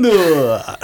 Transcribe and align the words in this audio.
Bem-vindos 0.00 0.78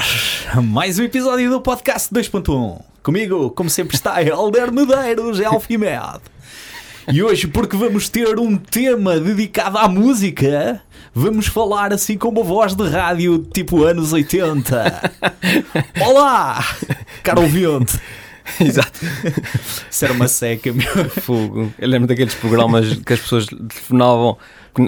a 0.53 0.61
mais 0.61 0.99
um 0.99 1.05
episódio 1.05 1.49
do 1.49 1.61
podcast 1.61 2.13
2.1. 2.13 2.83
Comigo, 3.01 3.51
como 3.51 3.71
sempre, 3.71 3.95
está 3.95 4.21
Helder 4.21 4.73
Medeiros, 4.73 5.39
é 5.39 5.45
Alfimed. 5.45 6.21
E 7.13 7.23
hoje, 7.23 7.47
porque 7.47 7.77
vamos 7.77 8.09
ter 8.09 8.41
um 8.41 8.57
tema 8.57 9.21
dedicado 9.21 9.79
à 9.79 9.87
música, 9.87 10.83
vamos 11.15 11.47
falar 11.47 11.93
assim 11.93 12.19
com 12.19 12.29
uma 12.29 12.43
voz 12.43 12.75
de 12.75 12.89
rádio 12.89 13.39
tipo 13.55 13.85
anos 13.85 14.13
80. 14.13 15.13
Olá, 16.01 16.65
caro 17.23 17.43
ouvinte. 17.43 18.01
Exato. 18.61 19.01
Isso 19.89 20.05
era 20.05 20.13
uma 20.13 20.27
seca, 20.27 20.73
meu. 20.73 21.11
Fogo. 21.11 21.73
Eu 21.79 21.89
lembro 21.89 22.09
daqueles 22.09 22.35
programas 22.35 22.95
que 22.97 23.13
as 23.13 23.21
pessoas 23.21 23.47
telefonavam 23.47 24.37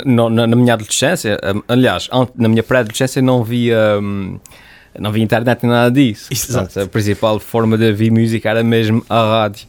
na, 0.05 0.47
na, 0.47 0.57
minha 0.57 0.75
adolescência. 0.75 1.39
hum, 1.55 1.63
Aliás, 1.69 2.09
na 2.35 2.49
minha 2.49 2.63
pré-adolescência 2.63 3.21
não 3.23 3.43
via. 3.45 3.99
hum, 4.01 4.39
Não 4.99 5.11
havia 5.11 5.23
internet 5.23 5.63
nem 5.63 5.73
nada 5.73 5.91
disso. 5.91 6.29
Exato. 6.33 6.65
Portanto, 6.67 6.85
a 6.85 6.89
principal 6.89 7.39
forma 7.39 7.77
de 7.77 7.89
ouvir 7.91 8.11
música 8.11 8.49
era 8.51 8.63
mesmo 8.65 9.05
a 9.09 9.43
rádio. 9.43 9.67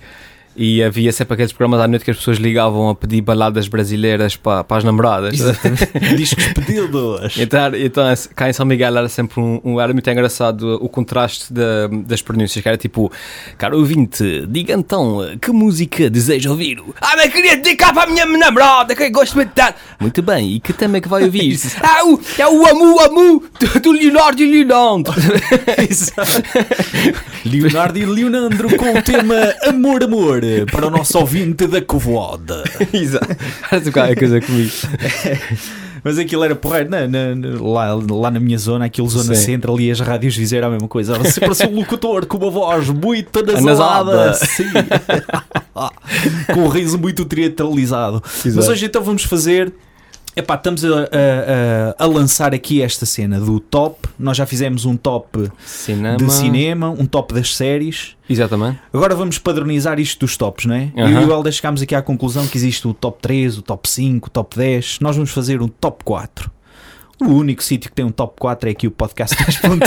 E 0.60 0.82
havia 0.82 1.12
sempre 1.12 1.36
aqueles 1.36 1.54
programas 1.54 1.86
à 1.86 1.88
noite 1.88 2.04
que 2.04 2.10
as 2.10 2.18
pessoas 2.18 2.38
ligavam 2.38 2.90
a 2.90 2.96
pedir 2.96 3.22
baladas 3.22 3.68
brasileiras 3.68 4.36
para, 4.36 4.64
para 4.64 4.78
as 4.78 4.84
namoradas. 4.84 5.38
Discos 6.18 6.48
pedidos. 6.48 7.38
Então, 7.38 7.76
então 7.76 8.04
cá 8.36 8.50
em 8.50 8.54
São 8.54 8.66
Miguel 8.66 8.98
era 8.98 9.08
sempre 9.08 9.40
um, 9.40 9.62
um- 9.64 9.80
era 9.80 9.94
muito 9.94 10.10
engraçado 10.10 10.80
o 10.82 10.90
contraste 10.90 11.54
da- 11.54 11.86
das 12.08 12.24
pronúncias, 12.24 12.60
que 12.64 12.68
era 12.68 12.76
tipo, 12.78 13.12
caro 13.56 13.78
ouvinte, 13.78 14.48
diga 14.50 14.74
então 14.74 15.20
que 15.40 15.52
música 15.52 16.10
deseja 16.10 16.50
ouvir? 16.50 16.82
Ah, 17.00 17.14
mas 17.18 17.32
queria 17.32 17.56
dedicar 17.56 17.94
para 17.94 18.04
a 18.04 18.08
minha 18.12 18.26
namorada, 18.26 18.96
que 18.96 19.04
eu 19.04 19.12
gosto 19.12 19.36
muito 19.36 19.50
de 19.50 19.56
dar. 19.56 19.76
Muito 20.00 20.24
bem, 20.24 20.54
e 20.56 20.60
que 20.60 20.74
tema 20.74 20.98
é 20.98 21.02
que 21.02 21.08
vai 21.08 21.24
ouvir? 21.24 21.56
ah, 21.84 22.04
o, 22.04 22.20
é 22.36 22.48
o 22.48 22.66
Amu 22.66 23.00
Amu 23.00 23.44
do, 23.60 23.80
do 23.80 23.92
Leonardo 23.92 24.42
e 24.42 24.64
Leonardo. 24.64 25.14
Leonardo 27.46 28.00
e 28.00 28.06
Leonandro 28.06 28.76
com 28.76 28.98
o 28.98 29.02
tema 29.04 29.54
Amor, 29.68 30.04
Amor 30.04 30.47
para 30.72 30.88
o 30.88 30.90
nosso 30.90 31.18
ouvinte 31.20 31.68
da 31.68 31.82
Covoda. 31.82 32.64
Exato, 32.94 33.28
tipo 33.80 33.92
qualquer 33.92 34.16
coisa 34.16 34.42
comigo. 34.42 34.72
Mas 36.04 36.18
aquilo 36.20 36.44
era 36.44 36.56
porreiro, 36.56 36.90
na- 36.90 37.08
na- 37.08 37.36
na- 37.36 37.60
lá, 37.62 37.94
lá 38.10 38.32
na 38.32 38.40
minha 38.40 38.58
zona, 38.58 38.86
aquilo 38.86 39.10
zona 39.10 39.36
Sim. 39.36 39.46
centro, 39.46 39.74
ali 39.74 39.90
as 39.92 40.00
rádios 40.00 40.36
fizeram 40.36 40.68
a 40.68 40.72
mesma 40.72 40.88
coisa. 40.88 41.18
Você 41.18 41.40
parecia 41.40 41.68
um 41.68 41.76
locutor 41.76 42.26
com 42.28 42.38
uma 42.38 42.50
voz 42.52 42.88
muito 42.90 43.40
anasalada, 43.40 44.34
sim. 44.36 44.64
com 46.54 46.62
um 46.62 46.68
riso 46.68 46.98
muito 46.98 47.26
teatralizado. 47.26 48.22
Mas 48.24 48.46
Exato. 48.46 48.72
hoje 48.72 48.86
então 48.86 49.04
vamos 49.04 49.24
fazer. 49.24 49.74
Epá, 50.38 50.54
estamos 50.54 50.86
a, 50.86 50.90
a- 50.90 51.96
a- 51.98 52.06
lançar 52.06 52.54
aqui 52.54 52.82
esta 52.82 53.08
cena 53.08 53.40
do 53.40 53.60
top. 53.60 54.08
Nós 54.20 54.38
já 54.38 54.46
fizemos 54.46 54.86
um 54.86 54.96
top 54.96 55.50
Cinema. 55.66 56.16
de 56.18 56.32
cinema, 56.32 56.90
um 56.92 57.06
top 57.08 57.34
das 57.34 57.56
séries. 57.56 58.16
Exatamente. 58.30 58.80
Agora 58.94 59.16
vamos 59.16 59.40
padronizar 59.40 60.00
isto 60.00 60.20
dos 60.20 60.38
tops, 60.38 60.66
não 60.66 60.76
é? 60.76 60.92
Eu 60.96 61.06
Aham. 61.08 61.22
e 61.22 61.26
o 61.26 61.32
Helder 61.32 61.52
chegámos 61.52 61.82
aqui 61.82 61.96
à 61.96 62.02
conclusão 62.04 62.46
que 62.46 62.56
existe 62.56 62.88
o 62.88 62.94
top 62.94 63.18
3, 63.22 63.58
o 63.58 63.62
top 63.64 63.90
5, 63.90 64.28
o 64.28 64.30
top 64.30 64.56
10. 64.56 65.00
Nós 65.02 65.16
vamos 65.16 65.32
fazer 65.32 65.60
um 65.62 65.68
top 65.68 66.04
4. 66.04 66.52
O 67.20 67.30
único 67.30 67.64
sítio 67.64 67.90
que 67.90 67.96
tem 67.96 68.06
um 68.06 68.12
top 68.12 68.36
4 68.40 68.70
é 68.70 68.72
aqui 68.72 68.86
o 68.88 68.92
podcast 68.92 69.36
10.1. 69.44 69.78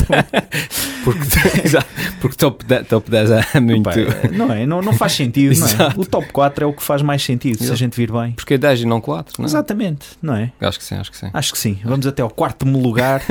Porque, 1.05 1.21
exato, 1.65 1.89
porque 2.21 2.37
top, 2.37 2.65
10, 2.65 2.89
top 2.89 3.11
10 3.11 3.31
é 3.55 3.61
muito. 3.61 3.85
Pá, 3.85 3.93
não 4.33 4.53
é? 4.53 4.67
Não, 4.67 4.83
não 4.83 4.93
faz 4.93 5.13
sentido, 5.13 5.59
não 5.59 5.67
é? 5.67 5.71
Exato. 5.71 6.01
O 6.01 6.05
top 6.05 6.27
4 6.33 6.65
é 6.65 6.67
o 6.67 6.73
que 6.73 6.83
faz 6.83 7.03
mais 7.03 7.23
sentido, 7.23 7.57
se 7.59 7.63
a 7.63 7.67
Exato. 7.67 7.79
gente 7.79 7.97
vir 7.97 8.11
bem. 8.11 8.33
Porque 8.33 8.55
é 8.55 8.59
10 8.59 8.81
e 8.81 8.87
não 8.87 9.01
4, 9.01 9.35
não 9.39 9.45
é? 9.45 9.49
Exatamente, 9.49 10.07
não 10.21 10.35
é? 10.35 10.53
Acho 10.61 10.79
que 10.79 10.85
sim, 10.85 10.97
acho 10.97 11.11
que 11.11 11.17
sim. 11.17 11.31
Acho 11.33 11.53
que 11.53 11.59
sim. 11.59 11.79
Vamos 11.85 12.07
até 12.07 12.21
ao 12.21 12.31
quarto 12.31 12.67
lugar. 12.67 13.23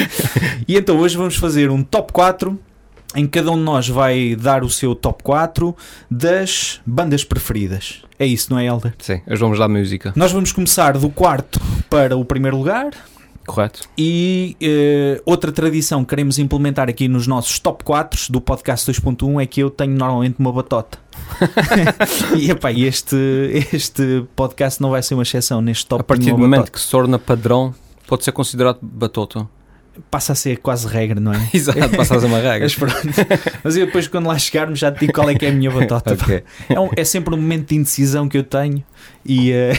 e 0.66 0.76
então 0.76 0.96
hoje 0.98 1.16
vamos 1.16 1.36
fazer 1.36 1.70
um 1.70 1.82
top 1.82 2.12
4 2.12 2.58
em 3.14 3.24
que 3.26 3.38
cada 3.38 3.50
um 3.50 3.56
de 3.56 3.62
nós 3.62 3.88
vai 3.88 4.34
dar 4.34 4.64
o 4.64 4.70
seu 4.70 4.94
top 4.94 5.22
4 5.22 5.76
das 6.10 6.80
bandas 6.86 7.22
preferidas. 7.22 8.02
É 8.18 8.26
isso, 8.26 8.50
não 8.50 8.58
é, 8.58 8.66
Helder? 8.66 8.94
Sim, 8.98 9.20
hoje 9.26 9.40
vamos 9.40 9.58
lá 9.58 9.68
música. 9.68 10.12
Nós 10.16 10.32
vamos 10.32 10.52
começar 10.52 10.96
do 10.98 11.08
quarto 11.10 11.60
para 11.88 12.16
o 12.16 12.24
primeiro 12.24 12.56
lugar 12.56 12.90
Correto? 13.46 13.88
e 13.96 14.56
eh, 14.60 15.20
outra 15.24 15.52
tradição 15.52 16.02
que 16.04 16.10
queremos 16.10 16.38
implementar 16.38 16.88
aqui 16.88 17.08
nos 17.08 17.26
nossos 17.26 17.58
top 17.58 17.84
4 17.84 18.32
do 18.32 18.40
podcast 18.40 18.90
2.1 18.90 19.42
é 19.42 19.46
que 19.46 19.60
eu 19.60 19.70
tenho 19.70 19.96
normalmente 19.96 20.36
uma 20.38 20.52
batota. 20.52 20.98
e 22.36 22.50
epá, 22.50 22.72
este, 22.72 23.16
este 23.72 24.24
podcast 24.34 24.80
não 24.82 24.90
vai 24.90 25.02
ser 25.02 25.14
uma 25.14 25.22
exceção 25.22 25.60
neste 25.60 25.86
top 25.86 26.00
A 26.00 26.04
partir 26.04 26.30
do 26.32 26.38
momento 26.38 26.60
batota. 26.60 26.70
que 26.72 26.80
se 26.80 26.90
torna 26.90 27.18
padrão, 27.18 27.74
pode 28.06 28.24
ser 28.24 28.32
considerado 28.32 28.78
batota. 28.82 29.48
Passa 30.10 30.32
a 30.32 30.34
ser 30.36 30.58
quase 30.58 30.86
regra, 30.86 31.18
não 31.20 31.32
é? 31.32 31.48
Exato, 31.54 31.78
passa 31.96 32.16
a 32.16 32.20
ser 32.20 32.26
uma 32.26 32.38
regra. 32.38 32.60
Mas, 32.66 32.74
pronto. 32.74 32.94
Mas 33.64 33.76
eu 33.76 33.86
depois 33.86 34.08
quando 34.08 34.26
lá 34.26 34.38
chegarmos 34.38 34.78
já 34.78 34.90
te 34.92 35.00
digo 35.00 35.12
qual 35.12 35.28
é 35.30 35.34
que 35.34 35.46
é 35.46 35.50
a 35.50 35.52
minha 35.52 35.70
batota. 35.70 36.14
Ok. 36.26 36.42
É, 36.68 36.80
um- 36.80 36.90
é 36.96 37.04
sempre 37.04 37.34
um 37.34 37.36
momento 37.38 37.68
de 37.68 37.76
indecisão 37.76 38.28
que 38.28 38.36
eu 38.38 38.42
tenho 38.42 38.82
e, 39.24 39.52
eh, 39.52 39.72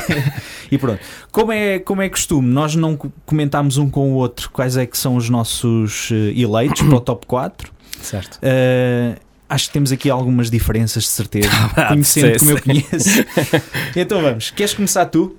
e 0.71 0.77
pronto. 0.77 0.99
Como 1.31 1.51
é, 1.51 1.79
como 1.79 2.01
é 2.01 2.09
costume, 2.09 2.47
nós 2.47 2.75
não 2.75 2.95
co- 2.95 3.11
comentámos 3.25 3.77
um 3.77 3.89
com 3.89 4.11
o 4.11 4.15
outro 4.15 4.49
quais 4.51 4.77
é 4.77 4.85
que 4.85 4.97
são 4.97 5.15
os 5.15 5.29
nossos 5.29 6.09
eh, 6.11 6.39
eleitos 6.39 6.81
para 6.81 6.95
o 6.95 6.99
top 6.99 7.25
4. 7.25 7.71
Certo. 8.01 8.39
Eh, 8.41 9.15
acho 9.49 9.67
que 9.67 9.73
temos 9.73 9.91
aqui 9.91 10.09
algumas 10.09 10.49
diferenças 10.51 11.03
de 11.03 11.09
certeza, 11.09 11.49
conhecendo 11.87 12.33
sim, 12.33 12.39
como 12.39 12.51
eu 12.51 12.57
sim. 12.57 12.63
conheço. 12.63 13.25
então 13.95 14.21
vamos, 14.21 14.51
queres 14.51 14.73
começar 14.73 15.05
tu? 15.05 15.35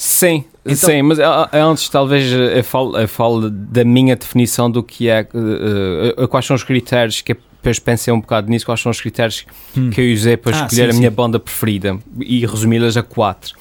Sim, 0.00 0.44
Então- 0.64 0.76
sim, 0.76 1.02
mas 1.02 1.18
ah, 1.18 1.48
ah, 1.52 1.58
antes 1.58 1.88
talvez 1.88 2.30
eu 2.32 2.62
falo, 2.62 2.96
eu 2.96 3.08
falo 3.08 3.50
da 3.50 3.84
minha 3.84 4.14
definição 4.14 4.70
do 4.70 4.80
que 4.80 5.08
é, 5.08 5.20
eh, 5.34 6.14
eh, 6.16 6.26
quais 6.28 6.46
são 6.46 6.54
os 6.54 6.62
critérios 6.62 7.20
que 7.20 7.34
depois 7.34 7.80
pensei 7.80 8.14
um 8.14 8.20
bocado 8.20 8.48
nisso, 8.48 8.64
quais 8.64 8.80
são 8.80 8.90
os 8.90 9.00
critérios 9.00 9.44
Hum. 9.76 9.90
que 9.90 10.00
eu 10.00 10.12
usei 10.14 10.36
para 10.36 10.56
Ah, 10.56 10.66
escolher 10.66 10.92
sim, 10.92 10.96
a 10.96 11.00
minha 11.00 11.10
sim. 11.10 11.16
banda 11.16 11.40
preferida 11.40 11.98
e 12.20 12.46
resumi-las 12.46 12.96
a 12.96 13.02
quatro. 13.02 13.56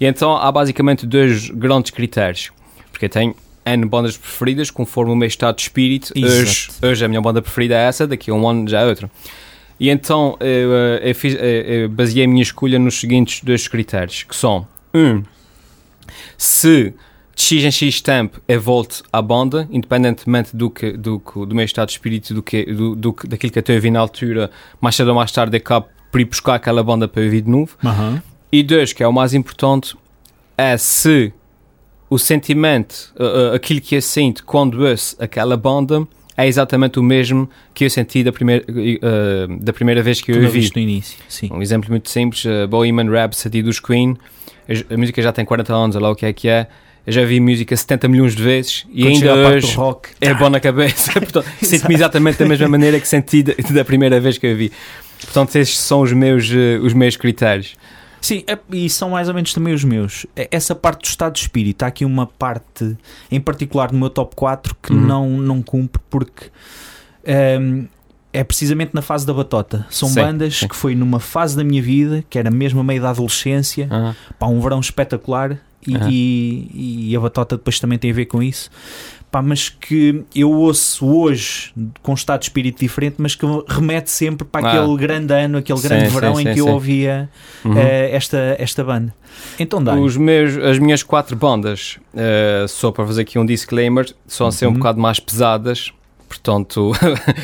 E 0.00 0.06
então 0.06 0.36
há 0.36 0.50
basicamente 0.50 1.06
dois 1.06 1.48
grandes 1.50 1.92
critérios, 1.92 2.50
porque 2.90 3.04
eu 3.04 3.08
tenho 3.10 3.34
N 3.64 3.84
bandas 3.86 4.16
preferidas 4.16 4.70
conforme 4.72 5.12
o 5.12 5.16
meu 5.16 5.28
estado 5.28 5.54
de 5.56 5.62
espírito. 5.62 6.12
Hoje, 6.16 6.68
Exato. 6.68 6.86
hoje 6.86 7.04
a 7.04 7.08
minha 7.08 7.20
banda 7.20 7.40
preferida 7.40 7.74
é 7.76 7.86
essa, 7.86 8.06
daqui 8.08 8.30
a 8.30 8.34
um 8.34 8.48
ano 8.48 8.68
já 8.68 8.80
é 8.80 8.86
outra. 8.86 9.08
E 9.78 9.88
então 9.88 10.36
eu, 10.40 10.72
eh, 10.74 11.10
eu, 11.10 11.14
fiz, 11.14 11.36
eu 11.40 11.88
baseei 11.88 12.24
a 12.24 12.28
minha 12.28 12.42
escolha 12.42 12.76
nos 12.78 12.98
seguintes 12.98 13.42
dois 13.44 13.68
critérios, 13.68 14.24
que 14.24 14.34
são 14.34 14.66
um, 14.92 15.22
se 16.36 16.94
de 17.34 17.42
X 17.42 17.64
em 17.64 17.70
X 17.70 18.00
tempo 18.00 18.40
eu 18.48 18.60
volto 18.60 19.02
à 19.12 19.20
banda, 19.20 19.68
independentemente 19.70 20.56
do, 20.56 20.70
que, 20.70 20.92
do, 20.92 21.18
do 21.18 21.54
meu 21.54 21.64
estado 21.64 21.88
de 21.88 21.92
espírito, 21.92 22.32
do 22.32 22.42
que, 22.42 22.64
do, 22.64 22.96
do, 22.96 23.14
daquilo 23.28 23.52
que 23.52 23.58
eu 23.58 23.60
estou 23.60 23.76
a 23.76 23.90
na 23.90 24.00
altura, 24.00 24.50
mais 24.80 24.96
cedo 24.96 25.08
ou 25.08 25.14
mais 25.14 25.30
tarde 25.30 25.56
acabo 25.56 25.86
por 26.10 26.20
ir 26.20 26.24
buscar 26.24 26.54
aquela 26.54 26.82
banda 26.82 27.06
para 27.06 27.20
eu 27.20 27.26
ouvir 27.26 27.42
de 27.42 27.50
novo. 27.50 27.76
E 28.50 28.62
dois, 28.62 28.92
que 28.92 29.02
é 29.02 29.08
o 29.08 29.12
mais 29.12 29.34
importante, 29.34 29.94
é 30.56 30.76
se 30.78 31.32
o 32.08 32.18
sentimento, 32.18 33.12
uh, 33.18 33.52
uh, 33.52 33.54
aquilo 33.54 33.80
que 33.80 33.96
eu 33.96 34.02
sinto 34.02 34.44
quando 34.44 34.86
ouço 34.86 35.16
aquela 35.18 35.56
banda, 35.56 36.06
é 36.36 36.46
exatamente 36.46 36.98
o 36.98 37.02
mesmo 37.02 37.48
que 37.74 37.84
eu 37.84 37.90
senti 37.90 38.22
da 38.22 38.32
primeira, 38.32 38.64
uh, 38.64 39.56
da 39.58 39.72
primeira 39.72 40.02
vez 40.02 40.20
que 40.20 40.30
eu 40.30 40.42
ouvi. 40.42 40.70
no 40.74 40.80
início, 40.80 41.18
sim. 41.28 41.48
Um 41.52 41.62
exemplo 41.62 41.90
muito 41.90 42.08
simples, 42.08 42.44
uh, 42.44 42.68
Bohemian 42.68 43.10
Rhapsody 43.10 43.62
dos 43.62 43.80
Queen, 43.80 44.16
a, 44.68 44.94
a 44.94 44.96
música 44.96 45.20
já 45.22 45.32
tem 45.32 45.44
40 45.44 45.74
anos, 45.74 45.96
olha 45.96 46.02
lá 46.04 46.10
o 46.10 46.16
que 46.16 46.26
é 46.26 46.32
que 46.32 46.48
é, 46.48 46.66
eu 47.06 47.12
já 47.12 47.24
vi 47.24 47.38
música 47.40 47.76
70 47.76 48.08
milhões 48.08 48.34
de 48.34 48.42
vezes 48.42 48.84
e 48.92 49.02
Quando 49.02 49.28
a 49.28 49.34
ainda 49.34 49.48
hoje 49.48 49.76
rock, 49.76 50.08
é 50.20 50.34
bom 50.34 50.50
na 50.50 50.58
cabeça. 50.60 51.12
Portanto, 51.20 51.46
sinto-me 51.62 51.94
exatamente 51.94 52.38
da 52.38 52.46
mesma 52.46 52.68
maneira 52.68 52.98
que 52.98 53.06
senti 53.06 53.42
da, 53.42 53.54
da 53.70 53.84
primeira 53.84 54.18
vez 54.20 54.38
que 54.38 54.46
eu 54.46 54.56
vi. 54.56 54.72
Portanto, 55.20 55.54
estes 55.56 55.78
são 55.78 56.00
os 56.00 56.12
meus, 56.12 56.48
uh, 56.50 56.82
os 56.82 56.92
meus 56.92 57.16
critérios. 57.16 57.74
Sim, 58.20 58.42
é- 58.48 58.58
e 58.72 58.90
são 58.90 59.10
mais 59.10 59.28
ou 59.28 59.34
menos 59.34 59.52
também 59.52 59.72
os 59.72 59.84
meus. 59.84 60.26
É- 60.34 60.48
Essa 60.50 60.74
parte 60.74 61.02
do 61.02 61.04
estado 61.06 61.34
de 61.34 61.40
espírito, 61.40 61.84
há 61.84 61.86
aqui 61.86 62.04
uma 62.04 62.26
parte 62.26 62.96
em 63.30 63.40
particular 63.40 63.92
no 63.92 63.98
meu 64.00 64.10
top 64.10 64.34
4 64.34 64.74
que 64.82 64.92
Uhum. 64.92 65.00
não, 65.00 65.28
não 65.30 65.62
cumpre 65.62 66.02
porque 66.10 66.46
ehm, 67.24 67.84
é 68.38 68.44
precisamente 68.44 68.92
na 68.94 69.02
fase 69.02 69.26
da 69.26 69.32
batota. 69.32 69.86
São 69.90 70.08
Sim, 70.08 70.20
bandas 70.20 70.58
sim. 70.58 70.68
que 70.68 70.76
foi 70.76 70.94
numa 70.94 71.18
fase 71.20 71.56
da 71.56 71.64
minha 71.64 71.82
vida, 71.82 72.24
que 72.28 72.38
era 72.38 72.50
mesmo 72.50 72.80
a 72.80 72.84
meio 72.84 73.00
da 73.02 73.10
adolescência, 73.10 73.88
Ah, 73.90 74.14
pá, 74.38 74.46
um 74.46 74.60
verão 74.60 74.80
espetacular 74.80 75.58
e, 75.86 75.94
Aham. 75.96 76.08
e, 76.10 77.08
e 77.10 77.16
a 77.16 77.20
batota 77.20 77.56
depois 77.56 77.78
também 77.80 77.98
tem 77.98 78.10
a 78.10 78.14
ver 78.14 78.26
com 78.26 78.42
isso. 78.42 78.70
Pá, 79.30 79.42
mas 79.42 79.68
que 79.68 80.22
eu 80.34 80.50
ouço 80.52 81.04
hoje 81.06 81.72
com 82.02 82.12
um 82.12 82.14
estado 82.14 82.40
de 82.40 82.46
espírito 82.46 82.78
diferente, 82.80 83.16
mas 83.18 83.34
que 83.34 83.44
remete 83.68 84.10
sempre 84.10 84.46
para 84.46 84.66
Ah. 84.66 84.72
aquele 84.82 84.96
grande 84.96 85.32
ano, 85.34 85.58
aquele 85.58 85.78
Sim, 85.78 85.88
grande 85.88 86.08
verão 86.08 86.40
em 86.40 86.52
que 86.54 86.60
eu 86.60 86.68
ouvia 86.68 87.28
uhum. 87.64 87.76
eh, 87.76 88.10
esta, 88.14 88.56
esta 88.58 88.82
banda. 88.84 89.12
Então 89.58 89.82
dá. 89.82 89.94
Os 89.96 90.16
meus, 90.16 90.56
as 90.58 90.78
minhas 90.78 91.02
quatro 91.02 91.36
bandas, 91.36 91.98
eh, 92.14 92.64
só 92.68 92.90
para 92.92 93.04
fazer 93.06 93.22
aqui 93.22 93.38
um 93.38 93.44
disclaimer, 93.44 94.06
são 94.26 94.46
a 94.46 94.52
ser 94.52 94.66
um 94.66 94.70
Uhum. 94.70 94.74
bocado 94.76 95.00
mais 95.00 95.18
pesadas, 95.20 95.92
portanto, 96.40 96.92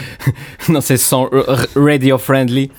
não 0.69 0.81
sei 0.81 0.97
se 0.97 1.05
são 1.05 1.25
r- 1.25 1.69
radio 1.75 2.19
friendly, 2.19 2.71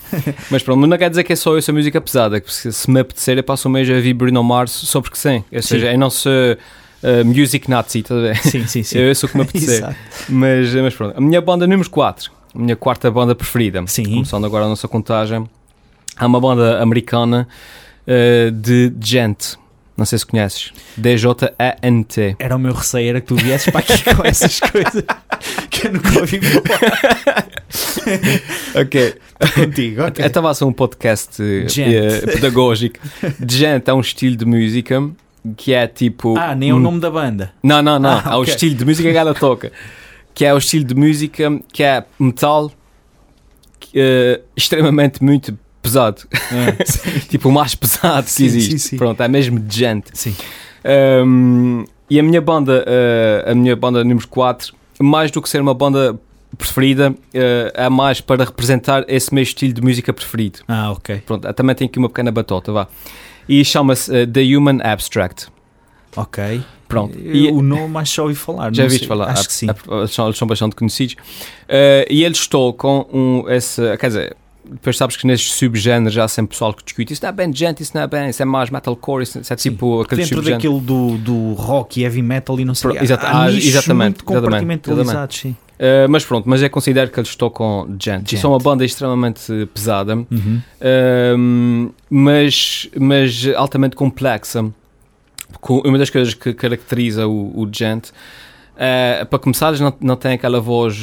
mas 0.50 0.64
pronto, 0.64 0.80
mas 0.80 0.90
não 0.90 0.98
quer 0.98 1.10
dizer 1.10 1.24
que 1.24 1.34
é 1.34 1.36
só 1.36 1.58
essa 1.58 1.72
música 1.74 2.00
pesada, 2.00 2.40
que 2.40 2.52
se, 2.52 2.90
me 2.90 3.00
apetecer 3.00 3.38
eu 3.38 3.44
passo 3.44 3.68
um 3.68 3.72
mês 3.72 3.90
a 3.90 3.94
ouvir 3.94 4.14
Bruno 4.14 4.44
Mars 4.44 4.72
só 4.72 5.02
porque 5.02 5.18
sim, 5.18 5.44
ou 5.52 5.62
seja, 5.62 5.92
eu 5.92 5.98
não 5.98 6.10
uh, 7.04 7.26
Music 7.26 7.70
Nazi, 7.70 8.00
estás 8.00 8.20
a 8.20 8.24
ver? 8.24 8.38
Sim, 8.38 8.66
sim, 8.68 8.84
sim. 8.84 8.98
Eu 8.98 9.14
sou 9.16 9.28
como 9.30 9.44
apetecer. 9.44 9.78
Exato. 9.84 9.96
mas, 10.30 10.74
mas 10.74 10.96
pronto. 10.96 11.18
A 11.18 11.22
minha 11.22 11.42
banda 11.42 11.68
número 11.68 11.90
4, 11.90 12.32
a 12.56 12.60
minha 12.60 12.76
quarta 12.76 13.12
banda 13.12 13.36
preferida, 13.36 13.84
Sim. 13.88 14.06
começando 14.06 14.46
agora 14.46 14.66
a 14.66 14.70
nossa 14.70 14.88
contagem, 14.88 15.48
é 16.20 16.26
uma 16.26 16.40
banda 16.40 16.82
americana 16.82 17.48
uh, 18.08 18.52
de 18.52 18.94
Gent. 19.02 19.56
Não 19.96 20.06
sei 20.06 20.18
se 20.18 20.26
conheces. 20.26 20.72
D-J-A-N-T. 20.98 22.36
Era 22.40 22.56
o 22.56 22.60
meu 22.60 22.74
receio, 22.74 23.10
era 23.10 23.22
que 23.22 23.28
tu 23.28 23.36
viesses 23.36 23.70
para 23.72 23.80
aqui 23.82 24.04
com 24.16 24.26
essas 24.26 24.60
coisas 24.72 25.04
que 25.70 25.88
eu 25.88 25.94
nunca 25.94 26.20
ouvi 26.20 26.42
falar 26.42 27.48
Ok. 28.82 29.16
contigo. 29.54 30.04
ok. 30.04 30.24
Eu 30.24 30.28
estava 30.28 30.50
a 30.50 30.54
ser 30.54 30.64
um 30.66 30.74
podcast 30.74 31.42
eh, 31.42 32.22
pedagógico. 32.26 33.00
Gent 33.48 33.88
é 33.88 33.94
um 33.94 34.00
estilo 34.02 34.36
de 34.36 34.46
música 34.46 35.10
que 35.58 35.74
é 35.74 35.86
tipo. 35.88 36.38
Ah, 36.38 36.56
nem 36.56 36.70
é 36.70 36.74
o 36.74 36.80
nome 36.80 37.00
da 37.00 37.12
banda. 37.12 37.52
Não, 37.62 37.82
não, 37.82 38.00
não. 38.00 38.10
Ah, 38.26 38.32
é 38.34 38.36
o 38.36 38.44
estilo 38.44 38.76
de 38.76 38.86
música 38.86 39.12
que 39.12 39.18
ela 39.18 39.34
toca. 39.34 39.72
Que 40.34 40.46
é 40.46 40.54
o 40.54 40.58
estilo 40.58 40.86
de 40.86 40.96
música 40.96 41.44
que 41.72 41.84
é 41.84 42.04
metal 42.20 42.72
eh, 43.94 44.42
extremamente 44.56 45.24
muito 45.24 45.58
pesado. 45.84 46.24
tipo 47.30 47.50
o 47.50 47.52
mais 47.52 47.76
pesado 47.76 48.24
que 48.24 48.32
Sim, 48.32 48.46
existe. 48.46 48.72
sim, 48.72 48.78
sim. 48.90 48.98
Pronto, 48.98 49.22
é 49.22 49.28
mesmo 49.28 49.60
de 49.60 49.78
gente. 49.78 50.10
Sim. 50.14 50.36
Um, 51.26 51.86
e 52.10 52.20
a 52.20 52.24
minha 52.24 52.42
banda, 52.42 52.84
uh, 52.88 53.52
a 53.52 53.56
minha 53.56 53.76
banda 53.76 54.04
número 54.04 54.28
4, 54.28 54.74
mais 55.00 55.30
do 55.30 55.42
que 55.42 55.50
ser 55.50 55.62
uma 55.62 55.74
banda 55.74 56.20
preferida, 56.58 57.12
uh, 57.12 57.16
é 57.74 57.90
mais 57.90 58.22
para 58.22 58.44
representar 58.46 59.04
esse 59.08 59.34
meu 59.34 59.44
estilo 59.44 59.74
de 59.74 59.82
música 59.82 60.12
preferido. 60.14 60.60
Ah, 60.68 60.92
ok. 60.92 61.22
Pronto, 61.26 61.52
também 61.54 61.76
tenho 61.76 61.90
aqui 61.90 62.00
uma 62.00 62.10
pequena 62.10 62.32
batota, 62.32 62.72
vá. 62.72 62.88
E 63.48 63.64
chama-se 63.66 64.12
uh, 64.12 64.28
The 64.28 64.42
Human 64.56 64.80
Abstract. 64.84 65.48
Ok. 66.16 66.64
Pronto. 66.88 67.18
E- 67.18 67.50
o 67.50 67.62
nome 67.64 67.98
acho 67.98 68.12
que 68.12 68.18
já 68.18 68.24
ouvi 68.24 68.36
falar. 68.36 68.74
já 68.74 68.84
não 68.84 68.90
viste 68.90 69.00
sei. 69.00 69.08
falar? 69.08 69.30
Acho 69.32 69.48
que 69.48 69.54
sim. 69.54 69.68
É- 69.68 69.72
é- 69.72 69.98
Eles 70.00 70.12
são, 70.12 70.26
eles 70.28 70.38
são 70.38 70.48
bastante 70.48 70.76
conhecidos. 70.76 71.16
Uh, 71.64 72.06
e 72.10 72.24
eles 72.24 72.46
tocam 72.46 73.08
um, 73.12 73.50
esse, 73.50 73.82
quer 73.98 74.08
dizer, 74.08 74.38
depois 74.70 74.98
sabes 74.98 75.18
que 75.18 75.28
nestes 75.28 75.54
subgéneros 75.54 76.18
há 76.18 76.28
sempre 76.28 76.52
pessoal 76.52 76.74
que 76.74 76.84
discute 76.84 77.12
isso 77.14 77.22
não 77.22 77.30
é 77.30 77.32
bem 77.34 77.54
gente, 77.54 77.84
isso 77.84 77.92
não 77.96 78.02
é 78.04 78.08
bem, 78.08 78.30
isso 78.30 78.42
é 78.42 78.46
mais 78.46 78.70
metalcore, 78.70 79.24
isso, 79.24 79.40
isso 79.40 79.54
é 79.54 79.58
Sim. 79.58 79.72
tipo 79.72 80.02
aquele 80.02 80.22
Dentro 80.24 80.42
daquilo 80.42 80.80
do, 80.80 81.18
do 81.18 81.54
rock 81.54 82.00
e 82.00 82.04
heavy 82.04 82.22
metal 82.22 82.60
e 82.60 82.66
não 82.66 82.74
sei 82.74 82.92
o 82.92 82.94
quê. 82.94 83.04
exata- 83.04 83.28
Há 83.28 83.52
exatamente, 83.52 84.24
muito 84.24 84.32
exatamente, 84.32 84.44
compartimentalizados, 84.46 85.38
sim. 85.38 85.56
Uh, 85.74 86.08
mas 86.08 86.24
pronto, 86.24 86.48
mas 86.48 86.62
eu 86.62 86.70
considero 86.70 87.10
que 87.12 87.20
eles 87.20 87.36
tocam 87.36 87.88
gente. 88.00 88.32
Gent. 88.32 88.40
São 88.42 88.52
uma 88.52 88.60
banda 88.60 88.86
extremamente 88.86 89.42
pesada, 89.74 90.16
Uhum. 90.16 90.62
um, 91.38 91.90
mas, 92.10 92.88
mas 92.98 93.48
altamente 93.56 93.96
complexa. 93.96 94.66
Com- 95.60 95.82
Uma 95.86 95.98
das 95.98 96.10
coisas 96.10 96.34
que 96.34 96.54
caracteriza 96.54 97.28
o, 97.28 97.62
o 97.62 97.70
gente, 97.72 98.12
é, 98.78 99.26
para 99.26 99.38
começar, 99.40 99.68
eles 99.70 99.80
não, 99.82 99.94
não 100.02 100.16
têm 100.16 100.34
aquela 100.34 100.60
voz. 100.62 100.96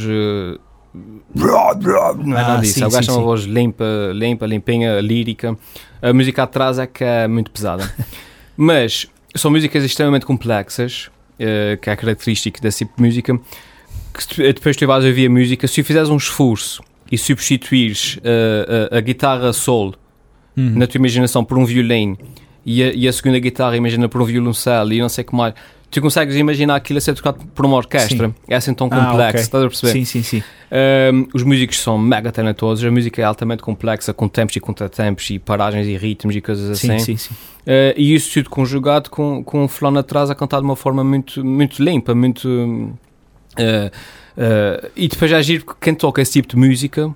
Uh, 0.94 2.16
não 2.24 2.36
é 2.36 2.40
Ah, 2.40 2.48
nada 2.48 2.60
disso. 2.62 2.74
sim, 2.80 2.84
O 2.84 2.90
gajo 2.90 3.06
tem 3.08 3.16
uma 3.16 3.24
voz 3.24 3.42
limpa, 3.44 3.84
limpa, 4.14 4.46
limpinha, 4.46 5.00
lírica. 5.00 5.56
A 6.02 6.12
música 6.12 6.42
atrás 6.42 6.78
é 6.78 6.86
que 6.86 7.04
é 7.04 7.28
muito 7.28 7.50
pesada. 7.50 7.92
Mas 8.56 9.06
são 9.34 9.50
músicas 9.50 9.84
extremamente 9.84 10.26
complexas, 10.26 11.10
eh, 11.38 11.78
que 11.80 11.88
é 11.88 11.96
característico 11.96 12.60
desse 12.60 12.78
tipo 12.84 12.96
de 12.96 13.02
música. 13.02 13.38
Que 14.12 14.22
se 14.22 14.28
tu- 14.28 14.42
depois 14.42 14.76
tu 14.76 14.86
vais 14.86 15.04
ouvir 15.04 15.26
a 15.26 15.30
música, 15.30 15.66
se 15.68 15.82
fizeres 15.82 16.08
um 16.08 16.16
esforço 16.16 16.82
e 17.10 17.16
substituires 17.18 18.18
eh, 18.24 18.88
a, 18.92 18.98
a 18.98 19.00
guitarra 19.00 19.52
solo 19.52 19.94
Uhum. 20.56 20.72
na 20.80 20.86
tua 20.86 20.98
imaginação 20.98 21.44
por 21.44 21.56
um 21.56 21.64
violino 21.64 22.18
e 22.66 22.82
a, 22.82 22.92
e 22.92 23.06
a 23.06 23.12
segunda 23.12 23.38
guitarra 23.38 23.76
imagina 23.76 24.08
por 24.08 24.20
um 24.20 24.24
violoncelo 24.24 24.92
e 24.92 25.00
não 25.00 25.08
sei 25.08 25.22
o 25.22 25.26
que 25.28 25.34
mais, 25.34 25.54
tu 25.90 26.00
consegues 26.00 26.36
imaginar 26.36 26.76
aquilo 26.76 26.98
a 26.98 27.00
ser 27.00 27.14
tocado 27.14 27.44
por 27.54 27.66
uma 27.66 27.76
orquestra. 27.76 28.34
É 28.48 28.54
assim 28.54 28.72
tão 28.72 28.86
Ah, 28.90 29.06
complexo, 29.06 29.28
ok. 29.30 29.40
estás 29.40 29.64
a 29.64 29.66
perceber? 29.66 29.92
Sim, 29.92 30.04
sim, 30.04 30.22
sim. 30.22 30.42
Um, 31.12 31.26
os 31.34 31.42
músicos 31.42 31.80
são 31.80 31.98
mega 31.98 32.30
talentosos, 32.30 32.84
a 32.84 32.90
música 32.90 33.20
é 33.20 33.24
altamente 33.24 33.62
complexa, 33.62 34.12
com 34.14 34.28
tempos 34.28 34.54
e 34.54 34.60
contratempos 34.60 35.28
e 35.30 35.38
paragens 35.38 35.86
e 35.88 35.96
ritmos 35.96 36.36
e 36.36 36.40
coisas 36.40 36.70
assim. 36.70 36.98
Sim, 37.00 37.16
sim, 37.16 37.16
sim. 37.16 37.34
Uh, 37.34 37.92
e 37.96 38.14
isso 38.14 38.32
tudo 38.34 38.48
conjugado 38.50 39.10
com, 39.10 39.42
com 39.42 39.64
o 39.64 39.68
fulano 39.68 39.98
atrás 39.98 40.30
a 40.30 40.34
cantar 40.34 40.60
de 40.60 40.64
uma 40.64 40.76
forma 40.76 41.02
muito, 41.02 41.44
muito 41.44 41.82
limpa, 41.82 42.14
muito. 42.14 42.46
uh, 42.48 42.92
uh, 43.58 44.90
e 44.96 45.08
depois 45.08 45.32
é 45.32 45.42
giro 45.42 45.66
que 45.66 45.74
quem 45.80 45.94
toca 45.94 46.22
esse 46.22 46.32
tipo 46.32 46.48
de 46.48 46.56
música, 46.56 47.08
uh, 47.08 47.14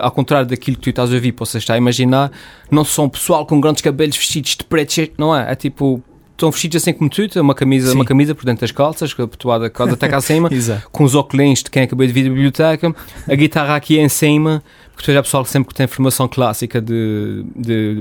ao 0.00 0.12
contrário 0.12 0.46
daquilo 0.48 0.76
que 0.76 0.82
tu 0.84 0.90
estás 0.90 1.10
a 1.10 1.14
ouvir, 1.14 1.32
possas 1.32 1.62
estar 1.62 1.74
a 1.74 1.78
imaginar, 1.78 2.30
não 2.70 2.84
são 2.84 3.08
pessoal 3.08 3.44
com 3.44 3.60
grandes 3.60 3.82
cabelos 3.82 4.16
vestidos 4.16 4.56
de 4.56 4.64
preto, 4.64 5.10
não 5.18 5.36
é? 5.36 5.50
É 5.52 5.54
tipo. 5.56 6.02
Estão 6.40 6.50
vestidos 6.50 6.76
assim 6.76 6.94
como 6.94 7.10
tu, 7.10 7.22
uma 7.38 7.54
camisa, 7.54 7.90
Sim. 7.90 7.96
uma 7.96 8.04
camisa 8.06 8.34
por 8.34 8.46
dentro 8.46 8.62
das 8.62 8.72
calças, 8.72 9.14
abotoada 9.18 9.68
quase 9.68 9.92
até 9.92 10.08
cá 10.08 10.16
acima, 10.16 10.48
com 10.90 11.04
os 11.04 11.14
óculos 11.14 11.62
de 11.62 11.70
quem 11.70 11.82
acabou 11.82 12.06
de 12.06 12.14
vir 12.14 12.22
da 12.24 12.30
biblioteca, 12.30 12.96
a 13.28 13.34
guitarra 13.34 13.76
aqui 13.76 13.98
em 13.98 14.08
cima, 14.08 14.62
porque 14.94 15.02
depois 15.02 15.18
há 15.18 15.22
pessoal 15.22 15.44
que 15.44 15.50
sempre 15.50 15.68
que 15.68 15.74
tem 15.74 15.86
formação 15.86 16.26
clássica 16.26 16.80
de, 16.80 17.44
de 17.54 18.00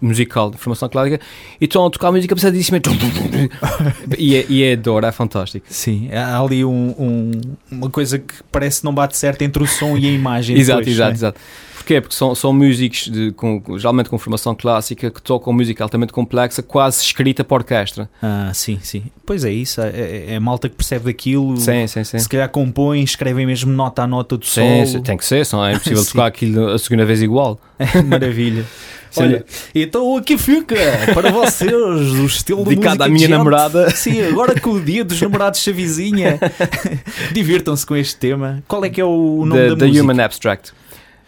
musical, 0.00 0.50
de 0.50 0.56
formação 0.58 0.88
clássica, 0.88 1.20
e 1.60 1.64
estão 1.64 1.86
a 1.86 1.90
tocar 1.90 2.10
música 2.10 2.34
pesadíssima 2.34 2.80
e 4.18 4.34
é, 4.34 4.46
e 4.48 4.64
é 4.64 4.74
dor, 4.74 5.04
é 5.04 5.12
fantástico. 5.12 5.64
Sim, 5.68 6.08
há 6.12 6.40
ali 6.40 6.64
um, 6.64 6.92
um- 6.98 7.30
uma 7.70 7.88
coisa 7.88 8.18
que 8.18 8.34
parece 8.50 8.80
que 8.80 8.84
não 8.84 8.92
bate 8.92 9.16
certo 9.16 9.42
entre 9.42 9.62
o 9.62 9.66
som 9.66 9.96
e 9.96 10.08
a 10.08 10.10
imagem. 10.10 10.58
Exato, 10.58 10.80
depois, 10.80 10.96
exato, 10.96 11.08
não 11.08 11.12
é? 11.12 11.18
exato. 11.18 11.40
Porquê? 11.86 12.00
Porque 12.00 12.16
são, 12.16 12.34
são 12.34 12.52
músicos, 12.52 13.04
de, 13.08 13.30
com, 13.30 13.62
geralmente 13.78 14.10
com 14.10 14.18
formação 14.18 14.56
clássica, 14.56 15.08
que 15.08 15.22
tocam 15.22 15.52
música 15.52 15.84
altamente 15.84 16.12
complexa, 16.12 16.60
quase 16.60 17.00
escrita 17.00 17.44
para 17.44 17.58
orquestra. 17.58 18.10
Ah, 18.20 18.50
sim, 18.52 18.80
sim. 18.82 19.04
Pois 19.24 19.44
é 19.44 19.52
isso, 19.52 19.80
é, 19.80 19.90
é- 19.90 20.24
é 20.32 20.36
a 20.36 20.40
malta 20.40 20.68
que 20.68 20.74
percebe 20.74 21.04
daquilo. 21.04 21.56
Sim, 21.56 21.86
sim, 21.86 22.02
sim. 22.02 22.18
Se 22.18 22.28
calhar 22.28 22.48
compõem, 22.48 23.04
escrevem 23.04 23.46
mesmo 23.46 23.72
nota 23.72 24.02
a 24.02 24.06
nota 24.08 24.36
do 24.36 24.44
Sim, 24.44 24.62
solo. 24.62 24.86
sim, 24.88 25.00
tem 25.02 25.16
que 25.16 25.24
ser, 25.24 25.46
senão 25.46 25.64
é 25.64 25.74
impossível 25.74 26.02
tocar 26.10 26.26
aquilo 26.26 26.70
a 26.72 26.78
segunda 26.78 27.04
vez 27.04 27.22
igual. 27.22 27.60
Maravilha. 28.04 28.64
Sim. 29.12 29.22
Olha, 29.22 29.44
então 29.72 30.16
aqui 30.16 30.36
fica 30.36 30.74
para 31.14 31.30
vocês 31.30 31.72
o 31.72 32.26
estilo 32.26 32.64
de 32.64 32.70
Dedicado 32.70 33.04
à 33.04 33.06
minha 33.06 33.20
gente. 33.20 33.30
namorada. 33.30 33.90
Sim, 33.90 34.22
agora 34.22 34.54
que 34.58 34.68
o 34.68 34.80
dia 34.80 35.04
dos 35.04 35.20
namorados 35.22 35.60
se 35.60 35.70
avizinha, 35.70 36.38
divirtam-se 37.32 37.86
com 37.86 37.94
este 37.96 38.16
tema. 38.16 38.62
Qual 38.66 38.84
é 38.84 38.90
que 38.90 39.00
é 39.00 39.04
o 39.04 39.44
nome 39.46 39.52
The, 39.60 39.68
da 39.68 39.76
The 39.76 39.86
música? 39.86 40.04
Human 40.04 40.20
Abstract. 40.24 40.72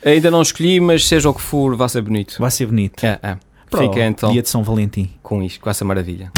Ainda 0.05 0.31
não 0.31 0.43
escolhi, 0.43 0.81
mas 0.81 1.07
seja 1.07 1.29
o 1.29 1.35
que 1.35 1.41
for, 1.41 1.77
vai 1.77 1.89
ser 1.89 2.03
bonito. 2.03 2.37
Vai 2.39 2.51
ser 2.51 2.67
bonito. 2.67 3.05
É, 3.05 3.19
é. 3.23 3.37
Para 3.71 3.83
Fica 3.83 4.07
então 4.07 4.33
Dia 4.33 4.43
de 4.43 4.49
São 4.49 4.63
Valentim. 4.63 5.11
com 5.23 5.43
isto, 5.43 5.61
com 5.61 5.69
essa 5.69 5.85
maravilha. 5.85 6.33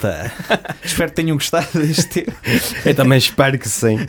Volta. 0.00 0.32
Espero 0.82 1.10
que 1.10 1.16
tenham 1.16 1.36
gostado 1.36 1.66
deste 1.78 2.22
tema. 2.22 2.36
Eu 2.84 2.94
também 2.94 3.18
espero 3.18 3.58
que 3.58 3.68
sim. 3.68 3.98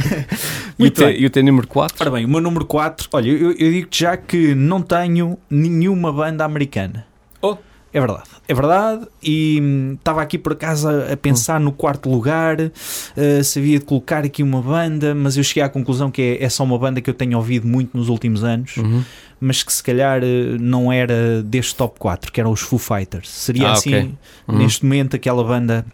E 0.80 0.88
o 0.88 1.10
e 1.10 1.26
o 1.28 1.30
teu 1.30 1.44
número 1.44 1.68
4? 1.68 1.98
Ora 2.00 2.10
bem, 2.10 2.26
o 2.26 2.28
meu 2.28 2.42
número 2.42 2.66
4, 2.66 3.08
olha, 3.14 3.30
eu, 3.30 3.52
eu 3.52 3.72
digo-te 3.72 4.00
já 4.00 4.18
que 4.18 4.56
não 4.56 4.82
tenho 4.82 5.38
nenhuma 5.48 6.12
banda 6.12 6.44
americana. 6.44 7.06
Oh. 7.40 7.56
É 7.94 8.00
verdade, 8.00 8.24
é 8.52 8.54
verdade. 8.54 9.08
E 9.24 9.60
hum, 9.62 9.94
estava 9.98 10.22
aqui 10.22 10.38
por 10.38 10.54
acaso 10.54 10.88
a, 10.90 11.14
a 11.14 11.18
pensar 11.18 11.60
no 11.60 11.72
quarto 11.72 12.10
lugar, 12.10 12.58
eh, 12.60 13.44
se 13.44 13.60
havia 13.60 13.80
de 13.80 13.86
colocar 13.86 14.24
aqui 14.26 14.44
uma 14.44 14.62
banda, 14.62 15.16
mas 15.16 15.38
eu 15.38 15.44
cheguei 15.44 15.64
à 15.64 15.70
conclusão 15.70 16.12
que 16.12 16.22
é, 16.40 16.44
é 16.44 16.50
só 16.50 16.64
uma 16.64 16.78
banda 16.78 17.00
que 17.02 17.10
eu 17.10 17.14
tenho 17.14 17.38
ouvido 17.38 17.68
muito 17.68 17.96
nos 17.98 18.10
últimos 18.10 18.44
anos, 18.44 18.78
Uhum. 18.78 19.04
mas 19.40 19.64
que 19.64 19.72
se 19.72 19.82
calhar 19.84 20.22
eh, 20.24 20.58
não 20.60 20.92
era 20.92 21.42
deste 21.44 21.76
top 21.76 21.98
4, 22.00 22.32
que 22.32 22.40
eram 22.40 22.52
os 22.52 22.62
Foo 22.62 22.78
Fighters. 22.80 23.30
Seria 23.30 23.70
Ah, 23.70 23.72
assim, 23.74 23.90
ok. 23.96 24.14
Uhum. 24.48 24.58
neste 24.58 24.84
momento, 24.86 25.16
aquela 25.16 25.44
banda 25.44 25.86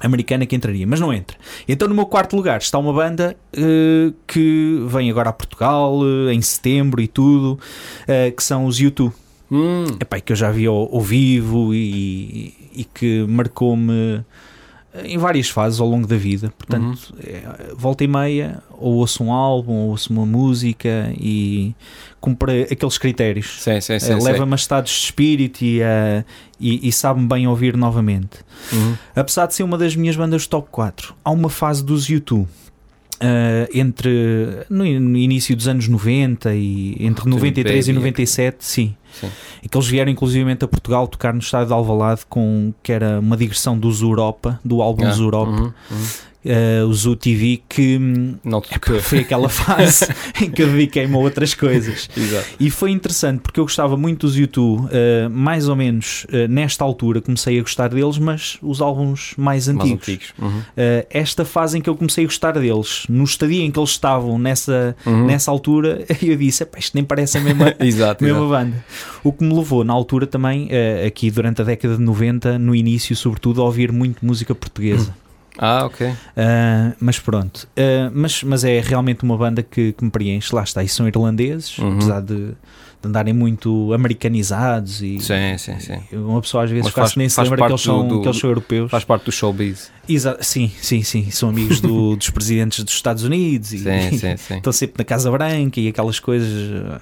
americana 0.00 0.44
que 0.44 0.56
entraria, 0.56 0.84
mas 0.86 0.98
não 0.98 1.12
entra. 1.12 1.36
Então, 1.68 1.86
no 1.86 1.94
meu 1.94 2.06
quarto 2.06 2.34
lugar 2.34 2.58
está 2.60 2.76
uma 2.76 2.92
banda 2.92 3.36
eh, 3.52 4.12
que 4.26 4.84
vem 4.88 5.08
agora 5.10 5.30
a 5.30 5.32
Portugal 5.32 6.00
eh, 6.28 6.32
em 6.34 6.42
setembro 6.42 7.00
e 7.00 7.06
tudo, 7.06 7.58
eh, 8.08 8.30
que 8.32 8.42
são 8.42 8.66
os 8.66 8.78
U2. 8.80 9.12
Hum. 9.52 9.84
Epá, 10.00 10.18
que 10.18 10.32
eu 10.32 10.36
já 10.36 10.50
vi 10.50 10.66
ao, 10.66 10.92
ao 10.94 11.00
vivo 11.00 11.74
e, 11.74 12.54
e 12.74 12.84
que 12.84 13.26
marcou-me 13.28 14.24
em 15.04 15.16
várias 15.16 15.48
fases 15.48 15.80
ao 15.80 15.88
longo 15.88 16.06
da 16.06 16.16
vida. 16.16 16.52
Portanto, 16.56 17.14
é, 17.22 17.72
volta 17.74 18.04
e 18.04 18.08
meia, 18.08 18.62
ou 18.70 18.94
ouço 18.94 19.24
um 19.24 19.32
álbum, 19.32 19.72
ou 19.72 19.90
ouço 19.90 20.12
uma 20.12 20.26
música 20.26 21.12
e 21.18 21.74
cumpre 22.20 22.62
aqueles 22.70 22.98
critérios. 22.98 23.62
Eh. 23.66 24.22
Leva-me 24.22 24.52
a 24.52 24.56
estados 24.56 24.92
de 24.92 24.98
espírito 24.98 25.62
e, 25.64 25.80
eh, 25.80 26.24
e, 26.60 26.88
e 26.88 26.92
sabe-me 26.92 27.26
bem 27.26 27.46
ouvir 27.46 27.76
novamente. 27.76 28.40
Uhum. 28.72 28.94
Apesar 29.16 29.46
de 29.46 29.54
ser 29.54 29.62
uma 29.62 29.78
das 29.78 29.96
minhas 29.96 30.14
bandas 30.14 30.46
top 30.46 30.68
4, 30.70 31.14
há 31.24 31.30
uma 31.30 31.48
fase 31.48 31.82
dos 31.82 32.06
U2 32.06 32.46
eh, 33.22 33.68
entre 33.74 34.64
no, 34.68 34.84
in- 34.84 34.98
no 34.98 35.16
início 35.16 35.54
dos 35.56 35.68
anos 35.68 35.86
90 35.88 36.54
e 36.54 36.96
entre 37.00 37.24
Rock 37.24 37.30
93 37.36 37.86
e 37.88 37.92
Baby. 37.92 37.98
97, 38.00 38.56
sim. 38.64 38.94
Sim. 39.20 39.28
E 39.62 39.68
que 39.68 39.76
eles 39.76 39.86
vieram 39.88 40.10
inclusivamente 40.10 40.64
a 40.64 40.68
Portugal 40.68 41.06
tocar 41.06 41.32
no 41.34 41.40
estádio 41.40 41.68
de 41.68 41.72
Alvalade 41.74 42.22
com 42.28 42.72
que 42.82 42.90
era 42.92 43.20
uma 43.20 43.36
digressão 43.36 43.78
dos 43.78 44.00
Europa, 44.02 44.58
do 44.64 44.80
álbum 44.82 45.04
Ah, 45.06 45.10
dos 45.10 45.18
Europa, 45.20 45.52
uhum, 45.52 45.72
uhum. 45.90 46.06
Eh, 46.44 46.82
o 46.84 46.92
Zoo 46.92 47.16
TV, 47.16 47.62
que 47.68 47.98
Não 48.44 48.60
tocou. 48.60 49.00
foi 49.00 49.20
aquela 49.20 49.48
fase 49.50 50.06
em 50.40 50.50
que 50.50 50.62
eu 50.62 50.68
dediquei-me 50.68 51.14
a 51.14 51.18
outras 51.18 51.54
coisas. 51.54 52.08
Exato. 52.16 52.46
E 52.58 52.70
foi 52.70 52.90
interessante 52.90 53.40
porque 53.40 53.60
eu 53.60 53.64
gostava 53.64 53.96
muito 53.96 54.26
dos 54.26 54.36
YouTube, 54.36 54.86
uh, 54.86 55.30
mais 55.30 55.68
ou 55.68 55.76
menos 55.76 56.24
uh, 56.24 56.48
nesta 56.48 56.84
altura 56.84 57.20
comecei 57.20 57.58
a 57.58 57.62
gostar 57.62 57.88
deles, 57.88 58.18
mas 58.18 58.58
os 58.62 58.80
álbuns 58.80 59.34
mais 59.36 59.66
Mais 59.66 59.68
antigos. 59.68 60.08
antigos. 60.08 60.32
Uhum. 60.38 60.48
Uh, 60.58 61.06
esta 61.10 61.44
fase 61.44 61.78
em 61.78 61.80
que 61.80 61.88
eu 61.88 61.94
comecei 61.96 62.24
a 62.24 62.26
gostar 62.26 62.52
deles, 62.52 63.04
no 63.08 63.24
estadia 63.24 63.62
em 63.64 63.70
que 63.70 63.78
eles 63.78 63.90
estavam 63.90 64.38
nessa, 64.38 64.96
Uhum. 65.06 65.26
nessa 65.26 65.50
altura, 65.50 66.04
eu 66.22 66.36
disse: 66.36 66.62
"Epá, 66.62 66.78
isto 66.78 66.94
nem 66.94 67.04
parece 67.04 67.38
a 67.38 67.40
mesma, 67.40 67.74
Exato. 67.80 68.22
mesma 68.24 68.38
exato. 68.38 68.48
banda. 68.50 68.84
O 69.24 69.32
que 69.32 69.44
me 69.44 69.54
levou 69.54 69.84
na 69.84 69.92
altura 69.92 70.26
também, 70.26 70.66
uh, 70.66 71.06
aqui 71.06 71.30
durante 71.30 71.60
a 71.62 71.64
década 71.64 71.96
de 71.96 72.02
90, 72.02 72.58
no 72.58 72.74
início, 72.74 73.14
sobretudo, 73.14 73.60
a 73.60 73.64
ouvir 73.64 73.92
muito 73.92 74.24
música 74.24 74.54
portuguesa. 74.54 75.14
Ah, 75.58 75.84
ok. 75.84 76.06
Uh, 76.08 76.14
mas 77.00 77.18
pronto, 77.18 77.68
Uh, 77.76 78.10
mas, 78.14 78.42
mas 78.42 78.64
é 78.64 78.80
realmente 78.80 79.22
uma 79.22 79.36
banda 79.36 79.62
que, 79.62 79.92
que 79.92 80.04
me 80.04 80.10
preenche. 80.10 80.54
Lá 80.54 80.62
está, 80.62 80.82
e 80.82 80.88
são 80.88 81.06
irlandeses, 81.06 81.76
Uhum. 81.78 81.94
apesar 81.96 82.20
de, 82.22 82.36
de 82.48 83.08
andarem 83.08 83.34
muito 83.34 83.92
americanizados 83.92 85.02
e 85.02 85.18
Sim, 85.20 85.58
sim, 85.58 85.78
sim. 85.80 85.98
uma 86.16 86.40
pessoa 86.40 86.64
às 86.64 86.70
vezes 86.70 86.84
Mas 86.86 86.94
quase 86.94 87.10
faz- 87.10 87.16
nem 87.16 87.28
se 87.28 87.40
lembra 87.42 87.58
que 87.66 87.72
eles, 87.72 87.80
são, 87.80 88.06
do- 88.08 88.20
que 88.22 88.28
eles 88.28 88.38
são 88.38 88.48
europeus. 88.50 88.90
Faz 88.90 89.04
parte 89.04 89.24
do 89.24 89.32
showbiz. 89.32 89.90
Exa- 90.08 90.38
sim, 90.40 90.70
sim, 90.80 91.02
sim, 91.02 91.30
são 91.30 91.48
amigos 91.48 91.80
do- 91.80 92.14
dos 92.16 92.30
presidentes 92.30 92.82
dos 92.84 92.94
Estados 92.94 93.22
Unidos 93.24 93.72
e 93.72 93.78
Sim, 93.78 94.10
sim, 94.18 94.36
sim. 94.36 94.56
estão 94.56 94.72
sempre 94.72 94.94
na 94.98 95.04
Casa 95.04 95.30
Branca 95.30 95.80
e 95.80 95.88
aquelas 95.88 96.18
coisas, 96.18 96.48
uh, 96.70 97.00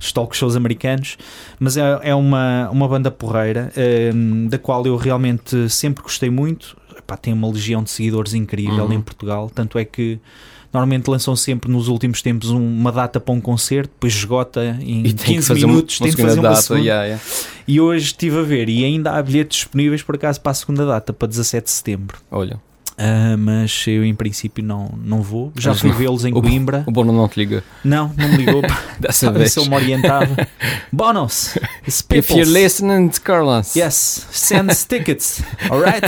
os 0.00 0.10
talk 0.12 0.36
shows 0.36 0.56
americanos. 0.56 1.16
Mas 1.60 1.76
é, 1.76 1.82
é 2.02 2.14
uma, 2.14 2.68
uma 2.70 2.88
banda 2.88 3.10
porreira 3.10 3.70
um, 4.14 4.48
da 4.48 4.58
qual 4.58 4.84
eu 4.86 4.96
realmente 4.96 5.68
sempre 5.70 6.02
gostei 6.02 6.30
muito. 6.30 6.76
Epá, 7.02 7.16
tem 7.16 7.32
uma 7.32 7.48
legião 7.50 7.82
de 7.82 7.90
seguidores 7.90 8.32
incrível 8.34 8.84
Uhum. 8.84 8.92
em 8.92 9.00
Portugal, 9.00 9.50
tanto 9.54 9.78
é 9.78 9.84
que 9.84 10.18
normalmente 10.72 11.08
lançam 11.08 11.36
sempre 11.36 11.70
nos 11.70 11.88
últimos 11.88 12.22
tempos 12.22 12.50
um- 12.50 12.56
uma 12.64 12.90
data 12.90 13.20
para 13.20 13.34
um 13.34 13.40
concerto, 13.40 13.90
depois 13.94 14.14
esgota 14.14 14.76
em 14.80 15.00
E 15.00 15.12
tem 15.12 15.14
que 15.14 15.24
15 15.34 15.48
fazer 15.48 15.66
minutos, 15.66 16.00
uma, 16.00 16.04
tem 16.06 16.10
uma 16.10 16.16
que 16.16 16.22
fazer 16.22 16.30
segunda 16.34 16.48
uma 16.48 16.54
data. 16.54 16.62
segunda. 16.62 16.84
yeah, 16.84 17.04
yeah. 17.04 17.22
E 17.68 17.80
hoje 17.80 18.06
estive 18.06 18.38
a 18.38 18.42
ver 18.42 18.68
e 18.68 18.84
ainda 18.84 19.10
há 19.12 19.22
bilhetes 19.22 19.58
disponíveis 19.58 20.02
por 20.02 20.14
acaso 20.14 20.40
para 20.40 20.52
a 20.52 20.54
segunda 20.54 20.86
data, 20.86 21.12
para 21.12 21.28
17 21.28 21.64
de 21.64 21.70
setembro. 21.72 22.16
Olha, 22.30 22.58
Ah, 22.98 23.36
mas 23.38 23.84
eu 23.86 24.04
em 24.04 24.14
princípio 24.14 24.62
não, 24.62 24.90
não 25.02 25.22
vou. 25.22 25.52
Já 25.58 25.70
Mas 25.70 25.80
fui 25.80 25.90
vê-los 25.92 26.24
em 26.24 26.32
o- 26.32 26.40
Coimbra. 26.42 26.84
o 26.86 26.90
Bono 26.92 27.12
não 27.12 27.26
te 27.28 27.38
liga 27.40 27.64
Não, 27.82 28.12
não 28.16 28.28
me 28.28 28.36
ligou. 28.36 28.62
dessa 29.00 29.30
vez. 29.32 29.52
se 29.52 29.60
ele 29.60 29.68
me 29.68 29.74
orientava. 29.76 30.28
Bonos, 30.92 31.56
If 31.86 32.30
you're 32.30 32.44
listening 32.44 33.08
to 33.08 33.20
Carlos. 33.22 33.74
Yes, 33.74 34.26
send 34.30 34.70
tickets, 34.88 35.42
alright? 35.70 36.06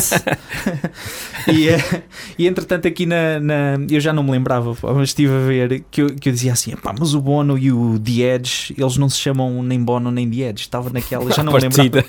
e, 1.52 1.68
eh, 1.68 2.02
e 2.38 2.46
entretanto, 2.46 2.86
aqui 2.86 3.06
na, 3.06 3.40
na- 3.40 3.78
Eu 3.90 4.00
já 4.00 4.12
não 4.12 4.22
me 4.22 4.30
lembrava, 4.30 4.76
mas 4.94 5.08
estive 5.10 5.34
a 5.34 5.40
ver 5.40 5.84
que 5.90 6.02
eu, 6.02 6.06
que 6.14 6.28
eu 6.28 6.32
dizia 6.32 6.52
assim: 6.52 6.70
pá, 6.76 6.94
mas 6.98 7.14
o 7.14 7.20
Bono 7.20 7.58
e 7.58 7.72
o 7.72 7.98
The 7.98 8.34
Edge, 8.36 8.74
eles 8.76 8.96
não 8.96 9.08
se 9.08 9.18
chamam 9.18 9.62
nem 9.62 9.82
Bono 9.82 10.10
nem 10.10 10.28
The 10.30 10.50
Edge. 10.50 10.62
Estava 10.62 10.90
naquela, 10.90 11.30
já 11.32 11.42
não 11.42 11.52
me 11.52 11.60
lembrava. 11.60 12.04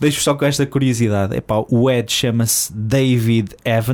Deixo 0.00 0.20
só 0.20 0.34
com 0.34 0.44
esta 0.44 0.66
curiosidade: 0.66 1.36
é 1.36 1.40
pá, 1.40 1.64
o 1.70 1.90
Edge 1.90 2.12
chama-se 2.12 2.72
David 2.74 3.50
Evans, 3.64 3.84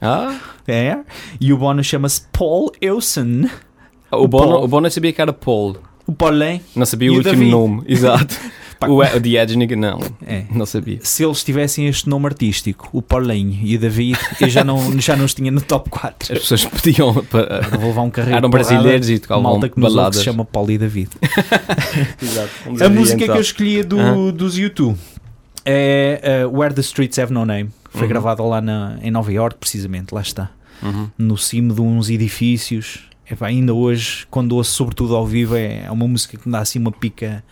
Ah, 0.00 0.36
é? 0.66 0.98
E 1.40 1.52
o 1.52 1.56
Bono 1.58 1.82
chama-se 1.82 2.22
Paul 2.32 2.70
Eusen. 2.80 3.48
o, 4.10 4.26
Bono, 4.28 4.52
Paul. 4.52 4.64
o 4.64 4.68
Bono 4.68 4.90
sabia 4.90 5.12
que 5.12 5.20
era 5.20 5.32
Paul. 5.32 5.76
O 6.06 6.12
Paulin. 6.12 6.60
Não 6.76 6.84
sabia 6.84 7.06
E 7.08 7.10
o 7.10 7.14
o 7.14 7.16
último 7.16 7.32
David? 7.34 7.50
nome. 7.50 7.82
Exato. 7.88 8.36
O, 8.86 8.96
o 8.98 9.56
ninguém- 9.56 9.78
não. 9.78 9.98
É. 10.26 10.44
Não 10.52 10.66
sabia. 10.66 10.98
Se 11.02 11.24
eles 11.24 11.42
tivessem 11.42 11.86
este 11.86 12.06
nome 12.06 12.26
artístico, 12.26 12.90
o 12.92 13.00
Paulinho 13.00 13.58
e 13.62 13.76
o 13.76 13.78
David, 13.78 14.18
eu 14.38 14.48
já 14.50 14.62
não, 14.62 14.92
já 15.00 15.16
não 15.16 15.24
os 15.24 15.32
tinha 15.32 15.50
no 15.50 15.62
top 15.62 15.88
4. 15.88 16.34
As 16.34 16.38
pessoas 16.40 16.64
pediam 16.66 17.14
para. 17.24 17.62
Vou 17.78 17.88
levar 17.88 18.02
um 18.02 18.10
carreiro 18.10 18.36
Eram 18.36 18.50
brasileiros 18.50 19.08
e 19.08 19.18
tocavam 19.18 19.42
malta 19.44 19.70
que 19.70 19.80
nos 19.80 19.88
que 19.90 19.96
baladas. 19.96 20.18
se 20.18 20.24
chama 20.24 20.44
Paulo 20.44 20.70
e 20.70 20.76
David. 20.76 21.08
Exato. 22.20 22.84
A 22.84 22.88
música 22.90 23.24
que 23.24 23.30
eu 23.30 23.40
escolhi 23.40 23.82
do, 23.82 23.98
Ah. 23.98 24.32
dos 24.32 24.58
YouTube 24.58 24.98
é 25.64 26.44
uh, 26.46 26.58
Where 26.58 26.74
the 26.74 26.82
Streets 26.82 27.18
Have 27.18 27.32
No 27.32 27.46
Name. 27.46 27.70
Foi 27.94 28.02
Uhum. 28.02 28.08
gravada 28.08 28.42
lá 28.42 28.60
na, 28.60 28.98
em 29.00 29.10
Nova 29.10 29.32
York, 29.32 29.56
precisamente, 29.58 30.12
lá 30.14 30.20
está. 30.20 30.50
Uhum. 30.82 31.08
No 31.16 31.38
cimo 31.38 31.72
de 31.72 31.80
uns 31.80 32.10
edifícios. 32.10 33.04
Epá, 33.30 33.46
ainda 33.46 33.72
hoje, 33.72 34.26
quando 34.30 34.52
ouço 34.56 34.72
sobretudo 34.72 35.14
ao 35.16 35.24
vivo, 35.26 35.56
é, 35.56 35.84
é 35.86 35.90
uma 35.90 36.06
música 36.06 36.36
que 36.36 36.46
me 36.46 36.52
dá 36.52 36.58
assim 36.58 36.78
uma 36.78 36.92
pica. 36.92 37.42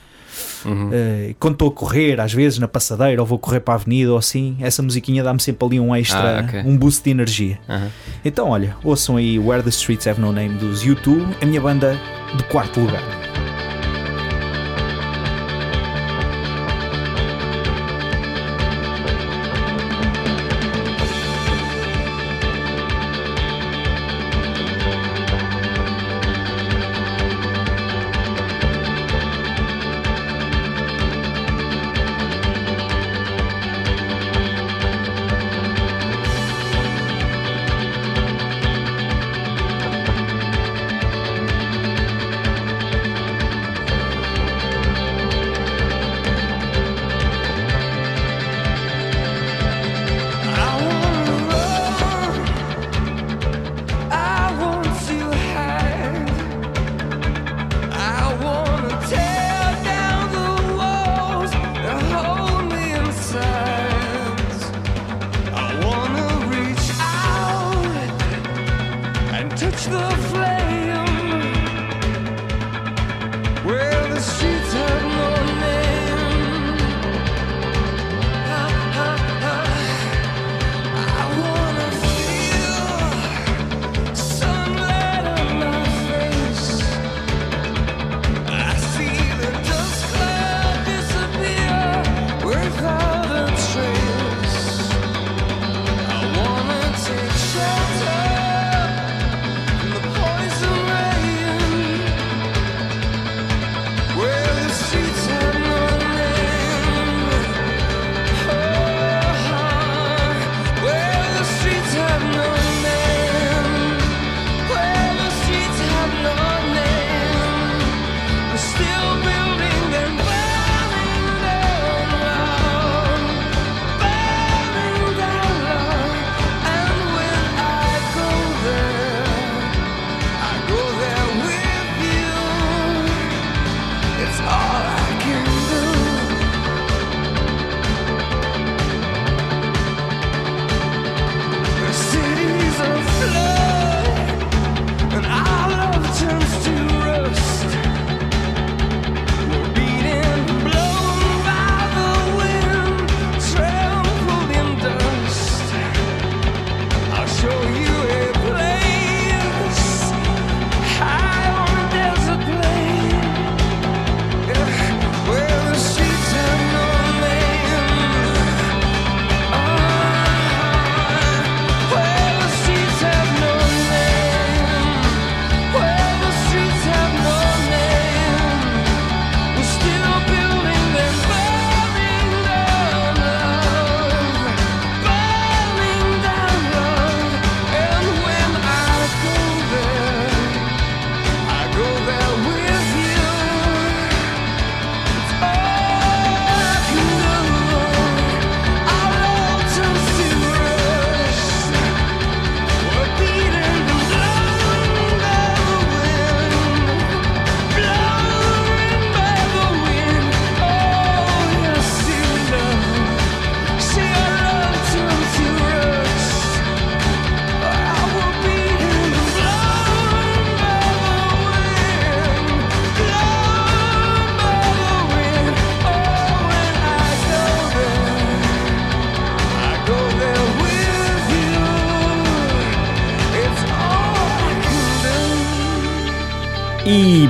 Uhum. 0.65 0.89
Uh, 0.89 1.35
quando 1.39 1.53
estou 1.55 1.69
a 1.69 1.73
correr, 1.73 2.21
às 2.21 2.33
vezes 2.33 2.59
na 2.59 2.67
passadeira, 2.67 3.21
ou 3.23 3.27
vou 3.27 3.39
correr 3.39 3.61
para 3.61 3.75
a 3.75 3.77
avenida 3.77 4.11
ou 4.13 4.19
assim, 4.19 4.57
essa 4.61 4.83
musiquinha 4.83 5.23
dá-me 5.23 5.41
sempre 5.41 5.65
ali 5.67 5.79
um 5.81 5.95
extra, 5.95 6.41
Ah, 6.41 6.43
ok. 6.43 6.61
um 6.65 6.77
boost 6.77 7.05
de 7.05 7.11
energia. 7.11 7.59
Aham. 7.69 7.89
Então, 8.25 8.49
olha, 8.49 8.77
ouçam 8.83 9.17
aí 9.17 9.39
Where 9.39 9.63
the 9.63 9.69
Streets 9.71 10.07
Have 10.07 10.21
No 10.21 10.33
Name 10.33 10.59
dos 10.59 10.85
U2, 10.85 11.37
a 11.41 11.47
minha 11.47 11.61
banda 11.61 11.99
de 12.37 12.43
quarto 12.45 12.81
lugar. 12.81 13.03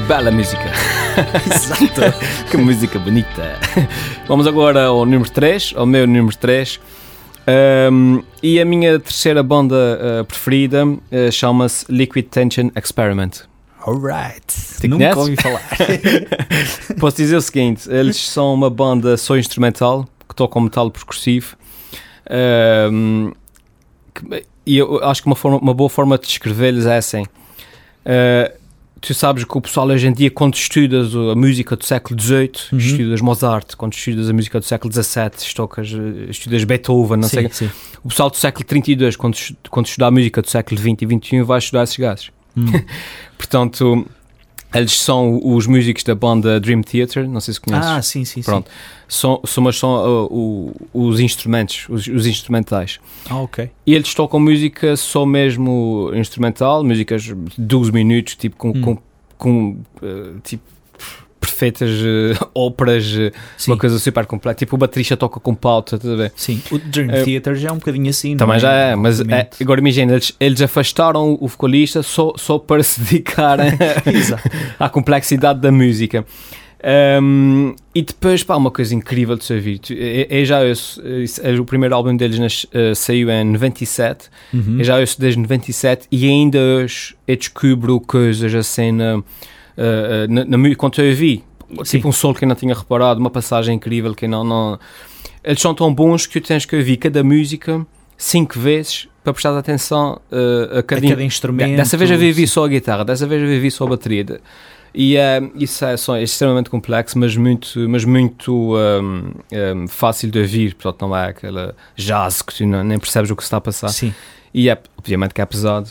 Bela 0.06 0.30
música. 0.30 0.62
Exato. 1.46 2.00
que 2.50 2.56
música 2.56 2.98
bonita. 2.98 3.58
Vamos 4.26 4.46
agora 4.46 4.84
ao 4.86 5.04
número 5.04 5.30
3, 5.30 5.74
ao 5.76 5.86
meu 5.86 6.06
número 6.06 6.36
3. 6.36 6.80
Um, 7.90 8.22
e 8.42 8.60
a 8.60 8.64
minha 8.64 8.98
terceira 9.00 9.42
banda 9.42 9.74
uh, 10.20 10.24
preferida 10.24 10.86
uh, 10.86 10.98
chama-se 11.32 11.84
Liquid 11.88 12.26
Tension 12.28 12.70
Experiment. 12.76 13.42
Alright. 13.84 14.44
Nunca 14.86 15.18
ouvi 15.18 15.36
falar. 15.36 15.60
Posso 17.00 17.16
dizer 17.16 17.36
o 17.36 17.40
seguinte: 17.42 17.88
eles 17.90 18.16
são 18.16 18.54
uma 18.54 18.70
banda 18.70 19.16
só 19.16 19.36
instrumental 19.36 20.06
que 20.28 20.34
tocam 20.36 20.62
metal 20.62 20.88
progressivo. 20.90 21.56
Um, 22.30 23.32
que- 24.14 24.46
e 24.64 24.78
eu 24.78 25.02
acho 25.02 25.22
que 25.22 25.26
uma, 25.26 25.34
forma- 25.34 25.58
uma 25.58 25.74
boa 25.74 25.90
forma 25.90 26.16
de 26.16 26.26
descrever-lhes 26.28 26.86
é 26.86 26.96
assim. 26.96 27.22
Uh, 28.06 28.61
tu 29.02 29.12
sabes 29.14 29.44
que 29.44 29.58
o 29.58 29.60
pessoal 29.60 29.88
hoje 29.88 30.06
em 30.06 30.12
dia, 30.12 30.30
quando 30.30 30.54
estudas 30.54 31.14
a 31.14 31.34
música 31.34 31.76
do 31.76 31.84
século 31.84 32.18
XVIII, 32.20 32.52
Uhum. 32.72 32.78
estudas 32.78 33.20
Mozart, 33.20 33.74
quando 33.76 33.92
estudas 33.94 34.30
a 34.30 34.32
música 34.32 34.58
do 34.60 34.64
século 34.64 34.92
XVII, 34.92 35.30
estocas, 35.38 35.92
eh, 35.92 36.30
estudas 36.30 36.64
Beethoven, 36.64 37.16
não 37.18 37.28
sei. 37.28 37.48
sim, 37.50 37.66
sim. 37.66 37.70
O 38.04 38.08
pessoal 38.08 38.30
do 38.30 38.36
século 38.36 38.64
32, 38.64 39.16
quando, 39.16 39.36
quando 39.68 39.86
estudar 39.86 40.06
a 40.06 40.10
música 40.10 40.40
do 40.40 40.48
século 40.48 40.80
XX 40.80 41.02
e 41.02 41.18
XXI, 41.28 41.42
vai 41.42 41.58
estudar 41.58 41.82
esses 41.82 41.96
gajos. 41.96 42.30
Hum. 42.56 42.64
Portanto, 43.36 44.06
eles 44.74 44.98
são 45.00 45.40
os 45.42 45.66
músicos 45.66 46.02
da 46.04 46.14
banda 46.14 46.58
Dream 46.60 46.82
Theater, 46.82 47.28
não 47.28 47.40
sei 47.40 47.54
se 47.54 47.60
conheces. 47.60 47.86
Ah, 47.88 48.00
sim, 48.02 48.24
sim, 48.24 48.40
sim. 48.40 48.42
Pronto. 48.42 48.70
São, 49.08 49.40
são, 49.44 49.62
mas 49.64 49.76
são 49.78 49.90
uh, 49.90 50.26
o- 50.32 50.72
os 50.94 51.20
instrumentos, 51.20 51.86
os, 51.90 52.06
os 52.06 52.26
instrumentais. 52.26 52.98
Ah, 53.28 53.36
ok. 53.40 53.70
E 53.86 53.94
eles 53.94 54.14
tocam 54.14 54.40
música 54.40 54.96
só 54.96 55.26
mesmo 55.26 56.10
instrumental, 56.14 56.82
músicas 56.82 57.22
de 57.22 57.34
12 57.58 57.92
minutos, 57.92 58.34
tipo 58.36 58.56
com, 58.56 58.70
Hum. 58.70 58.80
com, 58.80 58.98
com, 59.36 59.68
uh, 60.02 60.40
tipo 60.42 60.62
perfeitas 61.62 61.90
uh, 61.90 62.48
óperas, 62.54 63.04
uh, 63.12 63.30
Sim. 63.56 63.70
uma 63.70 63.76
coisa 63.76 63.98
super 63.98 64.26
completa. 64.26 64.58
Tipo 64.58 64.74
o 64.74 64.78
baterista 64.78 65.16
toca 65.16 65.38
com 65.38 65.54
pauta, 65.54 65.96
a 65.96 66.16
ver? 66.16 66.32
Sim, 66.34 66.60
o 66.70 66.78
Dream 66.78 67.10
Eh, 67.10 67.22
Theater 67.24 67.54
já 67.54 67.68
é 67.68 67.72
um 67.72 67.76
bocadinho 67.78 68.10
assim, 68.10 68.36
Também 68.36 68.54
não 68.54 68.60
já 68.60 68.72
é, 68.72 68.96
mas 68.96 69.20
é, 69.20 69.48
agora 69.60 69.80
imagina, 69.80 70.12
eles, 70.12 70.34
eles 70.40 70.60
afastaram 70.62 71.36
o 71.40 71.46
vocalista 71.46 72.02
só, 72.02 72.32
só 72.36 72.58
para 72.58 72.82
se 72.82 73.00
dedicarem 73.02 73.72
Exato. 74.06 74.48
à 74.78 74.88
complexidade 74.88 75.60
da 75.60 75.70
música. 75.70 76.24
Um, 77.22 77.76
e 77.94 78.02
depois, 78.02 78.42
pá, 78.42 78.56
uma 78.56 78.70
coisa 78.70 78.92
incrível 78.92 79.36
de 79.36 79.44
se 79.44 79.54
ouvir. 79.54 79.80
É, 79.92 80.40
é 80.40 80.44
já 80.44 80.60
ouço, 80.60 81.00
é, 81.44 81.52
é 81.52 81.60
o 81.60 81.64
primeiro 81.64 81.94
álbum 81.94 82.16
deles 82.16 82.40
nas- 82.40 82.66
eh, 82.72 82.92
saiu 82.92 83.30
em 83.30 83.44
97. 83.44 84.28
Uhum. 84.52 84.78
Eu 84.78 84.84
já 84.84 84.98
ouço 84.98 85.20
desde 85.20 85.38
97 85.38 86.08
e 86.10 86.26
ainda 86.26 86.58
hoje 86.58 87.14
eu 87.28 87.36
descubro 87.36 88.00
coisas 88.00 88.52
assim 88.52 88.90
na, 88.90 89.22
eh, 89.76 90.24
eh, 90.24 90.26
na, 90.28 90.44
na 90.44 90.74
quando 90.74 90.98
eu 91.00 91.10
ouvi. 91.10 91.44
Sim. 91.78 91.98
Tipo 91.98 92.08
um 92.08 92.12
solo 92.12 92.34
que 92.34 92.46
não 92.46 92.54
tinha 92.54 92.74
reparado, 92.74 93.20
uma 93.20 93.30
passagem 93.30 93.76
incrível 93.76 94.14
que 94.14 94.26
não, 94.28 94.44
não. 94.44 94.78
Eles 95.42 95.60
são 95.60 95.74
tão 95.74 95.92
bons 95.92 96.26
que 96.26 96.40
tu 96.40 96.46
tens 96.46 96.64
que 96.64 96.76
ouvir 96.76 96.96
cada 96.96 97.22
música 97.24 97.84
cinco 98.16 98.58
vezes 98.58 99.08
para 99.24 99.32
prestar 99.32 99.56
atenção 99.56 100.20
eh, 100.30 100.76
a 100.76 100.78
A 100.80 100.82
cada, 100.82 101.08
cada 101.08 101.22
instrumento. 101.22 101.76
Dessa 101.76 101.96
vez 101.96 102.10
eu 102.10 102.18
vivi 102.18 102.46
só 102.46 102.64
a 102.64 102.68
guitarra, 102.68 103.04
dessa 103.04 103.26
vez 103.26 103.42
eu 103.42 103.48
vivi 103.48 103.70
só 103.70 103.84
a 103.84 103.88
bateria. 103.88 104.40
E 104.94 105.16
eh, 105.16 105.40
isso 105.56 105.84
é, 105.84 105.94
é 105.94 106.22
extremamente 106.22 106.68
complexo, 106.68 107.18
mas 107.18 107.36
muito, 107.36 107.88
mas 107.88 108.04
muito 108.04 108.74
ehm, 108.76 109.30
ehm, 109.50 109.86
fácil 109.86 110.30
de 110.30 110.38
ouvir. 110.38 110.74
Portanto, 110.74 111.08
não 111.08 111.16
é 111.16 111.28
aquela 111.28 111.74
jazz 111.96 112.42
que 112.42 112.54
tu 112.54 112.66
não- 112.66 112.84
nem 112.84 112.98
percebes 112.98 113.30
o 113.30 113.36
que 113.36 113.42
se 113.42 113.46
está 113.46 113.56
a 113.56 113.60
passar. 113.60 113.88
Sim. 113.88 114.12
E 114.52 114.68
é, 114.68 114.78
obviamente 114.98 115.32
que 115.32 115.40
é 115.40 115.46
pesado. 115.46 115.90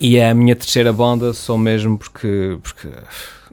E 0.00 0.16
é 0.16 0.30
a 0.30 0.34
minha 0.34 0.54
terceira 0.56 0.92
banda, 0.92 1.32
só 1.32 1.56
mesmo 1.56 1.96
porque, 1.98 2.58
porque 2.62 2.88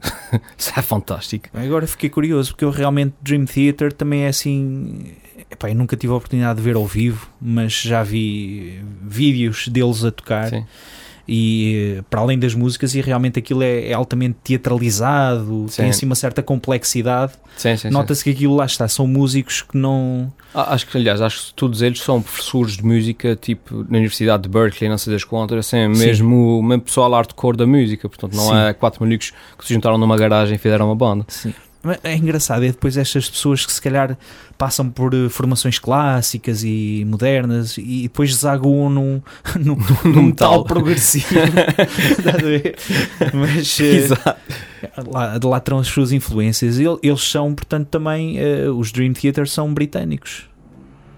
isso 0.56 0.72
é 0.76 0.82
fantástico. 0.82 1.48
Agora 1.54 1.86
fiquei 1.86 2.10
curioso, 2.10 2.52
porque 2.52 2.64
eu 2.64 2.70
realmente 2.70 3.14
Dream 3.20 3.44
Theater 3.44 3.92
também 3.92 4.24
é 4.24 4.28
assim. 4.28 5.14
Epá, 5.50 5.68
eu 5.68 5.74
nunca 5.74 5.96
tive 5.96 6.12
a 6.12 6.16
oportunidade 6.16 6.58
de 6.58 6.62
ver 6.62 6.76
ao 6.76 6.86
vivo, 6.86 7.28
mas 7.40 7.72
já 7.72 8.02
vi 8.02 8.80
vídeos 9.02 9.68
deles 9.68 10.04
a 10.04 10.10
tocar 10.10 10.48
Sim. 10.48 10.64
E 11.32 12.02
para 12.10 12.20
além 12.20 12.36
das 12.36 12.56
músicas, 12.56 12.92
e 12.96 13.00
realmente 13.00 13.38
aquilo 13.38 13.62
é, 13.62 13.90
é 13.90 13.92
altamente 13.92 14.36
teatralizado, 14.42 15.66
Sim. 15.68 15.82
tem 15.82 15.90
assim 15.90 16.04
uma 16.04 16.16
certa 16.16 16.42
complexidade. 16.42 17.34
Sim, 17.56 17.76
sim, 17.76 17.88
sim. 17.88 17.90
Nota-se 17.90 18.24
que 18.24 18.30
aquilo 18.30 18.56
lá 18.56 18.66
está, 18.66 18.88
são 18.88 19.06
músicos 19.06 19.62
que 19.62 19.76
não. 19.78 20.32
Ah, 20.52 20.74
Acho 20.74 20.88
que, 20.88 20.98
aliás, 20.98 21.20
acho 21.20 21.46
que 21.46 21.54
todos 21.54 21.82
eles 21.82 22.00
são 22.00 22.20
professores 22.20 22.76
de 22.78 22.84
música, 22.84 23.36
tipo, 23.36 23.86
na 23.88 23.98
Universidade 23.98 24.42
de 24.42 24.48
Berkeley, 24.48 24.90
não 24.90 24.98
sei 24.98 25.12
das 25.12 25.22
quantas, 25.22 25.58
assim, 25.58 25.94
Sim. 25.94 26.04
mesmo, 26.04 26.60
mesmo 26.64 26.82
pessoal 26.82 27.12
hardcore 27.12 27.56
da 27.56 27.66
música, 27.66 28.08
portanto, 28.08 28.34
não 28.34 28.48
Sim. 28.48 28.56
é 28.56 28.72
quatro 28.72 29.00
malucos 29.04 29.32
que 29.56 29.66
se 29.66 29.72
juntaram 29.72 29.98
numa 29.98 30.16
garagem 30.16 30.56
e 30.56 30.58
fizeram 30.58 30.86
uma 30.86 30.96
banda. 30.96 31.24
Sim. 31.28 31.54
É 32.02 32.14
engraçado, 32.14 32.62
é 32.62 32.66
depois 32.68 32.96
estas 32.98 33.30
pessoas 33.30 33.64
que 33.64 33.72
se 33.72 33.80
calhar 33.80 34.18
passam 34.58 34.90
por 34.90 35.14
eh, 35.14 35.30
formações 35.30 35.78
clássicas 35.78 36.62
e 36.62 37.06
modernas 37.08 37.78
e 37.78 38.02
depois 38.02 38.30
desaguam 38.30 38.90
num, 38.90 39.22
num, 39.58 39.76
num 40.04 40.22
metal 40.24 40.62
progressivo. 40.64 41.26
Estás 42.18 42.34
a 42.36 42.38
ver? 42.38 42.76
Mas 43.32 43.80
eh, 43.80 43.84
Exato. 43.96 44.36
lá, 45.10 45.38
de 45.38 45.46
lá 45.46 45.58
terão 45.58 45.78
as 45.78 45.86
suas 45.86 46.12
influências. 46.12 46.78
El- 46.78 46.98
Eles 47.02 47.22
são, 47.22 47.54
portanto, 47.54 47.88
também 47.88 48.38
eh, 48.38 48.68
os 48.68 48.92
Dream 48.92 49.14
Theater 49.14 49.48
são 49.48 49.72
britânicos. 49.72 50.50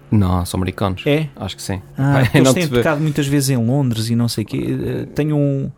Não, 0.09 0.45
são 0.45 0.59
americanos. 0.59 1.01
É? 1.05 1.27
Acho 1.35 1.57
que 1.57 1.61
sim. 1.61 1.81
Ah, 1.97 2.13
Pai, 2.13 2.29
eles 2.35 2.53
têm 2.53 2.67
tocado 2.69 3.01
muitas 3.01 3.27
vezes 3.27 3.49
em 3.49 3.57
Londres 3.57 4.09
e 4.09 4.15
não 4.15 4.29
sei 4.29 4.43
o 4.43 4.47
quê. 4.47 4.63
Eh, 4.79 5.05
Tenho 5.13 5.35
um, 5.35 5.69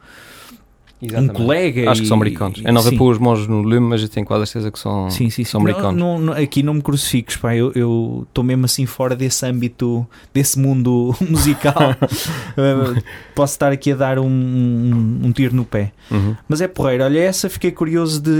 um 1.17 1.27
colega. 1.27 1.89
Acho 1.91 2.01
que 2.01 2.07
são 2.07 2.15
e- 2.17 2.19
americanos. 2.19 2.59
e- 2.59 2.65
Eu 2.67 2.73
não 2.73 2.81
sim. 2.81 2.89
vejo 2.91 2.99
pôr 2.99 3.11
os 3.11 3.17
mãos 3.19 3.47
no 3.47 3.61
lume, 3.61 3.79
mas 3.87 4.01
eu 4.01 4.09
tenho 4.09 4.25
quase 4.25 4.43
a 4.43 4.45
certeza 4.45 4.71
que 4.71 4.79
são, 4.79 5.09
Sim, 5.09 5.29
sim, 5.29 5.43
sim. 5.43 5.43
são 5.43 5.61
americanos. 5.61 5.95
Não, 5.99 6.19
não- 6.19 6.33
aqui 6.33 6.63
não 6.63 6.73
me 6.75 6.81
crucifiques, 6.81 7.37
pá. 7.37 7.55
Eu 7.55 8.25
estou 8.27 8.43
mesmo 8.43 8.65
assim 8.65 8.85
fora 8.85 9.15
desse 9.15 9.45
âmbito, 9.45 10.05
desse 10.33 10.59
mundo 10.59 11.15
musical. 11.29 11.75
Posso 13.35 13.53
estar 13.53 13.71
aqui 13.71 13.91
a 13.91 13.95
dar 13.95 14.19
um, 14.19 14.25
um, 14.27 15.19
um 15.27 15.31
tiro 15.31 15.55
no 15.55 15.65
pé. 15.65 15.91
Uhum. 16.11 16.35
Mas 16.47 16.61
é 16.61 16.67
porreiro. 16.67 17.03
Olha, 17.03 17.19
essa 17.19 17.49
fiquei 17.49 17.71
curioso 17.71 18.21
de, 18.21 18.31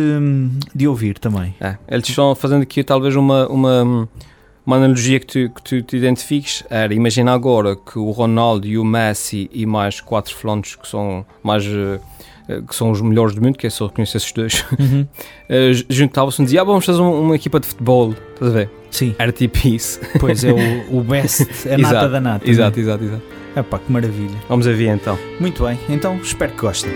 de 0.74 0.88
ouvir 0.88 1.20
também. 1.20 1.56
É, 1.60 1.78
Eles 1.88 2.08
estão 2.08 2.34
fazendo 2.36 2.62
aqui 2.62 2.84
talvez 2.84 3.16
uma, 3.16 3.48
uma, 3.48 4.08
uma 4.66 4.76
analogia 4.78 5.20
que 5.20 5.26
tu, 5.26 5.50
que 5.54 5.62
tu 5.62 5.82
te 5.82 5.98
identifiques. 5.98 6.64
Era, 6.70 6.94
imagina 6.94 7.34
agora 7.34 7.76
que 7.76 7.98
o 8.00 8.12
Ronaldo 8.12 8.68
e 8.68 8.78
o 8.78 8.86
Messi 8.86 9.50
e 9.54 9.66
mais 9.66 10.00
quatro 10.02 10.36
flantes 10.36 10.76
que 10.76 10.88
são 10.88 11.26
mais 11.44 11.66
eh, 11.66 12.00
que 12.68 12.76
são 12.76 12.92
os 12.92 13.02
melhores 13.02 13.34
do 13.36 13.42
mundo, 13.42 13.58
que 13.58 13.66
é 13.68 13.70
só 13.70 13.90
conhecer 13.90 14.18
esses 14.18 14.32
dois, 14.32 14.66
eh, 15.50 15.72
juntavam-se 15.90 16.42
e 16.42 16.46
diziam, 16.46 16.62
ah, 16.62 16.66
vamos 16.66 16.86
fazer 16.86 17.02
um- 17.02 17.22
uma 17.22 17.36
equipa 17.36 17.60
de 17.60 17.68
futebol, 17.68 18.14
estás 18.34 18.52
a 18.52 18.54
ver? 18.54 18.70
Sim, 18.92 19.16
Era 19.18 19.32
tipo 19.32 19.68
isso. 19.68 20.00
pois 20.20 20.44
é 20.44 20.52
o, 20.52 20.98
o 21.00 21.02
best, 21.04 21.44
a 21.68 21.78
nata 21.78 21.82
Exato, 21.96 22.10
da 22.12 22.22
nata. 22.22 22.50
Exato, 22.50 22.80
exato, 22.80 23.04
exato. 23.04 23.24
É 23.56 23.64
pá, 23.64 23.80
que 23.80 23.92
maravilha. 23.92 24.36
Vamos 24.50 24.68
a 24.68 24.72
ver 24.74 24.88
então. 24.94 25.18
Muito 25.40 25.64
bem, 25.64 25.78
então 25.90 26.18
espero 26.18 26.52
que 26.54 26.62
gostem. 26.62 26.92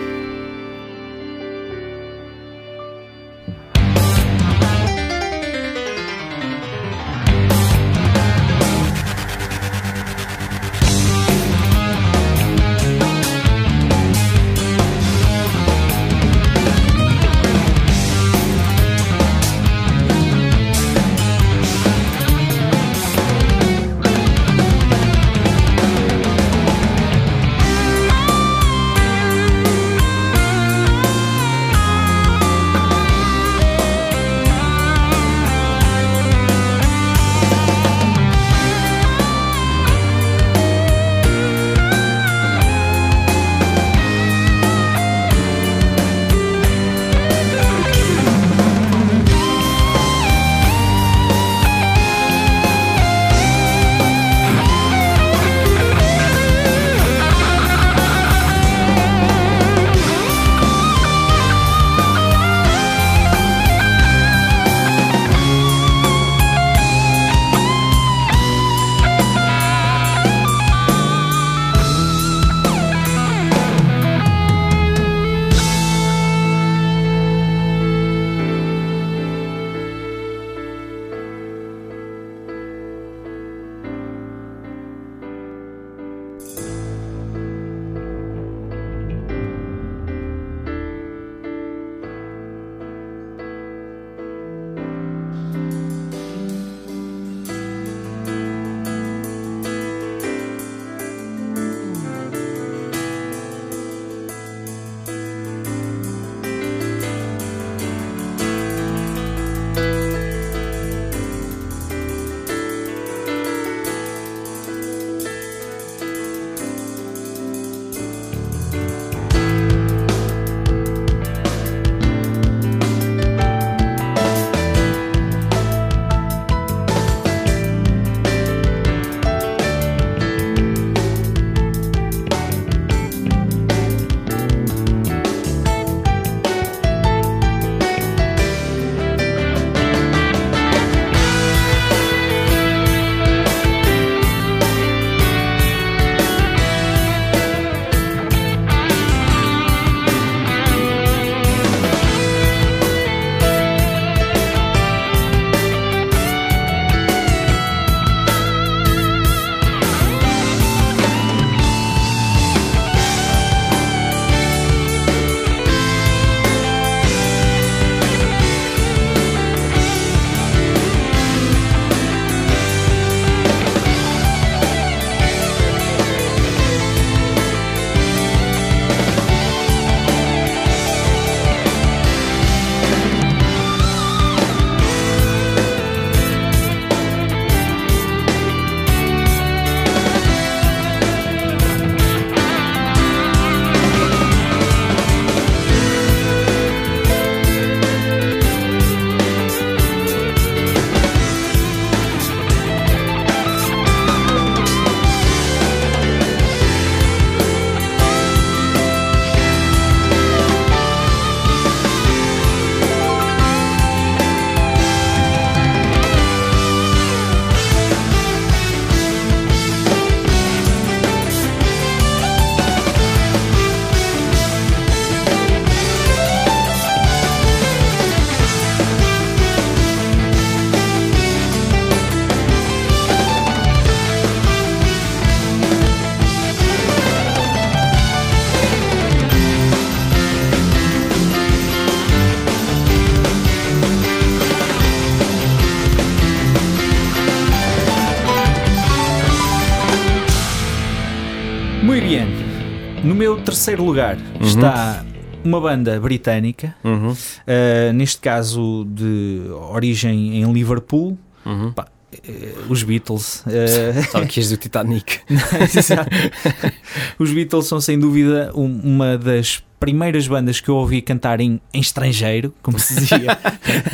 Terceiro 253.42 253.84
lugar 253.84 254.18
está 254.42 255.04
uma 255.44 255.60
banda 255.62 256.00
britânica, 256.00 256.76
Uhum. 256.84 257.12
uh, 257.12 257.94
neste 257.94 258.20
caso 258.20 258.86
de 258.90 259.42
origem 259.72 260.42
em 260.42 260.52
Liverpool, 260.52 261.18
Uhum. 261.46 261.72
Pá, 261.72 261.88
eh, 262.28 262.54
os 262.68 262.84
Beatles. 262.84 263.44
uh, 263.48 264.12
Sabe 264.12 264.28
que 264.28 264.40
és 264.42 264.50
do 264.50 264.58
Titanic. 264.58 265.20
Os 267.18 267.32
Beatles 267.32 267.66
são 267.66 267.80
sem 267.80 267.98
dúvida 267.98 268.52
um- 268.54 268.82
uma 268.84 269.18
das 269.18 269.64
primeiras 269.80 270.28
bandas 270.28 270.60
que 270.60 270.68
eu 270.70 270.76
ouvi 270.76 271.02
cantar 271.02 271.40
em, 271.40 271.62
em 271.74 271.80
estrangeiro, 271.80 272.54
como 272.62 272.78
se 272.78 272.94
dizia. 272.96 273.38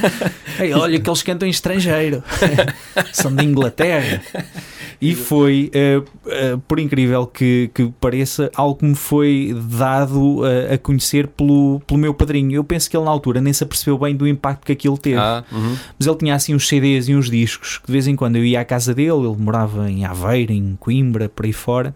Ei, 0.59 0.73
olha 0.73 0.99
que 0.99 1.07
eles 1.07 1.21
cantam 1.21 1.47
em 1.47 1.51
estrangeiro, 1.51 2.23
são 3.13 3.33
de 3.33 3.45
Inglaterra. 3.45 4.21
E 5.01 5.13
foi, 5.13 5.69
eh, 5.73 6.01
eh, 6.27 6.57
por 6.67 6.79
incrível 6.79 7.27
que, 7.27 7.69
que 7.73 7.91
pareça, 7.99 8.49
algo 8.55 8.75
que 8.75 8.85
me 8.85 8.95
foi 8.95 9.55
dado 9.69 10.45
eh, 10.45 10.75
a 10.75 10.77
conhecer 10.77 11.27
pelo, 11.27 11.81
pelo 11.85 11.99
meu 11.99 12.13
padrinho. 12.13 12.55
Eu 12.55 12.63
penso 12.63 12.89
que 12.89 12.95
ele 12.95 13.05
na 13.05 13.11
altura 13.11 13.41
nem 13.41 13.53
se 13.53 13.63
apercebeu 13.63 13.97
bem 13.97 14.15
do 14.15 14.27
impacto 14.27 14.65
que 14.65 14.71
aquilo 14.71 14.97
teve. 14.97 15.17
Ah, 15.17 15.43
uhum. 15.51 15.75
Mas 15.97 16.07
ele 16.07 16.17
tinha 16.17 16.35
assim 16.35 16.55
uns 16.55 16.67
CDs 16.67 17.07
e 17.07 17.15
uns 17.15 17.29
discos 17.29 17.77
que 17.77 17.87
de 17.87 17.91
vez 17.91 18.07
em 18.07 18.15
quando 18.15 18.37
eu 18.37 18.45
ia 18.45 18.61
à 18.61 18.65
casa 18.65 18.93
dele, 18.93 19.25
ele 19.25 19.37
morava 19.37 19.89
em 19.89 20.05
Aveiro, 20.05 20.51
em 20.51 20.75
Coimbra, 20.79 21.29
por 21.29 21.45
aí 21.45 21.53
fora, 21.53 21.93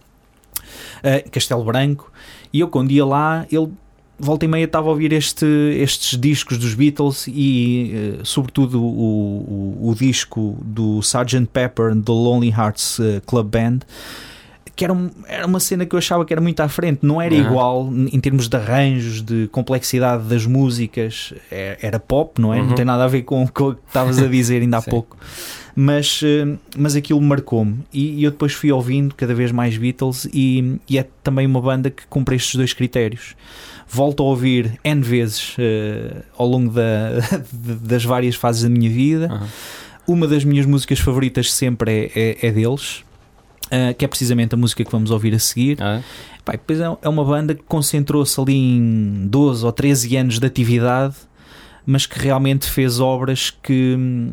Castelo 1.31 1.63
Branco, 1.63 2.11
e 2.53 2.59
eu 2.59 2.67
quando 2.67 2.91
ia 2.91 3.05
lá, 3.05 3.45
ele 3.51 3.69
volta 4.19 4.45
e 4.45 4.47
meia 4.47 4.65
estava 4.65 4.87
a 4.87 4.91
ouvir 4.91 5.13
este, 5.13 5.45
estes 5.79 6.19
discos 6.19 6.57
dos 6.57 6.73
Beatles 6.73 7.25
e 7.27 7.91
eh, 7.93 8.19
sobretudo 8.23 8.83
o, 8.83 9.77
o, 9.81 9.89
o 9.89 9.95
disco 9.95 10.57
do 10.61 10.99
Sgt. 10.99 11.47
Pepper 11.53 11.95
do 11.95 12.13
Lonely 12.13 12.49
Hearts 12.51 12.99
eh, 12.99 13.21
Club 13.25 13.47
Band 13.47 13.79
que 14.75 14.85
era, 14.85 14.93
um- 14.93 15.09
era 15.27 15.45
uma 15.45 15.59
cena 15.59 15.85
que 15.85 15.93
eu 15.93 15.97
achava 15.99 16.23
que 16.23 16.31
era 16.33 16.39
muito 16.41 16.57
à 16.61 16.69
frente, 16.69 16.99
não 17.01 17.21
era 17.21 17.35
Aham. 17.35 17.43
igual 17.49 17.89
em 17.93 18.17
termos 18.21 18.47
de 18.47 18.55
arranjos, 18.55 19.21
de 19.21 19.49
complexidade 19.51 20.23
das 20.23 20.45
músicas, 20.45 21.33
é- 21.51 21.77
era 21.81 21.99
pop, 21.99 22.39
não 22.41 22.53
é? 22.53 22.61
Uhum. 22.61 22.67
Não 22.67 22.75
tem 22.75 22.85
nada 22.85 23.03
a 23.03 23.07
ver 23.07 23.23
com, 23.23 23.45
com 23.47 23.69
o 23.71 23.75
que 23.75 23.81
estavas 23.87 24.19
a 24.19 24.27
dizer 24.27 24.61
ainda 24.61 24.77
há 24.77 24.81
pouco. 24.89 25.17
Mas, 25.75 26.21
eh, 26.23 26.55
mas 26.77 26.95
aquilo 26.95 27.19
marcou-me 27.21 27.79
e, 27.91 28.19
e 28.21 28.23
eu 28.23 28.31
depois 28.31 28.53
fui 28.53 28.71
ouvindo 28.71 29.13
cada 29.15 29.33
vez 29.35 29.51
mais 29.51 29.75
Beatles 29.77 30.29
e, 30.33 30.77
e 30.89 30.97
é 30.97 31.05
também 31.21 31.45
uma 31.45 31.59
banda 31.61 31.89
que 31.89 32.07
cumpre 32.07 32.37
estes 32.37 32.55
dois 32.55 32.71
critérios. 32.71 33.35
Volto 33.91 34.21
a 34.21 34.25
ouvir 34.27 34.79
N 34.83 35.01
vezes 35.01 35.55
eh, 35.57 36.21
ao 36.37 36.47
longo 36.47 36.71
da- 36.71 37.19
das 37.83 38.05
várias 38.05 38.35
fases 38.35 38.63
da 38.63 38.69
minha 38.69 38.89
vida. 38.89 39.27
Aham. 39.31 39.47
Uma 40.07 40.27
das 40.27 40.43
minhas 40.43 40.65
músicas 40.65 40.99
favoritas 40.99 41.51
sempre 41.51 42.11
é, 42.15 42.37
é, 42.43 42.47
é 42.47 42.51
deles, 42.51 43.03
ah, 43.71 43.93
que 43.93 44.03
é 44.05 44.07
precisamente 44.07 44.53
a 44.55 44.57
música 44.57 44.83
que 44.83 44.91
vamos 44.91 45.11
ouvir 45.11 45.33
a 45.35 45.39
seguir. 45.39 45.77
Ah, 45.81 46.01
e 46.47 46.51
depois 46.53 46.79
é, 46.79 46.85
é 47.03 47.09
uma 47.09 47.23
banda 47.23 47.53
que 47.53 47.61
concentrou-se 47.67 48.39
ali 48.39 48.55
em 48.55 49.27
12 49.27 49.63
ou 49.65 49.71
13 49.71 50.15
anos 50.17 50.39
de 50.39 50.45
atividade, 50.47 51.15
mas 51.85 52.05
que 52.07 52.17
realmente 52.19 52.67
fez 52.67 52.99
obras 52.99 53.51
que 53.61 53.95
hum, 53.97 54.31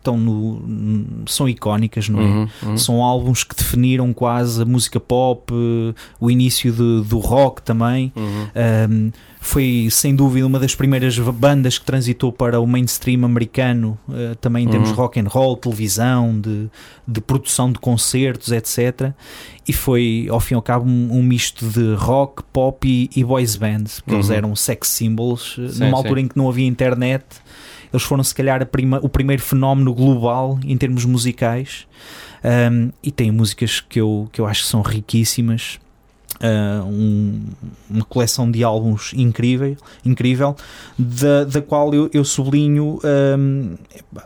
estão 0.00 0.16
no, 0.16 0.62
são 1.26 1.48
icónicas, 1.48 2.08
não 2.08 2.20
é? 2.20 2.24
uhum, 2.24 2.48
uhum. 2.64 2.76
São 2.78 3.02
álbuns 3.04 3.44
que 3.44 3.54
definiram 3.54 4.12
quase 4.12 4.62
a 4.62 4.64
música 4.64 4.98
pop, 4.98 5.52
eh, 5.52 5.94
o 6.18 6.30
início 6.30 6.72
de- 6.72 7.08
do 7.08 7.18
rock 7.18 7.62
também. 7.62 8.12
Uhum. 8.16 8.48
Um, 8.90 9.12
foi 9.42 9.88
sem 9.90 10.14
dúvida 10.14 10.46
uma 10.46 10.58
das 10.58 10.74
primeiras 10.74 11.18
bandas 11.18 11.78
que 11.78 11.84
transitou 11.86 12.30
para 12.30 12.60
o 12.60 12.66
mainstream 12.66 13.24
americano, 13.24 13.96
uh, 14.06 14.34
também 14.36 14.64
em 14.66 14.68
termos 14.68 14.90
Uhum. 14.90 14.94
de 14.94 15.00
rock 15.00 15.18
and 15.20 15.28
roll, 15.28 15.56
televisão, 15.56 16.38
de, 16.38 16.68
de 17.08 17.20
produção 17.22 17.72
de 17.72 17.78
concertos, 17.78 18.52
etc. 18.52 19.12
E 19.66 19.72
foi, 19.72 20.26
ao 20.30 20.40
fim 20.40 20.54
e 20.54 20.56
ao 20.56 20.62
cabo, 20.62 20.86
um, 20.86 21.08
um 21.12 21.22
misto 21.22 21.66
de 21.70 21.94
rock, 21.94 22.42
pop 22.52 22.86
e, 22.86 23.08
e 23.18 23.24
boys 23.24 23.56
band, 23.56 23.84
porque 24.04 24.14
eles 24.14 24.28
Uhum. 24.28 24.34
eram 24.34 24.56
sex 24.56 24.88
symbols, 24.88 25.56
uh, 25.56 25.68
Sim, 25.70 25.84
numa 25.84 25.90
sim. 25.90 25.94
altura 26.02 26.20
em 26.20 26.28
que 26.28 26.36
não 26.36 26.48
havia 26.48 26.66
internet. 26.66 27.24
Eles 27.92 28.02
foram, 28.02 28.22
se 28.22 28.34
calhar, 28.34 28.64
prima- 28.66 29.00
o 29.02 29.08
primeiro 29.08 29.42
fenómeno 29.42 29.92
global 29.94 30.58
em 30.64 30.76
termos 30.76 31.04
musicais. 31.04 31.86
Um, 32.42 32.90
e 33.02 33.10
têm 33.10 33.30
músicas 33.30 33.80
que 33.80 34.00
eu, 34.00 34.28
que 34.32 34.40
eu 34.40 34.46
acho 34.46 34.62
que 34.62 34.68
são 34.68 34.80
riquíssimas. 34.80 35.78
Uh, 36.42 36.84
um- 36.86 37.42
uma 37.90 38.04
coleção 38.04 38.50
de 38.50 38.64
álbuns 38.64 39.12
incrível, 39.14 39.76
incrível 40.04 40.56
da, 40.98 41.44
da 41.44 41.60
qual 41.60 41.92
eu, 41.92 42.08
eu 42.14 42.24
sublinho 42.24 42.98
um, 43.36 43.74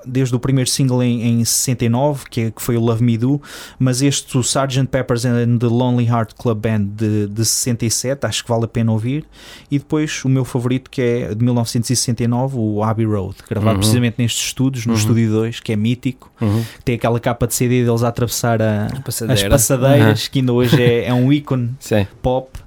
desde 0.06 0.32
o 0.32 0.38
primeiro 0.38 0.70
single 0.70 1.02
em, 1.02 1.40
em 1.40 1.44
69, 1.44 2.26
que, 2.30 2.40
é- 2.42 2.50
que 2.52 2.62
foi 2.62 2.76
o 2.76 2.80
Love 2.80 3.02
Me 3.02 3.18
Do, 3.18 3.42
mas 3.80 4.00
este, 4.00 4.38
o 4.38 4.42
Sgt. 4.42 4.86
Pepper's 4.92 5.24
and 5.24 5.58
the 5.58 5.66
Lonely 5.66 6.06
Heart 6.06 6.34
Club 6.38 6.58
Band 6.60 6.82
de, 6.94 7.26
de 7.26 7.44
67, 7.44 8.24
acho 8.26 8.44
que 8.44 8.48
vale 8.50 8.64
a 8.66 8.68
pena 8.68 8.92
ouvir, 8.92 9.24
e 9.68 9.78
depois 9.78 10.24
o 10.24 10.28
meu 10.28 10.44
favorito, 10.44 10.88
que 10.90 11.02
é 11.02 11.34
de 11.34 11.44
1969, 11.44 12.56
o 12.56 12.82
Abbey 12.84 13.06
Road, 13.06 13.34
gravado 13.48 13.72
Uhum. 13.74 13.78
precisamente 13.80 14.16
nestes 14.18 14.46
estúdios, 14.46 14.86
no 14.86 14.92
Uhum. 14.92 14.98
Estúdio 15.00 15.30
2, 15.30 15.58
que 15.58 15.72
é 15.72 15.76
mítico, 15.76 16.30
Uhum. 16.40 16.64
tem 16.84 16.94
aquela 16.94 17.18
capa 17.18 17.46
de 17.48 17.54
CD 17.54 17.84
deles 17.84 18.04
a 18.04 18.08
atravessar 18.08 18.62
a, 18.62 18.86
as 18.86 18.98
passadeira. 19.00 19.50
passadeiras, 19.50 20.28
que 20.28 20.38
ainda 20.38 20.52
hoje 20.52 20.80
é, 20.80 21.06
é 21.06 21.14
um 21.14 21.32
ícone 21.32 21.70
Sim. 21.80 22.03
Pop 22.22 22.58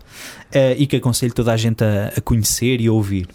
eh, 0.52 0.76
e 0.78 0.88
que 0.88 0.96
aconselho 0.96 1.34
toda 1.34 1.52
a 1.54 1.58
gente 1.58 1.84
a, 1.84 2.14
a 2.16 2.22
conhecer 2.22 2.82
e 2.82 2.88
a 2.88 2.92
ouvir. 2.92 3.28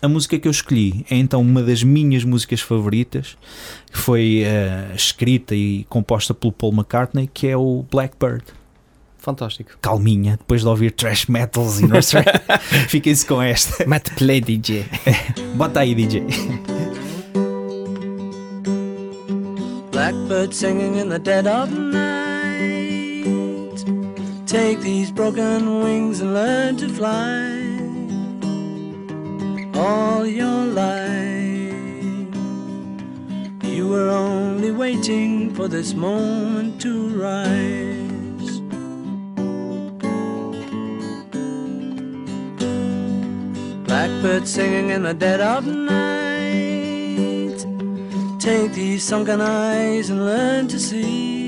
A 0.00 0.06
música 0.06 0.38
que 0.38 0.46
eu 0.46 0.52
escolhi 0.52 1.04
é 1.10 1.16
então 1.16 1.40
uma 1.40 1.60
das 1.62 1.82
minhas 1.82 2.22
músicas 2.22 2.60
favoritas, 2.60 3.36
que 3.90 3.98
foi 3.98 4.42
eh, 4.44 4.92
escrita 4.94 5.54
e 5.56 5.84
composta 5.88 6.32
pelo 6.32 6.52
Paul 6.52 6.72
McCartney, 6.72 7.28
que 7.32 7.48
é 7.48 7.56
o 7.56 7.84
Blackbird. 7.90 8.44
Fantástico. 9.18 9.72
Calminha, 9.82 10.36
depois 10.36 10.62
de 10.62 10.68
ouvir 10.68 10.92
trash 10.92 11.26
metals 11.26 11.80
e 11.80 11.86
nursery, 11.86 12.24
fiquem-se 12.88 13.26
com 13.26 13.42
esta. 13.42 13.84
Matt 13.86 14.10
Play 14.14 14.40
DJ. 14.40 14.86
Bota 15.56 15.80
aí, 15.80 15.94
DJ. 15.94 16.24
Blackbird 19.90 20.54
singing 20.54 20.96
in 20.96 21.08
the 21.08 21.18
dead 21.18 21.48
of 21.48 21.72
night. 21.72 22.37
Take 24.48 24.80
these 24.80 25.10
broken 25.10 25.80
wings 25.80 26.22
and 26.22 26.32
learn 26.32 26.78
to 26.78 26.88
fly. 26.88 27.52
All 29.78 30.26
your 30.26 30.64
life, 30.64 32.34
you 33.62 33.88
were 33.88 34.08
only 34.08 34.70
waiting 34.70 35.54
for 35.54 35.68
this 35.68 35.92
moment 35.92 36.80
to 36.80 37.10
rise. 37.10 38.60
Blackbird 43.86 44.48
singing 44.48 44.88
in 44.88 45.02
the 45.02 45.12
dead 45.12 45.42
of 45.42 45.66
night. 45.66 45.98
Take 48.40 48.72
these 48.72 49.04
sunken 49.04 49.42
eyes 49.42 50.08
and 50.08 50.24
learn 50.24 50.68
to 50.68 50.80
see 50.80 51.47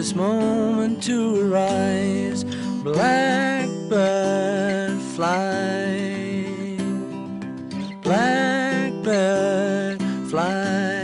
This 0.00 0.14
moment 0.14 1.02
to 1.02 1.52
arise. 1.52 2.44
Blackbird 2.82 3.68
fly. 5.14 6.78
Blackbird 8.00 10.00
fly 10.30 11.02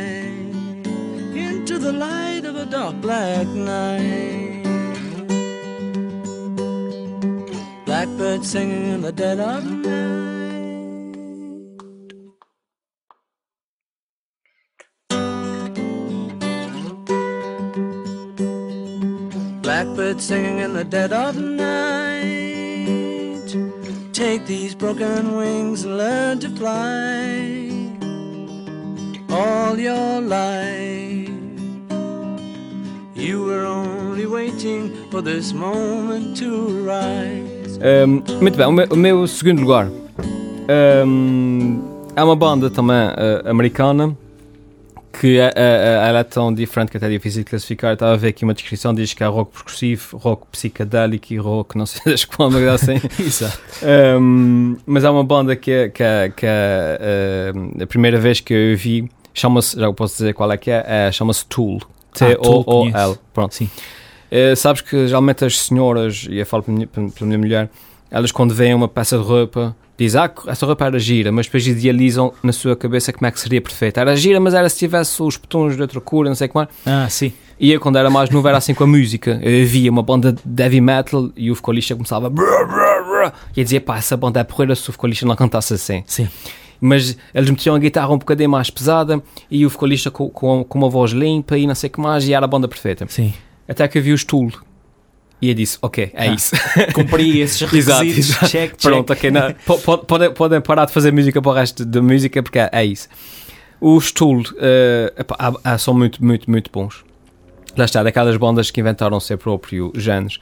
into 1.35 1.79
the 1.79 1.93
light 1.93 2.47
of 2.47 2.57
a 2.57 2.65
dark 2.65 2.99
black 3.03 3.47
night. 3.49 4.63
Blackbird 7.85 8.47
singing 8.47 8.95
in 8.95 9.03
the 9.03 9.13
dead 9.13 9.41
of 9.41 9.63
night. 9.63 9.76
Blackbird 20.17 20.23
singing 20.23 20.59
in 20.61 20.73
the 20.73 20.85
dead 20.85 21.13
of 21.13 21.37
night. 21.37 21.77
Take 24.13 24.47
these 24.47 24.75
broken 24.75 25.37
wings 25.37 25.85
and 25.85 25.99
learn 25.99 26.41
to 26.41 26.49
fly. 26.57 27.73
all 29.29 29.79
your 29.79 30.21
life. 30.23 31.29
You 33.15 33.45
were 33.45 33.67
only 33.67 34.27
waiting 34.27 34.91
for 35.11 35.21
this 35.21 35.53
moment 35.53 36.39
to 36.39 36.85
rise. 36.87 37.79
Um, 37.79 38.23
muito 38.41 38.57
bem, 38.57 38.67
o 38.67 38.73
meu, 38.73 38.87
o 38.91 38.97
meu 38.97 39.27
segundo 39.27 39.61
lugar 39.61 39.91
um, 41.05 41.83
é 42.15 42.25
uma 42.25 42.37
banda 42.37 42.71
também 42.71 43.09
uh, 43.09 43.51
americana 43.51 44.17
que 45.21 45.39
ela 45.39 46.19
é 46.21 46.25
tão 46.25 46.53
diferente 46.53 46.91
que 46.91 46.97
até 46.97 47.07
é 47.07 47.11
difícil 47.11 47.43
de 47.45 47.51
classificar. 47.51 47.95
Estava 47.95 48.13
a 48.13 48.17
ver 48.17 48.29
aqui 48.29 48.45
uma 48.45 48.55
descrição, 48.55 48.95
diz 48.95 49.13
que 49.15 49.23
é 49.23 49.27
rock 49.27 49.53
progressivo, 49.53 50.17
rock 50.19 50.47
psicadélico 50.53 51.33
e 51.33 51.37
rock 51.39 51.77
não 51.79 51.87
sei 51.87 52.01
das 52.13 52.25
qual, 52.25 52.51
mas 52.51 52.63
assim. 52.67 53.01
Exato. 53.19 53.59
Um, 54.21 54.77
mas 54.87 55.05
é 55.05 55.11
uma 55.11 55.25
banda 55.25 55.55
que, 55.57 55.71
é- 55.71 55.89
que, 55.89 56.03
é- 56.03 56.29
que 56.35 56.47
é 56.47 57.53
uh, 57.55 57.83
a 57.83 57.87
primeira 57.87 58.19
vez 58.19 58.41
que 58.41 58.53
eu 58.55 58.77
vi, 58.77 59.09
chama-se, 59.35 59.79
já 59.79 59.93
posso 59.93 60.17
dizer 60.19 60.33
qual 60.35 60.51
é 60.53 60.57
que 60.57 60.71
é, 60.71 61.11
chama-se 61.13 61.45
Tool. 61.47 61.79
Tool 62.13 62.29
T-O-O-L. 62.65 62.93
conheço. 62.93 63.21
Pronto. 63.35 63.55
Sim. 63.55 63.69
Eh, 64.31 64.55
sabes 64.57 64.83
que 64.83 65.07
geralmente 65.07 65.45
as 65.45 65.59
senhoras, 65.59 66.27
e 66.29 66.39
eu 66.39 66.47
falo 66.47 66.63
pela 66.63 66.75
minha, 66.77 66.87
pela 66.89 67.11
minha 67.27 67.39
mulher, 67.39 67.71
elas 68.11 68.33
quando 68.33 68.55
veem 68.55 68.75
uma 68.75 68.89
peça 68.89 69.17
de 69.17 69.23
roupa, 69.23 69.77
dizem, 69.99 70.21
ah, 70.21 70.31
essa 70.47 70.67
roupa 70.67 70.87
era 70.87 70.99
gira, 70.99 71.33
mas 71.33 71.47
depois 71.47 71.67
idealizam 71.67 72.33
na 72.43 72.53
sua 72.53 72.77
cabeça 72.77 73.13
como 73.13 73.27
é 73.27 73.31
que 73.31 73.41
seria 73.41 73.61
perfeita. 73.61 74.01
Era 74.01 74.17
gira, 74.17 74.39
mas 74.41 74.55
era 74.55 74.69
se 74.69 74.79
tivesse 74.79 75.23
os 75.23 75.37
botões 75.37 75.77
de 75.77 75.83
outra 75.83 76.01
cor, 76.01 76.27
não 76.27 76.35
sei 76.35 76.49
como. 76.49 76.69
Ah, 76.85 77.09
sim. 77.09 77.33
E 77.59 77.73
eu, 77.73 77.81
quando 77.81 77.97
era 77.97 78.11
mais 78.11 78.29
novo, 78.29 78.47
era 78.47 78.59
assim 78.59 78.75
com 78.75 78.85
a 78.85 78.87
música. 78.87 79.41
Eu 79.43 79.67
via 79.67 79.91
uma 79.91 80.03
banda 80.03 80.35
de 80.45 80.63
heavy 80.63 80.81
metal 80.81 81.31
e 81.35 81.51
o 81.51 81.55
vocalista 81.55 81.95
começava 81.95 82.29
brr, 82.29 82.45
brr, 82.67 83.05
brr, 83.09 83.33
e 83.57 83.61
eu 83.61 83.65
dizia, 83.65 83.81
pá, 83.81 83.97
essa 83.97 84.17
banda 84.17 84.41
é 84.41 84.45
porreira 84.45 84.75
se 84.75 84.89
o 84.91 84.93
vocalista 84.93 85.25
não 85.25 85.35
cantasse 85.35 85.73
assim. 85.73 86.05
Sim. 86.07 86.29
Mas 86.79 87.17
eles 87.35 87.49
metiam 87.49 87.75
a 87.75 87.79
guitarra 87.79 88.13
um 88.13 88.19
bocadinho 88.19 88.51
mais 88.51 88.69
pesada 88.69 89.23
e 89.51 89.65
o 89.65 89.71
vocalista 89.71 90.11
com, 90.11 90.29
com, 90.29 90.63
com 90.63 90.79
uma 90.79 90.91
voz 90.91 91.13
limpa 91.13 91.57
e 91.57 91.67
não 91.67 91.75
sei 91.75 91.89
o 91.89 91.93
que 91.93 92.01
mais, 92.01 92.29
e 92.29 92.35
era 92.35 92.45
a 92.45 92.49
banda 92.49 92.69
perfeita. 92.69 93.07
Sim. 93.09 93.33
Até 93.67 93.89
que 93.89 93.97
eu 93.97 94.03
vi 94.03 94.13
o 94.13 94.27
Tool. 94.27 94.53
E 95.41 95.49
eu 95.51 95.55
disse, 95.55 95.77
ok, 95.83 96.11
é 96.15 96.29
Ah. 96.29 96.35
isso. 96.35 96.55
Cumpri 96.95 97.41
esses 97.41 97.61
Exato, 97.73 98.03
requisitos. 98.05 98.31
exato. 98.31 98.47
Check, 98.51 98.71
check. 98.77 98.81
Pronto, 98.83 99.13
ok. 99.13 99.31
Não, 99.31 99.53
po- 99.67 99.79
po- 99.79 99.99
podem, 99.99 100.33
podem 100.33 100.61
parar 100.61 100.87
de 100.87 100.93
fazer 100.93 101.13
música 101.13 101.41
para 101.43 101.51
o 101.51 101.55
resto 101.55 101.85
da 101.85 102.01
música 102.01 102.43
porque 102.43 102.59
é, 102.59 102.71
é 102.73 102.85
isso. 102.85 103.09
Os 103.81 104.11
Tool 104.13 104.43
eh, 104.59 105.13
há- 105.39 105.53
há- 105.63 105.79
são 105.79 105.93
muito, 105.93 106.25
muito, 106.25 106.51
muito 106.51 106.71
bons. 106.73 107.05
Lá 107.77 107.85
está, 107.85 108.03
daquelas 108.03 108.37
bandas 108.39 108.71
que 108.71 108.81
inventaram 108.81 109.21
seu 109.21 109.37
próprio 109.37 109.93
género. 109.95 110.37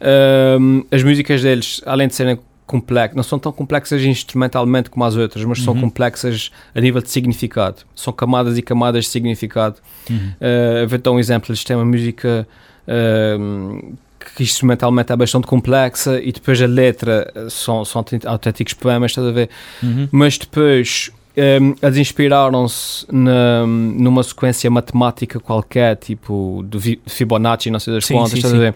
Ahm, 0.00 0.82
as 0.90 1.02
músicas 1.02 1.42
deles, 1.42 1.80
além 1.84 2.08
de 2.08 2.14
serem 2.14 2.38
complexas, 2.66 3.14
não 3.16 3.22
são 3.22 3.38
tão 3.38 3.52
complexas 3.52 4.02
instrumentalmente 4.02 4.88
como 4.88 5.04
as 5.04 5.14
outras, 5.14 5.44
mas 5.44 5.60
são 5.62 5.74
Uhum. 5.74 5.82
complexas 5.82 6.50
a 6.74 6.80
nível 6.80 7.02
de 7.02 7.10
significado. 7.10 7.82
São 7.94 8.12
camadas 8.12 8.56
e 8.56 8.62
camadas 8.62 9.04
de 9.04 9.10
significado. 9.10 9.76
Uhum. 10.08 10.32
Uh, 10.40 10.88
vou 10.88 10.98
dar 10.98 11.10
um 11.10 11.18
exemplo, 11.18 11.50
eles 11.50 11.62
têm 11.62 11.76
uma 11.76 11.84
música 11.84 12.48
um, 12.88 13.92
que 14.24 14.42
instrumentalmente 14.42 15.12
é 15.12 15.16
bastante 15.16 15.46
complexa 15.46 16.20
e 16.22 16.32
depois 16.32 16.60
a 16.62 16.66
letra 16.66 17.32
uh, 17.36 17.50
são, 17.50 17.84
são 17.84 18.00
autênt- 18.00 18.26
autênticos 18.26 18.74
poemas, 18.74 19.10
estás 19.12 19.26
a 19.26 19.30
ver? 19.30 19.48
Uhum. 19.82 20.08
Mas 20.12 20.38
depois 20.38 21.10
um, 21.36 21.74
eles 21.82 21.96
inspiraram-se 21.98 23.06
numa 23.10 24.22
sequência 24.22 24.70
matemática 24.70 25.40
qualquer, 25.40 25.96
tipo 25.96 26.64
Vi- 26.74 27.00
Fibonacci, 27.06 27.70
não 27.70 27.80
sei 27.80 27.94
das 27.94 28.04
Sim, 28.04 28.14
quantas, 28.14 28.30
sim, 28.32 28.36
estás 28.38 28.52
sim. 28.52 28.58
a 28.58 28.60
ver? 28.60 28.74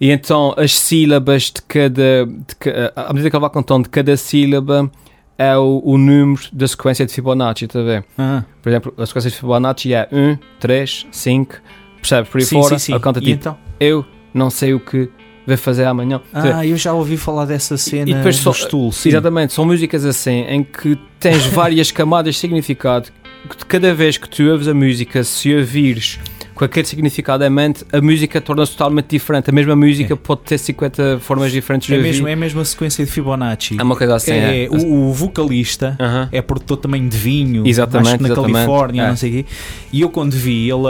E 0.00 0.10
então 0.10 0.52
as 0.56 0.76
sílabas 0.78 1.44
de 1.44 1.62
cada. 1.62 2.26
De, 2.26 2.56
ca- 2.58 2.92
à 2.96 3.12
medida 3.12 3.30
que 3.30 3.36
ele 3.36 3.40
vai 3.40 3.50
contando, 3.50 3.84
de 3.84 3.90
cada 3.90 4.16
sílaba 4.16 4.90
é 5.38 5.56
o, 5.56 5.80
o 5.84 5.96
número 5.98 6.42
da 6.52 6.66
sequência 6.66 7.06
de 7.06 7.12
Fibonacci, 7.12 7.64
estás 7.64 7.84
a 7.84 7.88
ver? 7.88 8.04
Ah, 8.18 8.44
Por 8.62 8.68
exemplo, 8.68 8.94
a 8.98 9.06
sequência 9.06 9.30
de 9.30 9.36
Fibonacci 9.36 9.94
é 9.94 10.08
1, 10.12 10.36
3, 10.60 11.06
5, 11.10 11.54
percebe? 12.00 12.28
Por 12.28 12.38
aí 12.38 12.44
sim, 12.44 12.60
fora, 12.60 12.78
sim, 12.78 12.86
sim. 12.86 12.92
ele 12.92 13.00
canta 13.00 13.20
tipo, 13.20 13.32
então? 13.32 13.56
eu 13.80 14.04
não 14.34 14.50
sei 14.50 14.74
o 14.74 14.80
que 14.80 15.08
vai 15.46 15.56
fazer 15.56 15.84
amanhã. 15.84 16.20
Ah, 16.32 16.66
eu 16.66 16.76
já 16.76 16.92
ouvi 16.92 17.16
falar 17.16 17.44
dessa 17.44 17.76
cena 17.76 18.10
E 18.10 18.14
depois 18.14 18.36
do 18.36 18.42
só- 18.42 18.52
Stool, 18.52 18.90
sim. 18.92 19.08
Exatamente, 19.10 19.52
são 19.52 19.64
músicas 19.64 20.04
assim 20.04 20.44
em 20.48 20.62
que 20.64 20.98
tens 21.20 21.46
várias 21.54 21.90
camadas 21.90 22.34
de 22.34 22.40
significado. 22.40 23.08
Que 23.48 23.56
de 23.58 23.64
cada 23.66 23.94
vez 23.94 24.16
que 24.16 24.26
tu 24.28 24.42
ouves 24.50 24.66
a 24.68 24.72
música, 24.74 25.22
se 25.22 25.54
ouvires 25.54 26.18
com 26.54 26.64
aquele 26.64 26.86
significado 26.86 27.44
em 27.44 27.50
mente, 27.50 27.84
a 27.92 28.00
música 28.00 28.40
torna-se 28.40 28.72
totalmente 28.72 29.08
diferente. 29.08 29.50
A 29.50 29.52
mesma 29.52 29.74
música 29.76 30.14
É. 30.14 30.16
pode 30.16 30.42
ter 30.42 30.56
50 30.56 31.18
formas 31.20 31.50
diferentes 31.52 31.88
de 31.88 31.94
É 31.94 31.98
mesmo, 31.98 32.26
é 32.28 32.32
a 32.32 32.36
mesma 32.36 32.64
sequência 32.64 33.04
de 33.04 33.10
Fibonacci. 33.10 33.76
É 33.78 33.82
uma 33.82 33.96
coisa 33.96 34.14
assim. 34.14 34.30
É, 34.32 34.64
é. 34.64 34.68
o, 34.70 35.08
o 35.08 35.12
vocalista 35.12 35.94
Aham. 36.00 36.28
é 36.32 36.40
produtor 36.40 36.76
também 36.78 37.06
de 37.06 37.16
vinho, 37.18 37.66
Exatamente, 37.66 38.08
acho 38.08 38.16
que 38.16 38.22
na 38.22 38.28
exatamente. 38.28 38.54
Califórnia, 38.54 39.02
É. 39.02 39.08
não 39.08 39.16
sei 39.16 39.28
o 39.30 39.32
quê. 39.32 39.46
E 39.92 40.00
eu 40.00 40.08
quando 40.08 40.32
vi 40.32 40.70
ele 40.70 40.86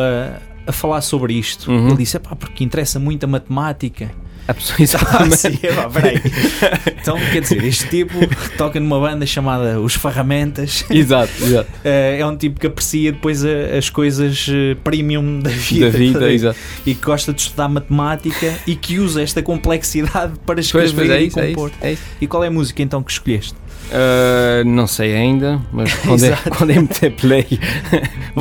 a, 0.66 0.72
falar 0.72 1.00
sobre 1.00 1.34
isto, 1.34 1.70
Uhum. 1.70 1.88
ele 1.88 1.96
disse, 1.98 2.18
pá, 2.18 2.34
porque 2.36 2.62
interessa 2.64 2.98
muito 2.98 3.24
a 3.24 3.26
matemática. 3.26 4.10
A 4.46 4.52
pessoa- 4.52 4.76
Ah, 5.08 5.30
sim, 5.30 5.58
epá, 5.62 5.88
peraí. 5.88 6.20
Então, 7.00 7.18
quer 7.32 7.40
dizer, 7.40 7.64
este 7.64 7.86
tipo 7.88 8.14
toca 8.58 8.78
numa 8.78 9.00
banda 9.00 9.24
chamada 9.26 9.80
Os 9.80 9.94
Ferramentas. 9.94 10.84
exato, 10.90 11.32
exato. 11.42 11.70
Eh, 11.82 12.18
é 12.20 12.26
um 12.26 12.36
tipo 12.36 12.60
que 12.60 12.66
aprecia 12.66 13.12
depois 13.12 13.42
as 13.44 13.88
coisas 13.88 14.46
eh, 14.50 14.74
premium 14.84 15.40
da 15.40 15.48
vida, 15.50 15.90
Da 15.90 15.98
vida, 15.98 16.18
tá? 16.20 16.28
exato. 16.30 16.58
e 16.84 16.94
que 16.94 17.02
gosta 17.04 17.32
de 17.32 17.40
estudar 17.40 17.68
matemática 17.68 18.54
e 18.66 18.74
que 18.76 18.98
usa 18.98 19.22
esta 19.22 19.42
complexidade 19.42 20.34
para 20.44 20.56
Pois, 20.56 20.66
escrever 20.66 20.94
pois 20.94 21.10
é 21.10 21.22
e 21.22 21.26
isso, 21.26 21.40
é 21.40 21.46
compor. 21.48 21.68
isso, 21.70 21.78
é 21.80 21.92
isso. 21.92 22.02
E 22.20 22.26
qual 22.26 22.44
é 22.44 22.48
a 22.48 22.50
música 22.50 22.82
então 22.82 23.02
que 23.02 23.12
escolheste? 23.12 23.54
Uh, 23.90 24.64
não 24.66 24.86
sei 24.86 25.14
ainda, 25.14 25.60
mas 25.72 25.92
quando, 25.94 26.24
é, 26.24 26.36
quando 26.56 26.70
é 26.70 26.80
meter 26.80 27.12
play, 27.12 27.46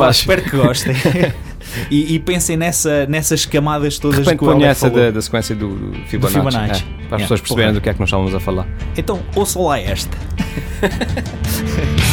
espero 0.10 0.42
que 0.42 0.56
gostem. 0.58 0.94
E, 1.90 2.16
e 2.16 2.20
pensem 2.20 2.56
nessa, 2.58 3.06
nessas 3.08 3.46
camadas 3.46 3.94
De 3.96 4.02
todas 4.02 4.20
repente 4.20 4.40
que 4.40 4.46
o 4.46 4.64
essa 4.64 4.90
da, 4.90 5.12
da 5.12 5.22
sequência 5.22 5.56
do, 5.56 5.70
do 5.76 5.94
Fibonacci. 6.08 6.38
Fibonacci. 6.38 6.84
é, 6.84 7.08
para 7.08 7.18
as 7.18 7.22
Yeah, 7.24 7.24
pessoas 7.24 7.42
perceberem 7.42 7.70
porra. 7.72 7.80
do 7.80 7.84
que 7.84 7.90
é 7.90 7.94
que 7.94 8.00
nós 8.00 8.10
estávamos 8.10 8.36
a 8.36 8.40
falar. 8.40 8.68
Então, 8.98 9.22
ouça 9.36 9.60
lá 9.60 9.80
esta. 9.80 10.18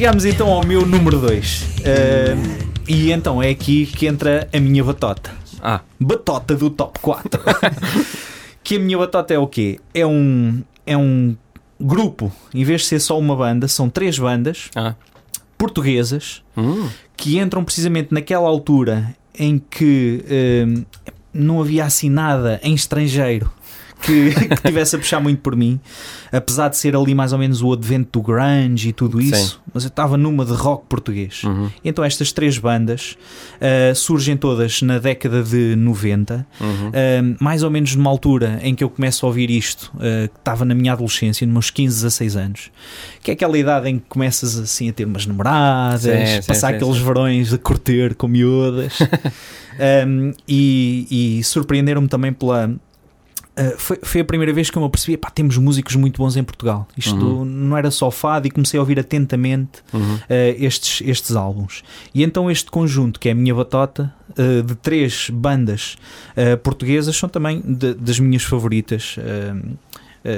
chegamos 0.00 0.24
então 0.24 0.48
ao 0.48 0.64
meu 0.64 0.86
número 0.86 1.18
2. 1.20 1.66
e 2.88 3.12
então 3.12 3.42
é 3.42 3.50
aqui 3.50 3.84
que 3.84 4.06
entra 4.06 4.48
a 4.50 4.58
minha 4.58 4.82
batota. 4.82 5.30
Ah, 5.60 5.82
Batota 6.00 6.56
do 6.56 6.70
top 6.70 6.98
4. 7.00 7.38
que 8.64 8.76
a 8.76 8.78
minha 8.80 8.96
batota 8.96 9.34
é 9.34 9.38
o 9.38 9.46
quê? 9.46 9.78
É 9.92 10.06
um, 10.06 10.62
é 10.86 10.96
um 10.96 11.36
grupo, 11.78 12.32
em 12.54 12.64
vez 12.64 12.80
de 12.80 12.86
ser 12.86 12.98
só 12.98 13.18
uma 13.18 13.36
banda, 13.36 13.68
são 13.68 13.90
três 13.90 14.18
bandas 14.18 14.70
ah. 14.74 14.94
portuguesas 15.58 16.42
Hum. 16.56 16.88
que 17.14 17.38
entram 17.38 17.62
precisamente 17.62 18.08
naquela 18.10 18.48
altura 18.48 19.14
em 19.38 19.58
que 19.58 20.24
hum, 20.66 20.84
não 21.30 21.60
havia 21.60 21.84
assim 21.84 22.08
nada 22.08 22.58
em 22.62 22.72
estrangeiro 22.72 23.52
que, 24.02 24.30
que 24.56 24.62
tivesse 24.62 24.96
a 24.96 24.98
puxar 24.98 25.20
muito 25.20 25.40
por 25.40 25.54
mim, 25.56 25.78
apesar 26.32 26.68
de 26.68 26.76
ser 26.76 26.94
ali 26.96 27.14
mais 27.14 27.32
ou 27.32 27.38
menos 27.38 27.62
o 27.62 27.72
advento 27.72 28.18
do 28.18 28.22
grunge 28.22 28.88
e 28.88 28.92
tudo 28.92 29.20
isso, 29.20 29.60
mas 29.72 29.84
eu 29.84 29.88
estava 29.88 30.16
numa 30.16 30.44
de 30.44 30.52
rock 30.52 30.86
português. 30.88 31.42
Uhum. 31.44 31.70
Então 31.84 32.04
estas 32.04 32.32
três 32.32 32.58
bandas 32.58 33.16
ah, 33.60 33.94
surgem 33.94 34.36
todas 34.36 34.82
na 34.82 34.98
década 34.98 35.42
de 35.42 35.74
90, 35.76 36.46
Uhum. 36.60 36.90
ah, 36.94 37.36
mais 37.40 37.62
ou 37.62 37.70
menos 37.70 37.94
numa 37.94 38.10
altura 38.10 38.58
em 38.62 38.74
que 38.74 38.82
eu 38.84 38.90
começo 38.90 39.24
a 39.24 39.28
ouvir 39.28 39.50
isto, 39.50 39.92
ah, 39.96 40.28
que 40.28 40.38
estava 40.38 40.64
na 40.64 40.74
minha 40.74 40.92
adolescência, 40.92 41.46
nos 41.46 41.52
meus 41.52 41.70
15, 41.70 41.96
16 42.02 42.36
anos, 42.36 42.70
que 43.22 43.30
é 43.30 43.34
aquela 43.34 43.56
idade 43.58 43.88
em 43.88 43.98
que 43.98 44.04
começas 44.08 44.58
assim 44.58 44.88
a 44.88 44.92
ter 44.92 45.04
umas 45.04 45.26
namoradas, 45.26 46.02
Sim, 46.02 46.40
sim, 46.42 46.46
passar 46.46 46.68
sim, 46.70 46.74
aqueles 46.76 46.96
sim. 46.96 47.04
verões 47.04 47.52
a 47.52 47.58
curter 47.58 48.14
com 48.14 48.28
miúdas, 48.28 48.98
Um, 50.06 50.32
e, 50.48 51.38
e 51.38 51.44
surpreenderam-me 51.44 52.08
também 52.08 52.32
pela. 52.32 52.70
Uh, 53.58 53.76
foi, 53.76 53.98
foi 54.02 54.20
a 54.20 54.24
primeira 54.24 54.52
vez 54.52 54.70
que 54.70 54.78
eu 54.78 54.80
me 54.80 54.86
apercebi, 54.86 55.16
pá, 55.16 55.28
temos 55.28 55.56
músicos 55.58 55.94
muito 55.96 56.18
bons 56.18 56.36
em 56.36 56.42
Portugal. 56.42 56.86
Isto 56.96 57.16
Uhum. 57.26 57.44
não 57.44 57.76
era 57.76 57.90
só 57.90 58.10
fado 58.10 58.46
e 58.46 58.50
comecei 58.50 58.78
a 58.78 58.80
ouvir 58.80 58.98
atentamente 58.98 59.80
Uhum. 59.92 60.14
uh, 60.14 60.20
estes, 60.58 61.06
estes 61.06 61.34
álbuns. 61.36 61.82
E 62.14 62.22
então 62.22 62.50
este 62.50 62.70
conjunto, 62.70 63.18
que 63.20 63.28
é 63.28 63.32
a 63.32 63.34
minha 63.34 63.54
batota, 63.54 64.14
uh, 64.30 64.62
de 64.62 64.74
três 64.76 65.28
bandas 65.30 65.96
portuguesas, 66.62 67.16
são 67.16 67.28
também 67.28 67.60
de- 67.60 67.94
das 67.94 68.18
minhas 68.20 68.42
favoritas. 68.44 69.16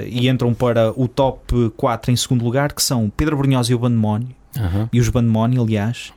e 0.06 0.28
entram 0.28 0.54
para 0.54 0.92
o 0.96 1.08
top 1.08 1.70
4 1.76 2.12
em 2.12 2.16
segundo 2.16 2.44
lugar, 2.44 2.72
que 2.72 2.82
são 2.82 3.10
Pedro 3.16 3.36
Brunhosa 3.36 3.72
e 3.72 3.74
o 3.74 3.78
Bandemónio, 3.80 4.28
Aham. 4.56 4.88
e 4.92 5.00
os 5.00 5.08
Bandemónio, 5.08 5.60
aliás, 5.60 6.12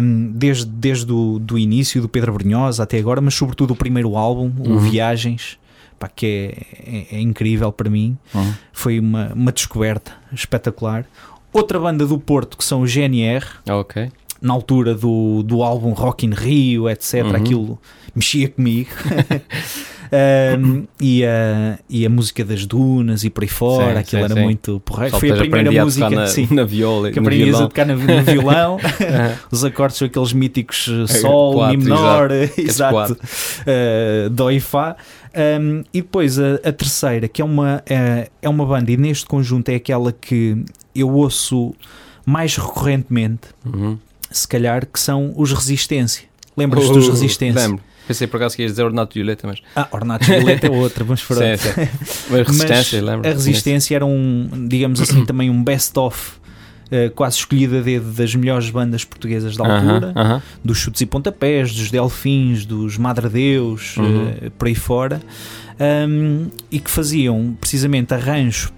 um, 0.00 0.30
desde, 0.32 0.66
desde 0.66 1.10
o 1.12 1.38
do 1.40 1.58
início 1.58 2.00
do 2.00 2.08
Pedro 2.08 2.32
Brunhosa 2.32 2.84
até 2.84 2.96
agora, 2.98 3.20
mas 3.20 3.34
sobretudo 3.34 3.72
o 3.72 3.76
primeiro 3.76 4.16
álbum, 4.16 4.52
o 4.60 4.68
Uhum. 4.70 4.78
Viagens, 4.78 5.58
pá, 5.98 6.08
que 6.08 6.26
é, 6.26 7.12
é- 7.14 7.16
é 7.16 7.20
incrível 7.20 7.70
para 7.72 7.88
mim 7.90 8.16
Uhum. 8.34 8.54
foi 8.72 8.98
uma, 9.00 9.32
uma 9.34 9.52
descoberta 9.52 10.12
espetacular. 10.32 11.04
Outra 11.52 11.78
banda 11.80 12.06
do 12.06 12.18
Porto 12.18 12.56
que 12.56 12.64
são 12.64 12.82
o 12.82 12.86
GNR, 12.86 13.44
Ok. 13.68 14.10
Na 14.46 14.52
altura 14.54 14.94
do, 14.94 15.42
do 15.42 15.62
álbum 15.62 15.90
Rock 15.92 16.24
in 16.24 16.30
Rio, 16.30 16.88
etc. 16.88 17.24
Uhum. 17.24 17.36
Aquilo 17.36 17.78
mexia 18.14 18.48
comigo. 18.48 18.90
Um, 20.06 20.86
e, 21.00 21.24
a, 21.24 21.80
e 21.90 22.06
a 22.06 22.08
música 22.08 22.44
das 22.44 22.64
dunas 22.64 23.24
e 23.24 23.30
por 23.30 23.42
aí 23.42 23.48
fora, 23.48 23.94
Sim, 23.94 23.98
aquilo 23.98 24.20
sim, 24.20 24.24
era 24.24 24.34
sim. 24.34 24.42
muito 24.44 24.80
porreiro. 24.84 25.18
Foi 25.18 25.30
a 25.32 25.34
primeira 25.36 25.68
aprendi 25.68 25.80
música 25.84 26.10
na, 26.10 26.26
sim, 26.28 26.46
na 26.54 26.62
viola. 26.62 27.10
que 27.10 27.18
no 27.18 27.26
aprendias 27.26 27.56
a 27.56 27.62
tocar 27.62 27.86
no, 27.86 27.96
no 27.96 28.22
violão. 28.22 28.78
Os 29.50 29.64
acordes 29.64 29.96
são 29.98 30.06
aqueles 30.06 30.32
míticos 30.32 30.86
uh, 30.86 31.08
Sol, 31.08 31.54
quatro, 31.54 31.78
Mi 31.78 31.84
menor, 31.84 32.30
exato, 32.56 32.92
quatro. 32.94 33.16
uh, 33.16 34.30
Dó 34.30 34.48
e 34.50 34.60
Fá. 34.60 34.94
Um, 35.60 35.82
e 35.92 36.00
depois 36.02 36.38
a, 36.38 36.54
a 36.64 36.72
terceira, 36.72 37.26
que 37.26 37.42
é 37.42 37.44
uma, 37.44 37.82
é, 37.84 38.28
é 38.40 38.48
uma 38.48 38.64
banda, 38.64 38.92
e 38.92 38.96
neste 38.96 39.26
conjunto 39.26 39.68
é 39.70 39.74
aquela 39.74 40.12
que 40.12 40.56
eu 40.94 41.10
ouço 41.12 41.74
mais 42.24 42.56
recorrentemente, 42.56 43.48
Uhum. 43.64 43.98
Se 44.30 44.46
calhar, 44.48 44.86
que 44.86 44.98
são 45.00 45.32
os 45.36 45.52
Resistência. 45.52 46.24
Lembras-te 46.56 46.92
dos 46.92 47.06
Uh, 47.08 47.10
Resistência? 47.12 47.60
Lembro. 47.60 47.82
Pensei 48.06 48.26
por 48.28 48.36
acaso 48.36 48.54
que 48.54 48.62
ias 48.62 48.70
dizer 48.72 48.84
Ornato 48.84 49.14
Violeta, 49.14 49.46
mas. 49.48 49.60
Ah, 49.74 49.88
Ornatos 49.90 50.28
Violeta 50.28 50.68
é 50.68 50.70
outra, 50.70 51.04
mas 51.08 51.20
pronto. 51.22 51.42
Sim, 51.42 51.56
sim. 51.56 51.88
Mas 52.30 52.46
resistência, 52.46 53.02
Mas 53.02 53.10
lembro. 53.10 53.28
a 53.28 53.32
Resistência 53.32 53.96
era 53.96 54.06
um, 54.06 54.48
digamos 54.68 55.00
assim, 55.00 55.24
também 55.26 55.50
um 55.50 55.62
best-of. 55.62 56.34
eh, 56.88 57.08
quase 57.08 57.38
escolhido 57.38 57.78
a 57.78 57.80
dedo 57.80 58.12
das 58.12 58.32
melhores 58.36 58.70
bandas 58.70 59.04
portuguesas 59.04 59.56
da 59.56 59.64
altura, 59.66 60.12
Aham, 60.14 60.20
aham. 60.34 60.42
dos 60.64 60.78
chutes 60.78 61.00
e 61.00 61.06
pontapés, 61.06 61.74
dos 61.74 61.90
delfins, 61.90 62.64
dos 62.64 62.96
Madradeus, 62.96 63.96
Uhum. 63.96 64.28
eh, 64.40 64.50
por 64.56 64.68
aí 64.68 64.74
fora, 64.76 65.20
um, 66.08 66.46
e 66.70 66.78
que 66.78 66.88
faziam 66.88 67.56
precisamente 67.60 68.14
arranjos 68.14 68.72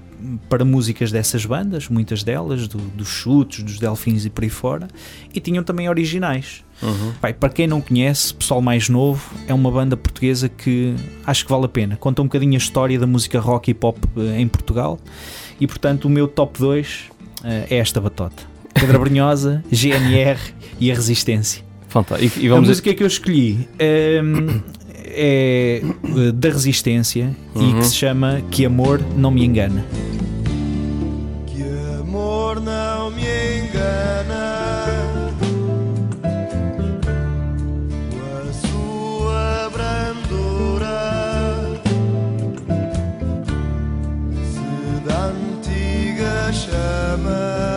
para 0.49 0.65
músicas 0.65 1.11
dessas 1.13 1.45
bandas, 1.45 1.89
muitas 1.89 2.23
delas, 2.23 2.67
do- 2.69 2.79
dos 2.79 3.09
chutes, 3.09 3.63
dos 3.63 3.79
delfins 3.79 4.25
e 4.25 4.31
por 4.31 4.45
aí 4.45 4.51
fora, 4.51 4.89
e 5.35 5.41
tinham 5.41 5.63
também 5.65 5.89
originais. 5.89 6.65
Uhum. 6.83 7.13
Pai, 7.21 7.33
para 7.33 7.49
quem 7.49 7.67
não 7.67 7.81
conhece, 7.81 8.33
pessoal 8.35 8.61
mais 8.63 8.89
novo, 8.89 9.23
é 9.47 9.55
uma 9.55 9.71
banda 9.71 9.97
portuguesa 9.97 10.49
que 10.49 10.95
acho 11.27 11.45
que 11.45 11.51
vale 11.51 11.65
a 11.65 11.69
pena. 11.69 11.97
Conta 11.97 12.23
um 12.23 12.27
bocadinho 12.27 12.55
a 12.55 12.59
história 12.59 12.99
da 12.99 13.07
música 13.07 13.41
rock 13.41 13.71
e 13.71 13.75
pop 13.75 13.99
eh, 14.17 14.41
em 14.41 14.47
Portugal, 14.49 14.99
e 15.61 15.67
portanto 15.67 16.05
o 16.05 16.09
meu 16.09 16.29
top 16.29 16.59
2 16.59 17.05
eh, 17.45 17.67
é 17.71 17.77
esta 17.79 18.01
batota. 18.01 18.43
Pedra 18.75 18.97
Brunhosa, 19.01 19.65
GNR 19.73 20.39
e 20.79 20.93
a 20.93 20.95
Resistência. 20.95 21.65
Fantástico. 21.89 22.39
E, 22.39 22.45
e 22.45 22.47
a 22.49 22.51
vamos 22.55 22.69
música 22.69 22.93
que 22.95 23.03
eu 23.03 23.07
escolhi 23.07 23.67
ehm, 23.79 24.61
é 25.15 25.83
eh, 25.83 26.33
da 26.33 26.49
Resistência 26.49 27.35
e 27.55 27.59
Uhum. 27.59 27.79
que 27.81 27.87
se 27.87 27.97
chama 27.97 28.43
Que 28.51 28.65
Amor 28.65 29.01
Não 29.17 29.31
Me 29.31 29.45
Engana. 29.45 29.85
Que 31.47 31.63
amor 32.01 32.61
não 32.61 33.11
me 33.11 33.23
engana 33.23 34.45
a 38.21 38.53
sua 38.53 39.71
brandura 39.73 41.01
se 44.53 45.07
da 45.07 45.27
antiga 45.27 46.53
chama 46.53 47.68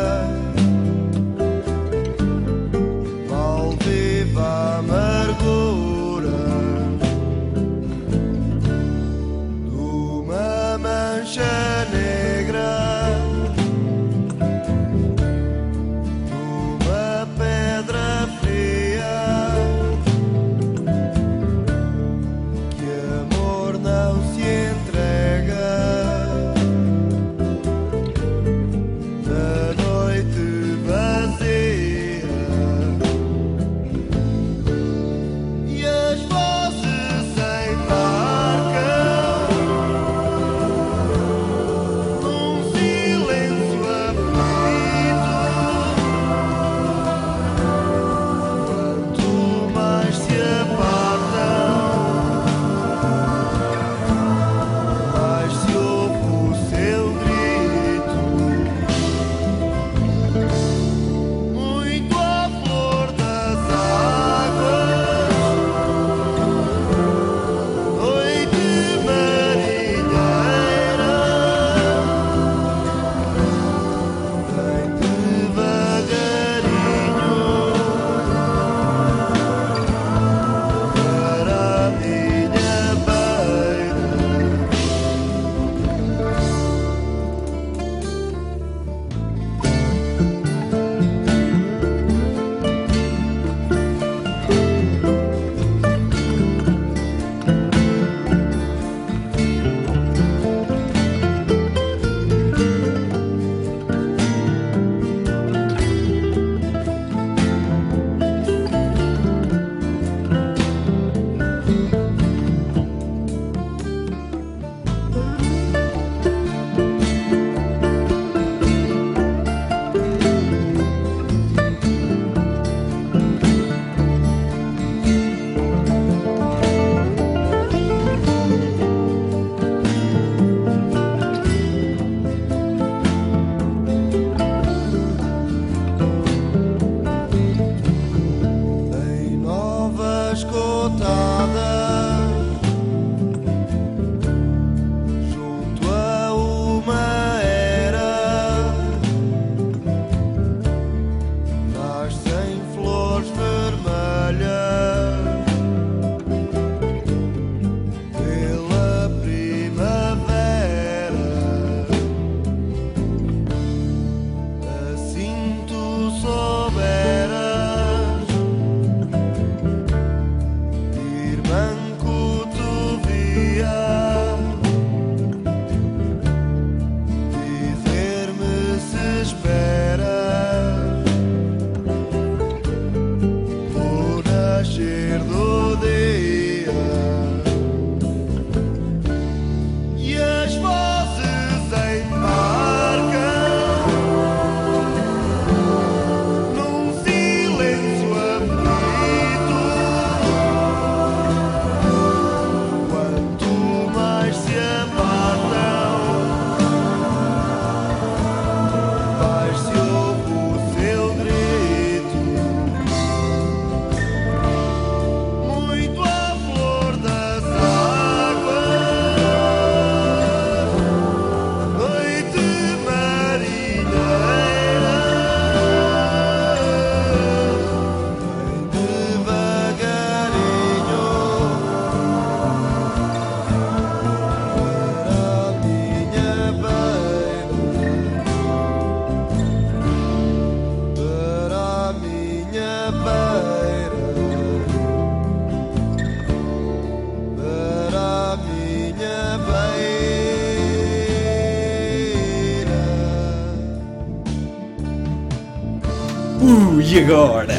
e 256.92 257.00
agora? 257.00 257.54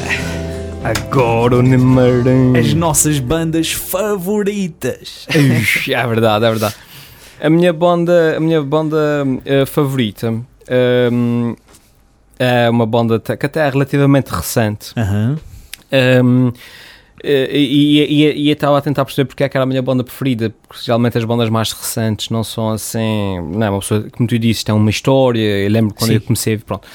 Agora 0.85 1.57
o 1.57 1.63
Nemarão. 1.63 2.53
As 2.55 2.75
nossas 2.75 3.19
bandas 3.19 3.73
favoritas. 3.73 5.27
É 5.89 6.07
verdade, 6.07 6.45
é 6.45 6.51
verdade. 6.51 6.75
A 7.41 7.49
minha 7.49 7.73
banda, 7.73 8.37
a 8.37 8.41
minha 8.41 8.63
banda 8.63 9.25
eh, 9.47 9.65
favorita 9.65 10.35
ehm, 10.69 11.55
é 12.39 12.69
uma 12.69 12.85
banda 12.85 13.19
que 13.19 13.47
até 13.47 13.67
é 13.67 13.71
relativamente 13.71 14.29
recente. 14.29 14.93
Aham. 14.97 15.39
Um, 16.23 16.53
e, 17.25 17.49
e, 17.53 18.25
e, 18.25 18.43
e 18.43 18.49
eu 18.49 18.53
estava 18.53 18.77
a 18.77 18.81
tentar 18.83 19.05
perceber 19.05 19.27
porque 19.27 19.45
é 19.45 19.49
que 19.49 19.57
era 19.57 19.65
a 19.65 19.67
minha 19.67 19.81
banda 19.81 20.05
preferida, 20.05 20.53
porque 20.69 20.85
geralmente 20.85 21.17
as 21.17 21.25
bandas 21.25 21.49
mais 21.49 21.73
recentes 21.73 22.29
não 22.29 22.45
são 22.45 22.71
assim. 22.71 23.41
Não, 23.55 23.67
é 23.67 23.71
uma 23.71 23.81
pessoa, 23.81 24.07
como 24.13 24.29
tu 24.29 24.39
disse, 24.39 24.65
tem 24.65 24.75
uma 24.75 24.91
história. 24.91 25.41
Eu 25.41 25.71
lembro 25.71 25.95
quando 25.95 26.11
Sim. 26.11 26.17
eu 26.17 26.21
comecei, 26.21 26.59
pronto. 26.59 26.87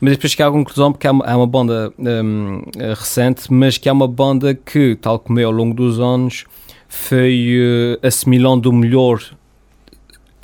Mas 0.00 0.12
depois 0.12 0.30
cheguei 0.32 0.44
à 0.46 0.50
conclusão 0.50 0.92
porque 0.92 1.06
é 1.06 1.10
uma, 1.10 1.24
é 1.24 1.34
uma 1.34 1.46
banda 1.46 1.92
um, 1.98 2.62
recente, 2.98 3.50
mas 3.52 3.78
que 3.78 3.88
é 3.88 3.92
uma 3.92 4.06
banda 4.06 4.54
que, 4.54 4.94
tal 4.96 5.18
como 5.18 5.40
eu, 5.40 5.48
ao 5.48 5.54
longo 5.54 5.74
dos 5.74 5.98
anos, 5.98 6.44
foi 6.88 7.56
eh, 8.02 8.06
assimilando 8.06 8.68
o 8.68 8.72
melhor. 8.72 9.22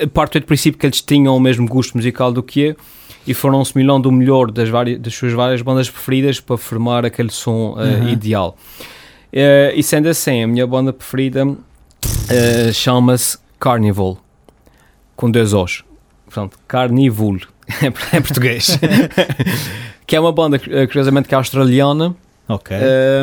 A 0.01 0.07
parte 0.07 0.39
do 0.39 0.45
princípio 0.45 0.79
que 0.79 0.85
eles 0.87 1.01
tinham 1.01 1.35
o 1.37 1.39
mesmo 1.39 1.67
gosto 1.67 1.95
musical 1.95 2.31
do 2.33 2.41
que 2.41 2.59
eu 2.61 2.75
e 3.27 3.33
foram 3.33 3.61
assimilando 3.61 4.09
o 4.09 4.11
melhor 4.11 4.51
das, 4.51 4.67
várias, 4.69 4.99
das 4.99 5.13
suas 5.13 5.31
várias 5.33 5.61
bandas 5.61 5.89
preferidas 5.89 6.39
para 6.39 6.57
formar 6.57 7.05
aquele 7.05 7.29
som 7.29 7.75
eh, 7.77 7.99
Uhum. 8.01 8.09
ideal. 8.09 8.57
Eh, 9.31 9.73
e 9.75 9.83
sendo 9.83 10.09
assim, 10.09 10.43
a 10.43 10.47
minha 10.47 10.65
banda 10.65 10.91
preferida 10.91 11.45
chama-se 12.73 13.37
Carnival, 13.59 14.17
com 15.15 15.29
dois 15.29 15.53
Os. 15.53 15.83
Portanto, 16.25 16.57
Carnival, 16.67 17.37
em 18.13 18.21
português. 18.21 18.77
que 20.05 20.15
é 20.15 20.19
uma 20.19 20.31
banda, 20.31 20.59
eh, 20.69 20.85
curiosamente, 20.87 21.27
que 21.27 21.33
é 21.35 21.37
australiana 21.37 22.15
Ok. 22.47 22.75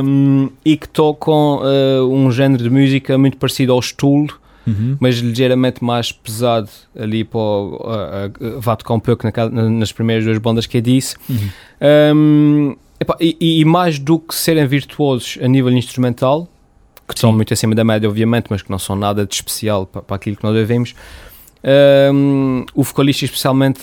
um, 0.02 0.48
e 0.64 0.76
que 0.76 0.88
tocam 0.88 1.60
eh, 1.62 2.00
um 2.02 2.30
género 2.32 2.62
de 2.62 2.70
música 2.70 3.16
muito 3.18 3.36
parecido 3.36 3.72
ao 3.72 3.80
Stool, 3.82 4.26
Uhum. 4.66 4.94
mas 5.00 5.16
ligeiramente 5.16 5.82
mais 5.82 6.12
pesado 6.12 6.68
ali 6.94 7.24
para 7.24 7.38
o, 7.40 7.80
a- 7.86 8.70
a- 8.70 8.76
tocar 8.76 8.92
um 8.94 9.00
pouco 9.00 9.26
na 9.26 9.70
nas 9.70 9.90
primeiras 9.90 10.22
duas 10.24 10.36
bandas 10.36 10.66
que 10.66 10.76
eu 10.76 10.80
disse 10.82 11.16
Uhum. 11.28 11.48
Um, 12.14 12.76
epá, 13.00 13.16
e, 13.18 13.36
e- 13.40 13.60
e 13.60 13.64
mais 13.64 13.98
do 13.98 14.18
que 14.18 14.34
serem 14.34 14.66
virtuosos 14.66 15.38
a 15.42 15.48
nível 15.48 15.72
instrumental 15.72 16.46
que 17.08 17.18
são 17.18 17.30
Sim. 17.30 17.36
muito 17.36 17.52
acima 17.54 17.74
da 17.74 17.82
média 17.82 18.06
obviamente, 18.08 18.46
mas 18.50 18.60
que 18.60 18.70
não 18.70 18.78
são 18.78 18.94
nada 18.94 19.26
de 19.26 19.34
especial 19.34 19.86
para, 19.86 20.02
para 20.02 20.16
aquilo 20.16 20.36
que 20.36 20.44
nós 20.44 20.54
ouvimos 20.54 20.94
um, 22.12 22.64
o 22.74 22.82
vocalista 22.84 23.24
especialmente 23.24 23.80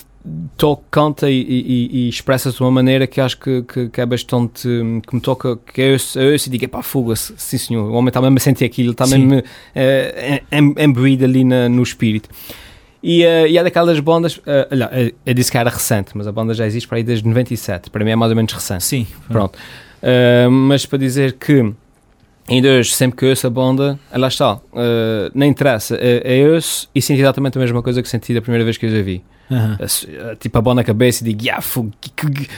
toca, 0.56 0.82
canta 0.90 1.30
e, 1.30 1.40
e- 1.40 1.88
e 1.92 2.08
expressa-se 2.08 2.56
de 2.56 2.62
uma 2.62 2.70
maneira 2.70 3.06
que 3.06 3.20
acho 3.20 3.38
que, 3.38 3.62
que- 3.62 3.88
que 3.88 4.00
é 4.00 4.06
bastante 4.06 4.68
que 5.06 5.14
me 5.14 5.20
toca, 5.20 5.56
que 5.72 5.80
eu 5.80 5.92
ouço, 5.92 6.18
eu 6.18 6.32
ouço 6.32 6.48
e 6.48 6.52
digo, 6.52 6.68
pá, 6.68 6.82
fuga-se, 6.82 7.32
sim 7.36 7.58
senhor, 7.58 7.88
o 7.90 7.94
homem 7.94 8.08
está 8.08 8.20
mesmo 8.20 8.36
a 8.36 8.40
sentir 8.40 8.64
aquilo, 8.64 8.92
está 8.92 9.06
mesmo 9.06 9.42
eh, 9.74 10.42
em- 10.50 10.74
embuído 10.78 11.24
ali 11.24 11.44
na- 11.44 11.68
no 11.68 11.82
espírito. 11.82 12.28
E, 13.02 13.22
eh, 13.24 13.48
e 13.48 13.56
é 13.58 13.62
daquelas 13.62 14.00
bandas, 14.00 14.40
eh, 14.46 14.68
olha, 14.72 14.90
eu- 14.92 15.12
eu 15.26 15.34
disse 15.34 15.50
que 15.52 15.56
era 15.58 15.70
recente, 15.70 16.10
mas 16.14 16.26
a 16.26 16.32
banda 16.32 16.52
já 16.52 16.66
existe 16.66 16.88
para 16.88 16.98
aí 16.98 17.04
desde 17.04 17.26
97, 17.26 17.90
para 17.90 18.04
mim 18.04 18.10
é 18.10 18.16
mais 18.16 18.30
ou 18.30 18.36
menos 18.36 18.52
recente. 18.52 18.84
Sim. 18.84 19.06
Pronto. 19.28 19.56
Uh, 20.02 20.50
mas 20.50 20.86
para 20.86 20.98
dizer 20.98 21.32
que 21.34 21.72
ainda 22.48 22.68
hoje, 22.68 22.92
sempre 22.94 23.16
que 23.18 23.24
eu 23.24 23.30
ouço 23.30 23.46
a 23.46 23.50
banda, 23.50 23.98
eh, 24.12 24.18
lá 24.18 24.28
está, 24.28 24.54
uh, 24.54 24.60
não 25.34 25.44
interessa, 25.46 25.96
é, 26.00 26.40
é 26.40 26.48
ouço 26.48 26.88
e 26.94 27.02
sinto 27.02 27.18
exatamente 27.20 27.58
a 27.58 27.60
mesma 27.60 27.82
coisa 27.82 28.00
que 28.02 28.08
senti 28.08 28.32
da 28.32 28.40
primeira 28.40 28.64
vez 28.64 28.76
que 28.76 28.86
eu 28.86 28.90
os 28.90 28.96
ouvi. 28.96 29.22
Aham. 29.50 29.78
Uh, 29.80 30.36
Tipo 30.36 30.58
a 30.58 30.60
bola 30.60 30.76
na 30.76 30.84
cabeça 30.84 31.22
e 31.22 31.32
digo, 31.32 31.44
yeah, 31.44 31.64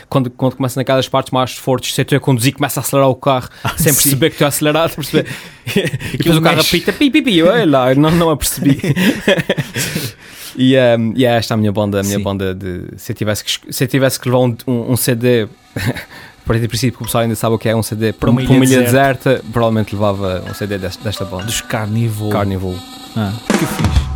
quando, 0.09 0.31
quando 0.31 0.57
começa 0.57 0.79
naquelas 0.79 1.09
partes 1.09 1.33
mais 1.33 1.53
fortes, 1.53 1.95
se 1.95 2.01
eu 2.01 2.03
estou 2.03 2.17
a 2.17 2.21
conduzir, 2.21 2.55
começa 2.55 2.81
a 2.81 2.83
acelerar 2.83 3.09
o 3.09 3.15
carro 3.15 3.49
sem 3.77 3.93
sim. 3.93 4.03
perceber 4.03 4.31
que 4.31 4.35
estou 4.35 4.47
a 4.47 4.49
acelerar, 4.49 4.87
a 4.87 4.89
perceber. 4.89 5.29
e 6.15 6.17
depois 6.19 6.37
o 6.37 6.43
carro 6.43 6.61
apita, 6.61 6.93
pi, 6.93 7.11
pi, 7.11 7.23
pi, 7.23 7.43
olha 7.43 7.67
lá, 7.67 7.93
eu 7.93 7.97
não, 7.97 8.11
não 8.11 8.31
a 8.31 8.37
percebi. 8.37 8.81
e, 10.57 10.77
um, 10.77 11.13
e 11.17 11.25
é 11.25 11.37
esta 11.37 11.55
a 11.55 11.57
minha 11.57 11.73
banda, 11.73 12.01
a 12.01 12.03
minha 12.03 12.19
Sim. 12.19 12.23
banda 12.25 12.55
de. 12.55 12.87
Se 12.97 13.13
eu 13.13 13.17
tivesse 13.17 13.45
que, 13.45 13.73
se 13.73 13.87
tivesse 13.87 14.19
que 14.19 14.29
levar 14.29 14.41
um, 14.41 14.57
um, 14.67 14.93
um 14.93 14.97
CD. 14.97 15.49
Para 16.45 16.59
de 16.59 16.67
princípio, 16.67 16.97
que 16.97 17.03
o 17.05 17.07
pessoal 17.07 17.23
ainda 17.23 17.37
sabe 17.37 17.55
o 17.55 17.59
que 17.59 17.69
é 17.69 17.77
um 17.77 17.83
CD 17.83 18.13
para 18.13 18.29
uma, 18.29 18.43
ilha 18.43 18.59
deserta. 18.59 18.83
deserta, 19.31 19.45
provavelmente 19.53 19.95
levava 19.95 20.43
um 20.51 20.55
CD 20.55 20.79
desta, 20.79 21.05
desta 21.05 21.25
banda. 21.25 21.45
Dos 21.45 21.61
Carnival. 21.61 22.31
Carnival. 22.31 22.75
Ah, 23.15 23.33
que 23.47 23.67
fixe. 23.67 24.10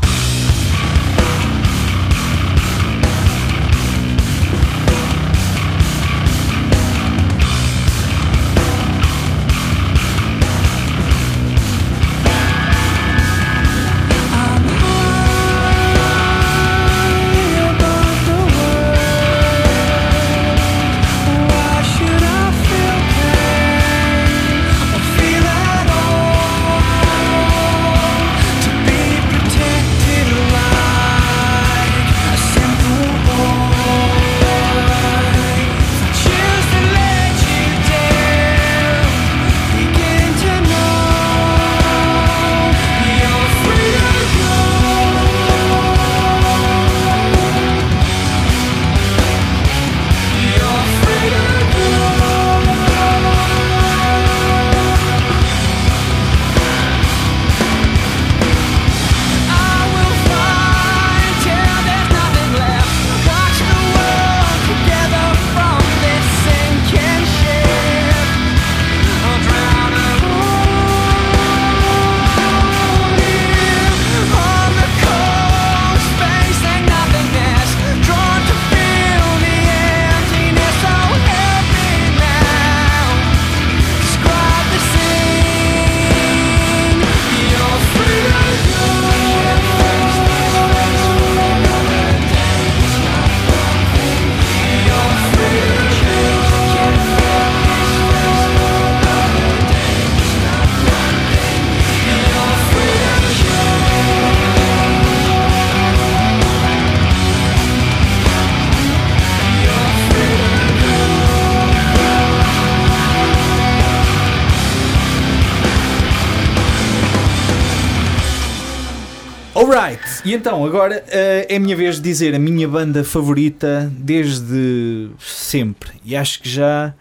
E 120.35 120.37
então 120.37 120.65
agora 120.65 121.03
eh, 121.09 121.47
é 121.49 121.57
a 121.57 121.61
minha 121.61 121.77
vez 121.77 121.97
de 121.97 122.03
dizer 122.03 122.35
a 122.35 122.39
minha 122.39 122.69
banda 122.69 123.03
favorita 123.05 123.91
desde 123.97 125.09
sempre. 125.19 125.91
E 126.05 126.15
acho 126.17 126.41
que 126.43 126.49
já 126.49 126.93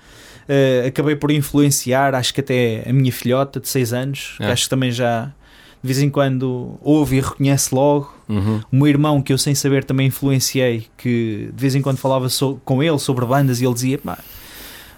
eh, 0.47 0.85
acabei 0.87 1.15
por 1.15 1.31
influenciar, 1.31 2.15
acho 2.15 2.33
que 2.33 2.41
até 2.41 2.83
a 2.87 2.93
minha 2.93 3.11
filhota 3.11 3.59
de 3.59 3.67
6 3.67 3.93
anos, 3.93 4.33
que 4.37 4.43
É. 4.43 4.51
acho 4.51 4.63
que 4.63 4.69
também 4.69 4.91
já 4.91 5.25
de 5.81 5.87
vez 5.87 6.01
em 6.01 6.09
quando 6.09 6.77
ouve 6.81 7.17
e 7.17 7.19
reconhece 7.21 7.75
logo. 7.75 8.13
Uhum. 8.29 8.61
O 8.71 8.75
meu 8.77 8.87
irmão, 8.87 9.21
que 9.21 9.33
eu 9.33 9.37
sem 9.37 9.53
saber 9.53 9.83
também 9.83 10.07
influenciei, 10.07 10.87
que 10.97 11.49
de 11.53 11.61
vez 11.61 11.75
em 11.75 11.81
quando 11.81 11.97
falava 11.97 12.29
so- 12.29 12.59
com 12.63 12.81
ele 12.81 12.97
sobre 12.99 13.25
bandas 13.25 13.59
e 13.59 13.65
ele 13.65 13.73
dizia: 13.73 13.97
"Pá, 13.97 14.17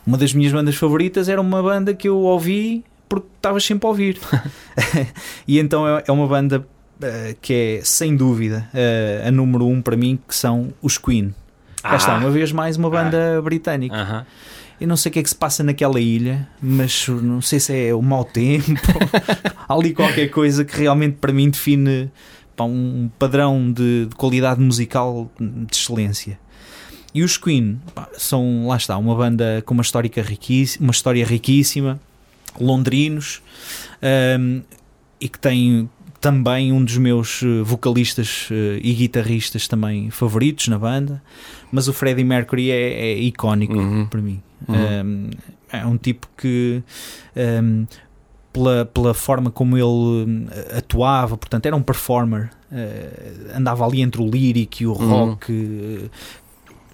uma 0.05 0.15
das 0.17 0.31
minhas 0.33 0.53
bandas 0.53 0.75
favoritas 0.75 1.27
era 1.27 1.41
uma 1.41 1.61
banda 1.63 1.93
que 1.95 2.07
eu 2.07 2.17
ouvi 2.19 2.83
porque 3.09 3.25
estavas 3.36 3.63
sempre 3.63 3.86
a 3.88 3.89
ouvir. 3.89 4.19
e 5.47 5.57
então 5.59 5.88
é, 5.88 6.03
é 6.07 6.11
uma 6.11 6.27
banda 6.27 6.67
eh, 7.01 7.35
que 7.41 7.53
é 7.53 7.81
sem 7.83 8.15
dúvida 8.15 8.69
eh, 8.73 9.23
a 9.25 9.31
número 9.31 9.67
um 9.67 9.81
para 9.81 9.97
mim, 9.97 10.19
que 10.27 10.35
são 10.35 10.73
os 10.81 10.97
Queen. 10.97 11.33
Cá 11.81 11.97
está, 11.97 12.17
uma 12.17 12.31
vez 12.31 12.51
mais 12.51 12.77
uma 12.77 12.89
banda 12.89 13.41
britânica. 13.41 13.95
Aham. 13.95 14.25
Eu 14.79 14.87
não 14.87 14.97
sei 14.97 15.09
o 15.09 15.13
que 15.13 15.19
é 15.19 15.23
que 15.23 15.29
se 15.29 15.35
passa 15.35 15.63
naquela 15.63 15.99
ilha, 15.99 16.47
mas 16.61 17.07
não 17.07 17.41
sei 17.41 17.59
se 17.59 17.87
é 17.87 17.93
o 17.93 18.01
mau 18.01 18.25
tempo. 18.25 18.71
Há 19.67 19.73
ali 19.73 19.93
qualquer 19.93 20.27
coisa 20.29 20.65
que 20.65 20.77
realmente 20.77 21.17
para 21.21 21.31
mim 21.31 21.49
define 21.49 22.11
pá, 22.55 22.65
um 22.65 23.09
padrão 23.17 23.71
de, 23.71 24.07
de 24.07 24.15
qualidade 24.15 24.59
musical 24.59 25.31
de 25.39 25.75
excelência. 25.75 26.37
E 27.13 27.23
os 27.23 27.37
Queen 27.37 27.79
pá, 27.93 28.09
são, 28.17 28.67
lá 28.67 28.75
está, 28.75 28.97
uma 28.97 29.15
banda 29.15 29.63
com 29.65 29.73
uma, 29.73 29.81
histórica 29.81 30.21
riquíssima, 30.21 30.87
uma 30.87 30.91
história 30.91 31.25
riquíssima, 31.25 31.99
londrinos, 32.59 33.41
hum, 34.37 34.61
e 35.21 35.29
que 35.29 35.39
tem 35.39 35.89
também 36.26 36.71
um 36.73 36.84
dos 36.84 36.97
meus 36.97 37.43
eh, 37.43 37.61
vocalistas 37.61 38.49
eh, 38.51 38.80
e 38.82 38.93
guitarristas 38.95 39.67
também 39.67 40.09
favoritos 40.09 40.67
na 40.69 40.80
banda, 40.80 41.21
mas 41.71 41.88
o 41.88 41.93
Freddie 41.93 42.23
Mercury 42.23 42.71
é, 42.71 43.11
é 43.11 43.13
icónico 43.19 43.78
Uhum. 43.78 44.07
para 44.07 44.19
mim. 44.21 44.41
Uhum. 44.67 44.76
Um, 45.05 45.30
é 45.71 45.86
um 45.86 45.97
tipo 45.97 46.28
que, 46.36 46.82
um, 47.63 47.86
pela, 48.51 48.86
pela 48.88 49.13
forma 49.13 49.51
como 49.51 49.78
ele 49.78 49.86
um, 49.86 50.47
atuava, 50.76 51.38
portanto, 51.38 51.67
era 51.67 51.76
um 51.76 51.84
performer, 51.84 52.49
uh, 52.71 53.55
andava 53.55 53.86
ali 53.86 54.01
entre 54.01 54.19
o 54.19 54.28
lírico 54.28 54.82
e 54.82 54.88
o 54.88 54.93
Uhum. 54.93 55.07
rock, 55.07 55.51
uh, 55.51 56.09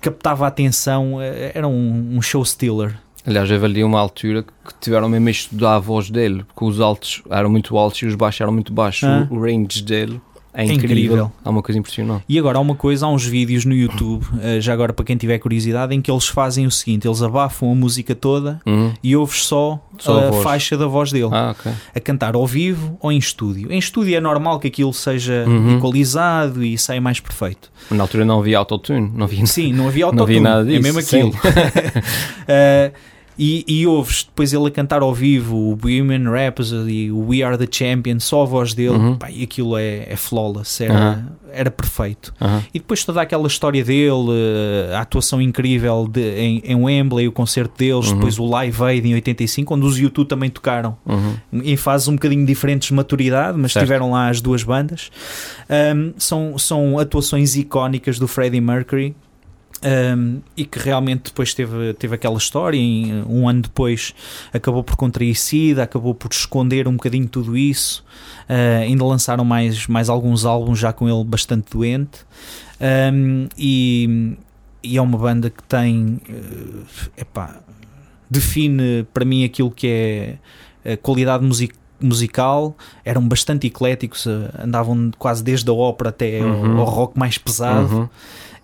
captava 0.02 0.44
a 0.44 0.50
atenção, 0.50 1.16
uh, 1.16 1.22
era 1.54 1.66
um, 1.70 2.18
um 2.18 2.22
show 2.22 2.44
stealer. 2.44 3.00
Aliás, 3.26 3.52
houve 3.52 3.66
ali 3.66 3.84
uma 3.84 4.00
altura 4.00 4.44
que 4.44 4.74
tiveram 4.80 5.08
mesmo 5.08 5.28
a 5.28 5.32
estudar 5.32 5.76
a 5.76 5.80
voz 5.80 6.10
dele, 6.10 6.44
porque 6.44 6.66
os 6.66 6.80
altos 6.80 7.22
eram 7.30 7.50
muito 7.50 7.78
altos 7.78 8.02
e 8.02 8.06
os 8.06 8.16
baixos 8.16 8.42
eram 8.42 8.54
muito 8.54 8.74
baixos. 8.74 9.08
Ah. 9.08 9.28
O 9.30 9.40
range 9.40 9.84
dele 9.84 10.20
é 10.54 10.62
É 10.62 10.66
incrível. 10.66 10.98
incrível. 10.98 11.32
É 11.46 11.50
uma 11.50 11.62
coisa 11.62 11.80
impressionante. 11.80 12.24
E 12.28 12.38
agora 12.38 12.58
há 12.58 12.62
uma 12.62 12.76
coisa, 12.76 13.06
há 13.06 13.10
uns 13.10 13.26
vídeos 13.26 13.64
no 13.66 13.74
YouTube, 13.74 14.24
uh, 14.24 14.60
já 14.60 14.74
agora 14.74 14.92
para 14.94 15.06
quem 15.06 15.16
tiver 15.18 15.38
curiosidade, 15.40 15.96
em 15.96 16.02
que 16.02 16.12
eles 16.12 16.28
fazem 16.28 16.66
o 16.66 16.72
seguinte: 16.72 17.08
eles 17.08 17.22
abafam 17.22 17.72
a 17.72 17.76
música 17.76 18.14
toda 18.14 18.60
Uhum. 18.66 18.94
e 19.04 19.16
ouves 19.16 19.44
só, 19.46 19.80
Só 19.98 20.20
a 20.20 20.30
a, 20.30 20.34
faixa 20.34 20.78
da 20.78 20.88
voz 20.88 21.12
dele. 21.12 21.30
Ah, 21.32 21.56
ok. 21.58 21.72
a 21.96 22.00
cantar 22.00 22.36
ao 22.36 22.46
vivo 22.46 22.98
ou 23.00 23.12
em 23.12 23.18
estúdio. 23.18 23.72
Em 23.72 23.78
estúdio 23.80 24.16
é 24.16 24.20
normal 24.20 24.60
que 24.60 24.68
aquilo 24.68 24.94
seja 24.94 25.46
Uhum. 25.48 25.78
equalizado 25.78 26.64
e 26.64 26.78
saia 26.78 27.00
mais 27.02 27.20
perfeito. 27.20 27.72
Na 27.90 28.04
altura 28.04 28.26
não 28.26 28.40
havia 28.40 28.58
autotune, 28.58 29.12
não 29.16 29.26
havia 29.26 29.46
Sim, 29.46 29.72
não 29.74 29.88
havia 29.88 30.06
Não 30.06 30.10
autotune. 30.14 30.38
havia 30.38 30.42
nada 30.42 30.66
disso, 30.66 30.78
É 30.78 30.82
mesmo 30.82 31.00
aquilo. 31.00 31.30
Uh, 31.30 33.12
e, 33.40 33.64
e 33.68 33.88
ouves 33.88 34.24
depois 34.24 34.54
ele 34.54 34.68
a 34.68 34.72
cantar 34.72 35.02
ao 35.02 35.14
vivo 35.14 35.72
o 35.72 35.76
Bohemian 35.76 36.30
Rhapsody, 36.30 37.12
o 37.12 37.28
We 37.30 37.42
Are 37.44 37.58
the 37.58 37.68
Champion, 37.70 38.20
só 38.20 38.44
a 38.44 38.46
voz 38.46 38.74
dele, 38.74 38.90
Uhum. 38.98 39.16
pá, 39.18 39.30
e 39.32 39.44
aquilo 39.44 39.78
é, 39.78 40.06
é 40.10 40.16
flawless, 40.16 40.84
era, 40.84 40.94
Aham. 40.94 41.28
era 41.52 41.72
perfeito. 41.72 42.34
Aham. 42.40 42.64
E 42.74 42.80
depois 42.80 43.04
toda 43.04 43.22
aquela 43.22 43.48
história 43.48 43.84
dele, 43.84 44.12
uh, 44.12 44.96
a 44.96 45.00
atuação 45.02 45.42
incrível 45.42 46.08
de- 46.12 46.22
em, 46.40 46.62
em 46.66 46.76
Wembley, 46.76 47.28
o 47.28 47.32
concerto 47.32 47.74
deles, 47.78 48.08
Uhum. 48.10 48.16
depois 48.16 48.38
o 48.38 48.46
Live 48.46 48.84
Aid 48.84 49.08
em 49.08 49.14
85, 49.16 49.74
onde 49.76 49.86
os 49.86 49.98
YouTube 49.98 50.28
também 50.28 50.50
tocaram 50.50 50.96
Uhum. 51.06 51.36
em 51.64 51.76
fases 51.78 52.08
um 52.08 52.14
bocadinho 52.14 52.46
diferentes 52.46 52.90
de 52.90 52.94
maturidade, 52.94 53.58
mas 53.58 53.72
Certo. 53.74 53.86
tiveram 53.86 54.12
lá 54.12 54.30
as 54.30 54.42
duas 54.42 54.64
bandas. 54.64 55.10
Um, 55.70 56.14
são, 56.18 56.58
são 56.58 57.00
atuações 57.00 57.56
icónicas 57.56 58.20
do 58.20 58.28
Freddie 58.28 58.62
Mercury. 58.62 59.16
Um, 59.84 60.42
e 60.56 60.66
que 60.66 60.80
realmente 60.80 61.24
depois 61.26 61.54
teve, 61.54 61.94
teve 61.96 62.16
aquela 62.16 62.38
história. 62.38 62.80
um 63.28 63.48
ano 63.50 63.64
depois 63.64 64.14
acabou 64.54 64.84
por 64.84 64.96
contrair 64.96 65.36
sida, 65.36 65.84
acabou 65.84 66.14
por 66.14 66.32
esconder 66.32 66.88
um 66.88 66.94
bocadinho 66.94 67.28
tudo 67.28 67.58
isso. 67.58 68.04
Uh, 68.50 68.84
ainda 68.84 69.04
lançaram 69.04 69.44
mais, 69.44 69.88
mais 69.88 70.10
alguns 70.10 70.46
álbuns 70.46 70.80
já 70.80 70.94
com 70.94 71.10
ele 71.10 71.24
bastante 71.24 71.72
doente. 71.72 72.20
Um, 72.80 73.48
e, 73.58 74.36
e 74.84 74.98
é 74.98 75.02
uma 75.02 75.18
banda 75.18 75.50
que 75.50 75.64
tem, 75.64 76.20
uh, 76.30 76.86
epá, 77.18 77.60
define 78.30 79.06
para 79.14 79.26
mim 79.26 79.44
aquilo 79.44 79.72
que 79.72 79.88
é 80.84 80.94
a 80.94 80.98
qualidade 80.98 81.44
music- 81.44 81.81
musical. 82.06 82.76
Eram 83.06 83.28
bastante 83.28 83.68
ecléticos, 83.68 84.26
uh, 84.26 84.50
andavam 84.64 85.12
quase 85.18 85.44
desde 85.44 85.70
a 85.70 85.74
ópera 85.74 86.10
até 86.10 86.40
ao- 86.40 86.48
Uhum. 86.48 86.78
ao, 86.80 86.86
rock 86.86 87.18
mais 87.20 87.38
pesado. 87.38 87.96
Uhum. 87.96 88.10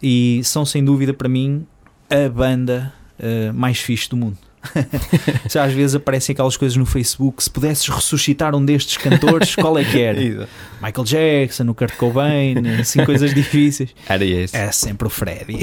E 0.02 0.42
são 0.44 0.66
sem 0.66 0.84
dúvida 0.84 1.14
para 1.14 1.28
mim 1.30 1.66
a 2.10 2.30
banda 2.30 2.94
uh, 3.20 3.54
mais 3.54 3.80
fixe 3.80 4.10
do 4.10 4.18
mundo. 4.18 4.38
Já 5.50 5.64
às 5.64 5.72
vezes 5.74 5.96
aparecem 5.96 6.34
aquelas 6.34 6.58
coisas 6.58 6.76
no 6.76 6.86
Facebook. 6.86 7.42
Se 7.42 7.50
pudesses 7.50 7.88
ressuscitar 7.88 8.54
um 8.54 8.64
destes 8.66 8.98
cantores, 8.98 9.56
qual 9.56 9.78
é 9.78 9.84
que 9.86 10.00
era? 10.02 10.20
Michael 10.82 11.04
Jackson, 11.06 11.64
o 11.70 11.74
Kurt 11.74 11.96
Cobain, 11.96 12.56
assim 12.80 13.04
coisas 13.06 13.34
difíceis. 13.34 13.90
Era 14.10 14.26
esse. 14.26 14.56
É 14.58 14.72
sempre 14.72 15.08
o 15.08 15.10
Freddy. 15.10 15.60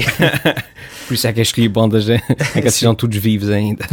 Por 1.07 1.13
isso 1.13 1.27
é 1.27 1.33
que 1.33 1.39
eu 1.39 1.43
escolhi 1.43 1.69
bandas 1.69 2.09
em 2.09 2.15
em 2.55 2.61
que 2.61 2.67
estão 2.67 2.95
todos 2.95 3.17
vivos 3.17 3.49
ainda. 3.49 3.87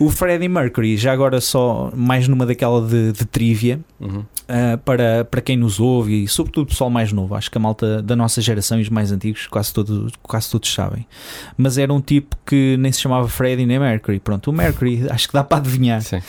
O 0.00 0.08
Freddie 0.08 0.48
Mercury, 0.48 0.96
já 0.96 1.12
agora 1.12 1.40
só 1.42 1.92
mais 1.94 2.26
numa 2.26 2.46
daquela 2.46 2.80
de, 2.80 3.12
de 3.12 3.26
trivia, 3.26 3.78
Uhum. 4.00 4.20
uh, 4.20 4.78
para, 4.82 5.26
para 5.26 5.42
quem 5.42 5.58
nos 5.58 5.78
ouve 5.78 6.24
e 6.24 6.26
sobretudo 6.28 6.62
o 6.64 6.66
pessoal 6.66 6.88
mais 6.88 7.12
novo, 7.12 7.34
acho 7.34 7.50
que 7.50 7.58
a 7.58 7.60
malta 7.60 8.00
da 8.02 8.16
nossa 8.16 8.40
geração 8.40 8.78
e 8.78 8.82
os 8.82 8.88
mais 8.88 9.12
antigos 9.12 9.46
quase 9.46 9.74
todos, 9.74 10.10
quase 10.22 10.50
todos 10.50 10.72
sabem. 10.72 11.06
Mas 11.54 11.76
era 11.76 11.92
um 11.92 12.00
tipo 12.00 12.34
que 12.46 12.76
nem 12.78 12.90
se 12.90 12.98
chamava 13.00 13.28
Freddie 13.28 13.66
nem 13.66 13.78
Mercury. 13.78 14.18
Pronto, 14.18 14.48
o 14.50 14.52
Mercury 14.54 15.04
acho 15.12 15.28
que 15.28 15.34
dá 15.34 15.44
para 15.44 15.58
adivinhar, 15.58 16.00
Sim. 16.00 16.22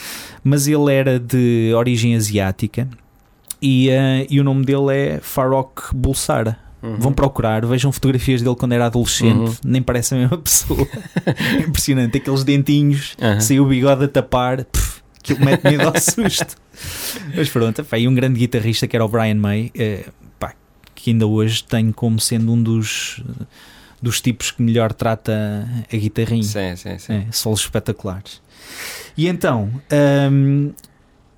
mas 0.43 0.67
ele 0.67 0.93
era 0.93 1.17
de 1.17 1.71
origem 1.73 2.13
asiática 2.13 2.89
e, 3.61 3.87
uh, 3.87 4.27
e 4.29 4.37
o 4.41 4.43
nome 4.43 4.65
dele 4.65 4.93
é 4.93 5.19
Farrokh 5.21 5.93
Bulsara. 5.95 6.57
Uhum. 6.83 6.97
Vão 6.97 7.13
procurar, 7.13 7.63
vejam 7.65 7.91
fotografias 7.91 8.41
dele 8.41 8.55
quando 8.55 8.71
era 8.73 8.87
adolescente, 8.87 9.37
Uhum. 9.49 9.55
nem 9.63 9.81
parece 9.83 10.15
a 10.15 10.17
mesma 10.17 10.37
pessoa. 10.37 10.87
Impressionante, 11.67 12.17
aqueles 12.17 12.43
dentinhos, 12.43 13.15
Aham. 13.21 13.39
sem 13.39 13.59
o 13.59 13.65
bigode 13.65 14.05
a 14.05 14.07
tapar, 14.07 14.65
pff, 14.65 15.01
aquilo 15.19 15.45
mete 15.45 15.63
medo 15.63 15.87
ao 15.87 15.99
susto. 15.99 16.55
Mas 17.35 17.49
pronto, 17.49 17.83
pá, 17.83 17.99
e 17.99 18.07
um 18.07 18.15
grande 18.15 18.39
guitarrista 18.39 18.87
que 18.87 18.95
era 18.95 19.05
o 19.05 19.07
Brian 19.07 19.35
May, 19.35 19.69
eh, 19.75 20.05
pá, 20.39 20.53
que 20.95 21.11
ainda 21.11 21.27
hoje 21.27 21.63
tenho 21.63 21.93
como 21.93 22.19
sendo 22.19 22.51
um 22.51 22.61
dos, 22.63 23.21
dos 24.01 24.19
tipos 24.19 24.49
que 24.49 24.63
melhor 24.63 24.91
trata 24.91 25.67
a 25.91 25.95
guitarrinha. 25.95 26.41
Sim, 26.43 26.75
sim, 26.75 26.97
sim. 26.97 27.13
É, 27.13 27.31
solos 27.31 27.59
espetaculares. 27.61 28.41
E 29.15 29.27
então, 29.27 29.69
hum, 30.31 30.71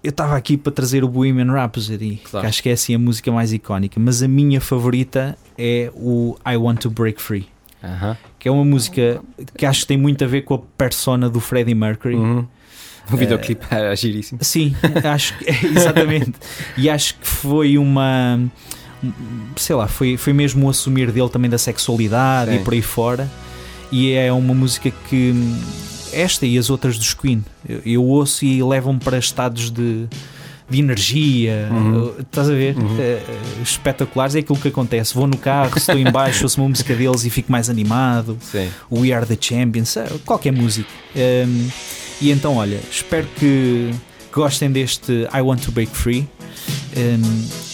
eu 0.03 0.09
estava 0.09 0.35
aqui 0.35 0.57
para 0.57 0.71
trazer 0.71 1.03
o 1.03 1.07
Bohemian 1.07 1.51
Rhapsody, 1.51 2.21
Claro. 2.29 2.43
que 2.43 2.49
acho 2.49 2.61
que 2.63 2.69
é 2.69 2.73
assim 2.73 2.93
a 2.95 2.99
música 2.99 3.31
mais 3.31 3.53
icónica, 3.53 3.99
mas 3.99 4.21
a 4.21 4.27
minha 4.27 4.59
favorita 4.59 5.37
é 5.57 5.89
o 5.95 6.35
I 6.45 6.57
Want 6.57 6.81
to 6.81 6.89
Break 6.89 7.21
Free, 7.21 7.47
Aham. 7.83 8.17
que 8.37 8.47
é 8.47 8.51
uma 8.51 8.65
música 8.65 9.21
que 9.57 9.65
acho 9.65 9.81
que 9.81 9.87
tem 9.87 9.97
muito 9.97 10.23
a 10.23 10.27
ver 10.27 10.41
com 10.41 10.55
a 10.55 10.59
persona 10.77 11.29
do 11.29 11.39
Freddie 11.39 11.73
Mercury. 11.75 12.15
Uhum. 12.15 12.45
O 13.11 13.17
videoclipe 13.17 13.65
era 13.69 13.93
giríssimo. 13.95 14.39
Sim, 14.41 14.73
acho 15.13 15.37
que 15.37 15.45
exatamente. 15.67 16.33
E 16.77 16.89
acho 16.89 17.15
que 17.15 17.27
foi 17.27 17.77
uma 17.77 18.39
sei 19.57 19.75
lá, 19.75 19.87
foi, 19.87 20.15
foi 20.15 20.31
mesmo 20.31 20.65
o 20.65 20.69
assumir 20.69 21.11
dele 21.11 21.27
também 21.29 21.49
da 21.51 21.57
sexualidade 21.57 22.51
Sim. 22.51 22.57
e 22.57 22.63
por 22.63 22.73
aí 22.73 22.81
fora. 22.81 23.29
E 23.91 24.13
é 24.13 24.31
uma 24.31 24.53
música 24.53 24.89
que 25.09 25.33
esta 26.13 26.45
e 26.45 26.57
as 26.57 26.69
outras 26.69 26.97
dos 26.97 27.13
Queen 27.13 27.43
eu, 27.67 27.81
eu 27.85 28.03
ouço 28.03 28.45
e 28.45 28.61
levam-me 28.63 28.99
para 28.99 29.17
estados 29.17 29.69
de, 29.71 30.07
de 30.69 30.79
energia, 30.79 31.67
Uhum. 31.71 32.03
uh, 32.07 32.21
estás 32.21 32.49
a 32.49 32.53
ver? 32.53 32.75
Uhum. 32.77 32.97
Eh, 32.99 33.21
eh, 33.27 33.61
espetaculares. 33.61 34.35
É 34.35 34.39
aquilo 34.39 34.57
que 34.57 34.67
acontece. 34.69 35.13
Vou 35.13 35.27
no 35.27 35.37
carro, 35.37 35.71
estou 35.77 35.97
em 35.97 36.09
baixo, 36.11 36.43
ouço 36.45 36.59
uma 36.61 36.69
música 36.69 36.95
deles 36.95 37.25
e 37.25 37.29
fico 37.29 37.51
mais 37.51 37.69
animado. 37.69 38.37
Sim. 38.41 38.69
We 38.91 39.11
Are 39.13 39.25
the 39.25 39.37
Champions, 39.39 39.95
eh, 39.97 40.07
qualquer 40.25 40.51
música. 40.53 40.87
Um, 41.15 41.67
e 42.21 42.31
então, 42.31 42.55
olha, 42.55 42.79
espero 42.89 43.27
que 43.37 43.91
gostem 44.31 44.71
deste 44.71 45.27
I 45.33 45.41
Want 45.41 45.61
to 45.65 45.71
Break 45.71 45.91
Free 45.95 46.27
um, 46.97 47.72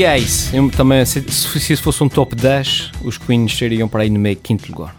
E 0.00 0.04
é 0.04 0.16
isso. 0.16 0.56
Eu 0.56 0.70
também, 0.70 1.04
se, 1.04 1.20
se 1.30 1.74
isso 1.74 1.82
fosse 1.82 2.02
um 2.02 2.08
top 2.08 2.34
10, 2.34 2.92
os 3.04 3.18
Queens 3.18 3.54
seriam 3.54 3.86
para 3.86 4.00
aí 4.00 4.08
no 4.08 4.18
meio 4.18 4.34
quinto 4.34 4.66
lugar. 4.72 4.96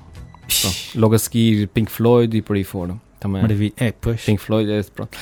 Pronto. 0.61 0.77
Logo 0.93 1.15
a 1.15 1.17
seguir 1.17 1.67
Pink 1.69 1.91
Floyd 1.91 2.37
e 2.37 2.39
por 2.39 2.55
aí 2.55 2.63
fora. 2.63 2.95
Também. 3.19 3.41
Maravilha. 3.41 3.73
É, 3.77 3.91
pois. 3.91 4.21
Pink 4.21 4.39
Floyd, 4.39 4.71
é, 4.71 4.83
pronto. 4.93 5.17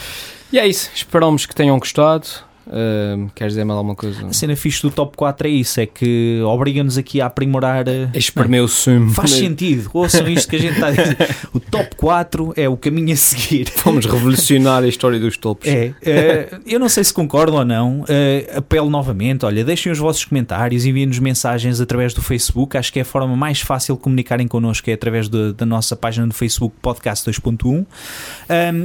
E 0.51 0.59
é 0.59 0.67
isso. 0.67 0.91
Esperamos 0.93 1.45
que 1.45 1.55
tenham 1.55 1.79
gostado. 1.79 2.27
Ahm, 2.71 3.27
queres 3.33 3.53
dizer 3.53 3.63
mais 3.65 3.77
alguma 3.77 3.95
coisa? 3.95 4.25
A 4.27 4.33
cena 4.33 4.55
fixe 4.55 4.81
do 4.81 4.91
top 4.91 5.17
4 5.17 5.47
é 5.47 5.51
isso, 5.51 5.79
é 5.79 5.85
que 5.85 6.41
obriga-nos 6.45 6.97
aqui 6.97 7.19
a 7.21 7.25
aprimorar. 7.25 7.87
eh, 7.87 8.09
Espremer 8.13 8.63
o 8.63 8.67
sumo. 8.67 9.09
Faz 9.11 9.31
sentido, 9.31 9.89
ouçam 9.93 10.27
isto 10.29 10.47
que 10.49 10.55
a 10.55 10.59
gente 10.59 10.73
está 10.73 10.87
a 10.87 10.91
dizer. 10.91 11.17
O 11.51 11.59
top 11.59 11.95
4 11.95 12.53
é 12.55 12.69
o 12.69 12.77
caminho 12.77 13.11
a 13.13 13.15
seguir. 13.15 13.71
Vamos 13.83 14.05
revolucionar 14.05 14.83
a 14.83 14.87
história 14.87 15.19
dos 15.19 15.35
topos. 15.35 15.67
É, 15.67 15.93
eh, 16.03 16.59
eu 16.67 16.79
não 16.79 16.87
sei 16.87 17.03
se 17.03 17.11
concordam 17.13 17.55
ou 17.59 17.65
não. 17.65 18.05
eh, 18.07 18.51
apelo 18.55 18.89
novamente: 18.89 19.45
olha, 19.45 19.63
deixem 19.65 19.91
os 19.91 19.97
vossos 19.97 20.23
comentários, 20.25 20.85
enviem-nos 20.85 21.17
mensagens 21.19 21.81
através 21.81 22.13
do 22.13 22.21
Facebook. 22.21 22.77
Acho 22.77 22.93
que 22.93 22.99
é 22.99 23.01
a 23.01 23.05
forma 23.05 23.35
mais 23.35 23.61
fácil 23.61 23.95
de 23.95 24.01
comunicarem 24.01 24.47
connosco, 24.47 24.89
é 24.89 24.93
através 24.93 25.27
de- 25.27 25.53
da 25.53 25.65
nossa 25.65 25.95
página 25.95 26.27
do 26.27 26.33
Facebook, 26.35 26.75
Podcast 26.81 27.25
2.1. 27.25 27.67
Um, 27.79 27.85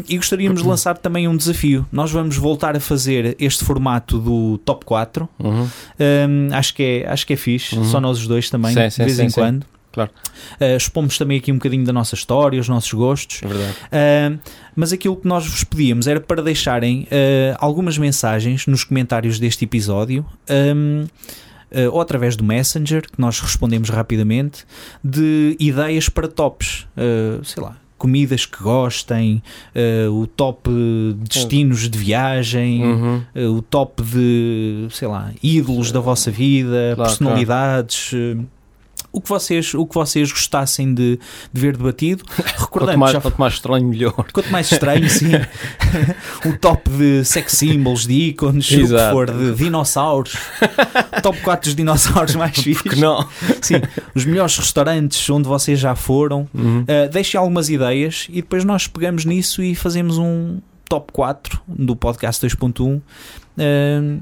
e 0.09 0.16
gostaríamos 0.16 0.62
de 0.62 0.68
lançar 0.68 0.97
também 0.97 1.28
um 1.28 1.37
desafio. 1.37 1.87
Nós 1.93 2.11
vamos 2.11 2.37
voltar 2.37 2.74
a 2.76 2.80
fazer 2.80 3.37
este 3.39 3.62
formato 3.64 3.74
do 4.18 4.59
top 4.59 4.85
4. 4.85 5.29
Uhum. 5.39 5.68
Um, 5.99 6.49
acho, 6.53 6.75
que 6.75 6.83
é, 6.83 7.09
acho 7.09 7.27
que 7.27 7.33
é 7.33 7.37
fixe, 7.37 7.77
só 7.85 8.01
nós 8.01 8.18
os 8.18 8.27
dois 8.27 8.51
também, 8.51 8.72
Sim, 8.75 8.91
sim, 8.91 9.03
de 9.03 9.05
vez 9.05 9.16
sim, 9.16 9.25
em 9.25 9.31
quando. 9.31 9.66
Claro. 9.95 10.11
Uh, 10.61 10.77
expomos 10.77 11.16
também 11.16 11.39
aqui 11.39 11.53
um 11.53 11.55
bocadinho 11.55 11.85
da 11.85 11.93
nossa 11.93 12.16
história, 12.16 12.61
os 12.61 12.68
nossos 12.68 12.93
gostos. 12.93 13.41
É 13.43 13.47
verdade. 13.47 13.72
Uh, 13.72 14.41
mas 14.75 14.93
aquilo 14.93 15.16
que 15.16 15.29
nós 15.29 15.47
vos 15.47 15.62
pedíamos 15.62 16.09
era 16.09 16.20
para 16.20 16.43
deixarem 16.43 17.03
uh, 17.05 17.57
algumas 17.59 17.97
mensagens 17.97 18.66
nos 18.66 18.83
comentários 18.83 19.39
deste 19.39 19.64
episódio. 19.64 20.27
um, 20.51 21.05
uh, 21.05 21.91
ou 21.93 22.01
através 22.01 22.35
do 22.35 22.43
Messenger, 22.43 23.03
que 23.03 23.20
nós 23.20 23.39
respondemos 23.39 23.89
rapidamente, 23.89 24.64
de 25.03 25.57
ideias 25.61 26.09
para 26.09 26.27
tops, 26.27 26.87
sei 27.45 27.62
lá, 27.62 27.77
comidas 28.05 28.44
que 28.44 28.62
gostem, 28.62 29.42
uh, 29.74 30.11
o 30.12 30.26
top 30.26 30.68
destinos 31.30 31.88
de 31.88 31.98
viagem, 31.98 32.84
Uhum. 32.84 33.22
uh, 33.34 33.57
o 33.57 33.62
top 33.62 34.02
de, 34.02 34.86
sei 34.90 35.09
lá, 35.09 35.30
ídolos 35.42 35.90
da 35.90 36.00
vossa 36.00 36.30
vida, 36.30 36.92
Claro, 36.94 37.09
personalidades. 37.09 38.12
uh, 38.12 38.44
O 39.15 39.21
que, 39.21 39.29
vocês, 39.29 39.75
o 39.75 39.87
que 39.87 39.95
vocês 39.95 40.33
gostassem 40.33 40.93
de, 40.93 41.21
de 41.53 41.61
ver 41.61 41.77
debatido, 41.77 42.25
Quanto 42.35 42.61
recordando 42.61 42.99
mais, 42.99 43.12
já 43.12 43.21
quanto 43.21 43.39
mais 43.39 43.55
estranho, 43.55 43.87
melhor. 43.87 44.27
Quanto 44.33 44.51
mais 44.51 44.73
estranho, 44.73 45.09
sim. 45.09 45.31
o 46.45 46.59
top 46.59 46.91
de 46.91 47.25
sex 47.25 47.53
symbols, 47.53 48.07
de 48.07 48.12
ícones, 48.12 48.67
o 48.67 48.75
que 48.75 48.81
Exato. 48.81 49.12
for, 49.12 49.31
de 49.31 49.55
dinossauros. 49.55 50.37
top 51.23 51.41
4 51.43 51.69
dos 51.69 51.77
dinossauros 51.77 52.35
mais 52.35 52.53
Porque 52.55 52.75
fixos. 52.75 53.01
não? 53.01 53.29
Sim, 53.61 53.77
os 54.15 54.25
melhores 54.25 54.59
restaurantes 54.59 55.31
onde 55.31 55.47
vocês 55.49 55.79
já 55.79 55.95
foram. 55.95 56.49
Uhum. 56.53 56.81
Uh, 56.81 57.09
deixem 57.12 57.39
algumas 57.39 57.69
ideias 57.69 58.27
e 58.31 58.37
depois 58.37 58.65
nós 58.65 58.87
pegamos 58.89 59.25
nisso 59.25 59.62
e 59.62 59.75
fazemos 59.75 60.19
um 60.19 60.59
top 60.89 61.12
4 61.12 61.61
do 61.69 61.95
podcast 61.95 62.45
2.1. 62.47 62.99
Uh, 62.99 64.21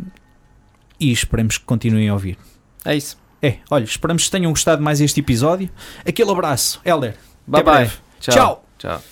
e 1.00 1.10
esperemos 1.10 1.58
que 1.58 1.64
continuem 1.64 2.08
a 2.08 2.12
ouvir. 2.12 2.38
É 2.84 2.96
isso. 2.96 3.21
É, 3.42 3.56
olha, 3.70 3.84
esperamos 3.84 4.24
que 4.24 4.30
tenham 4.30 4.50
gostado 4.52 4.82
mais 4.82 5.00
este 5.00 5.20
episódio. 5.20 5.68
Aquele 6.06 6.30
abraço, 6.30 6.80
Helder. 6.84 7.16
Bye 7.46 7.60
Até 7.60 7.70
bye. 7.70 7.74
breve. 7.80 7.96
Tchau. 8.20 8.64
Tchau. 8.78 9.02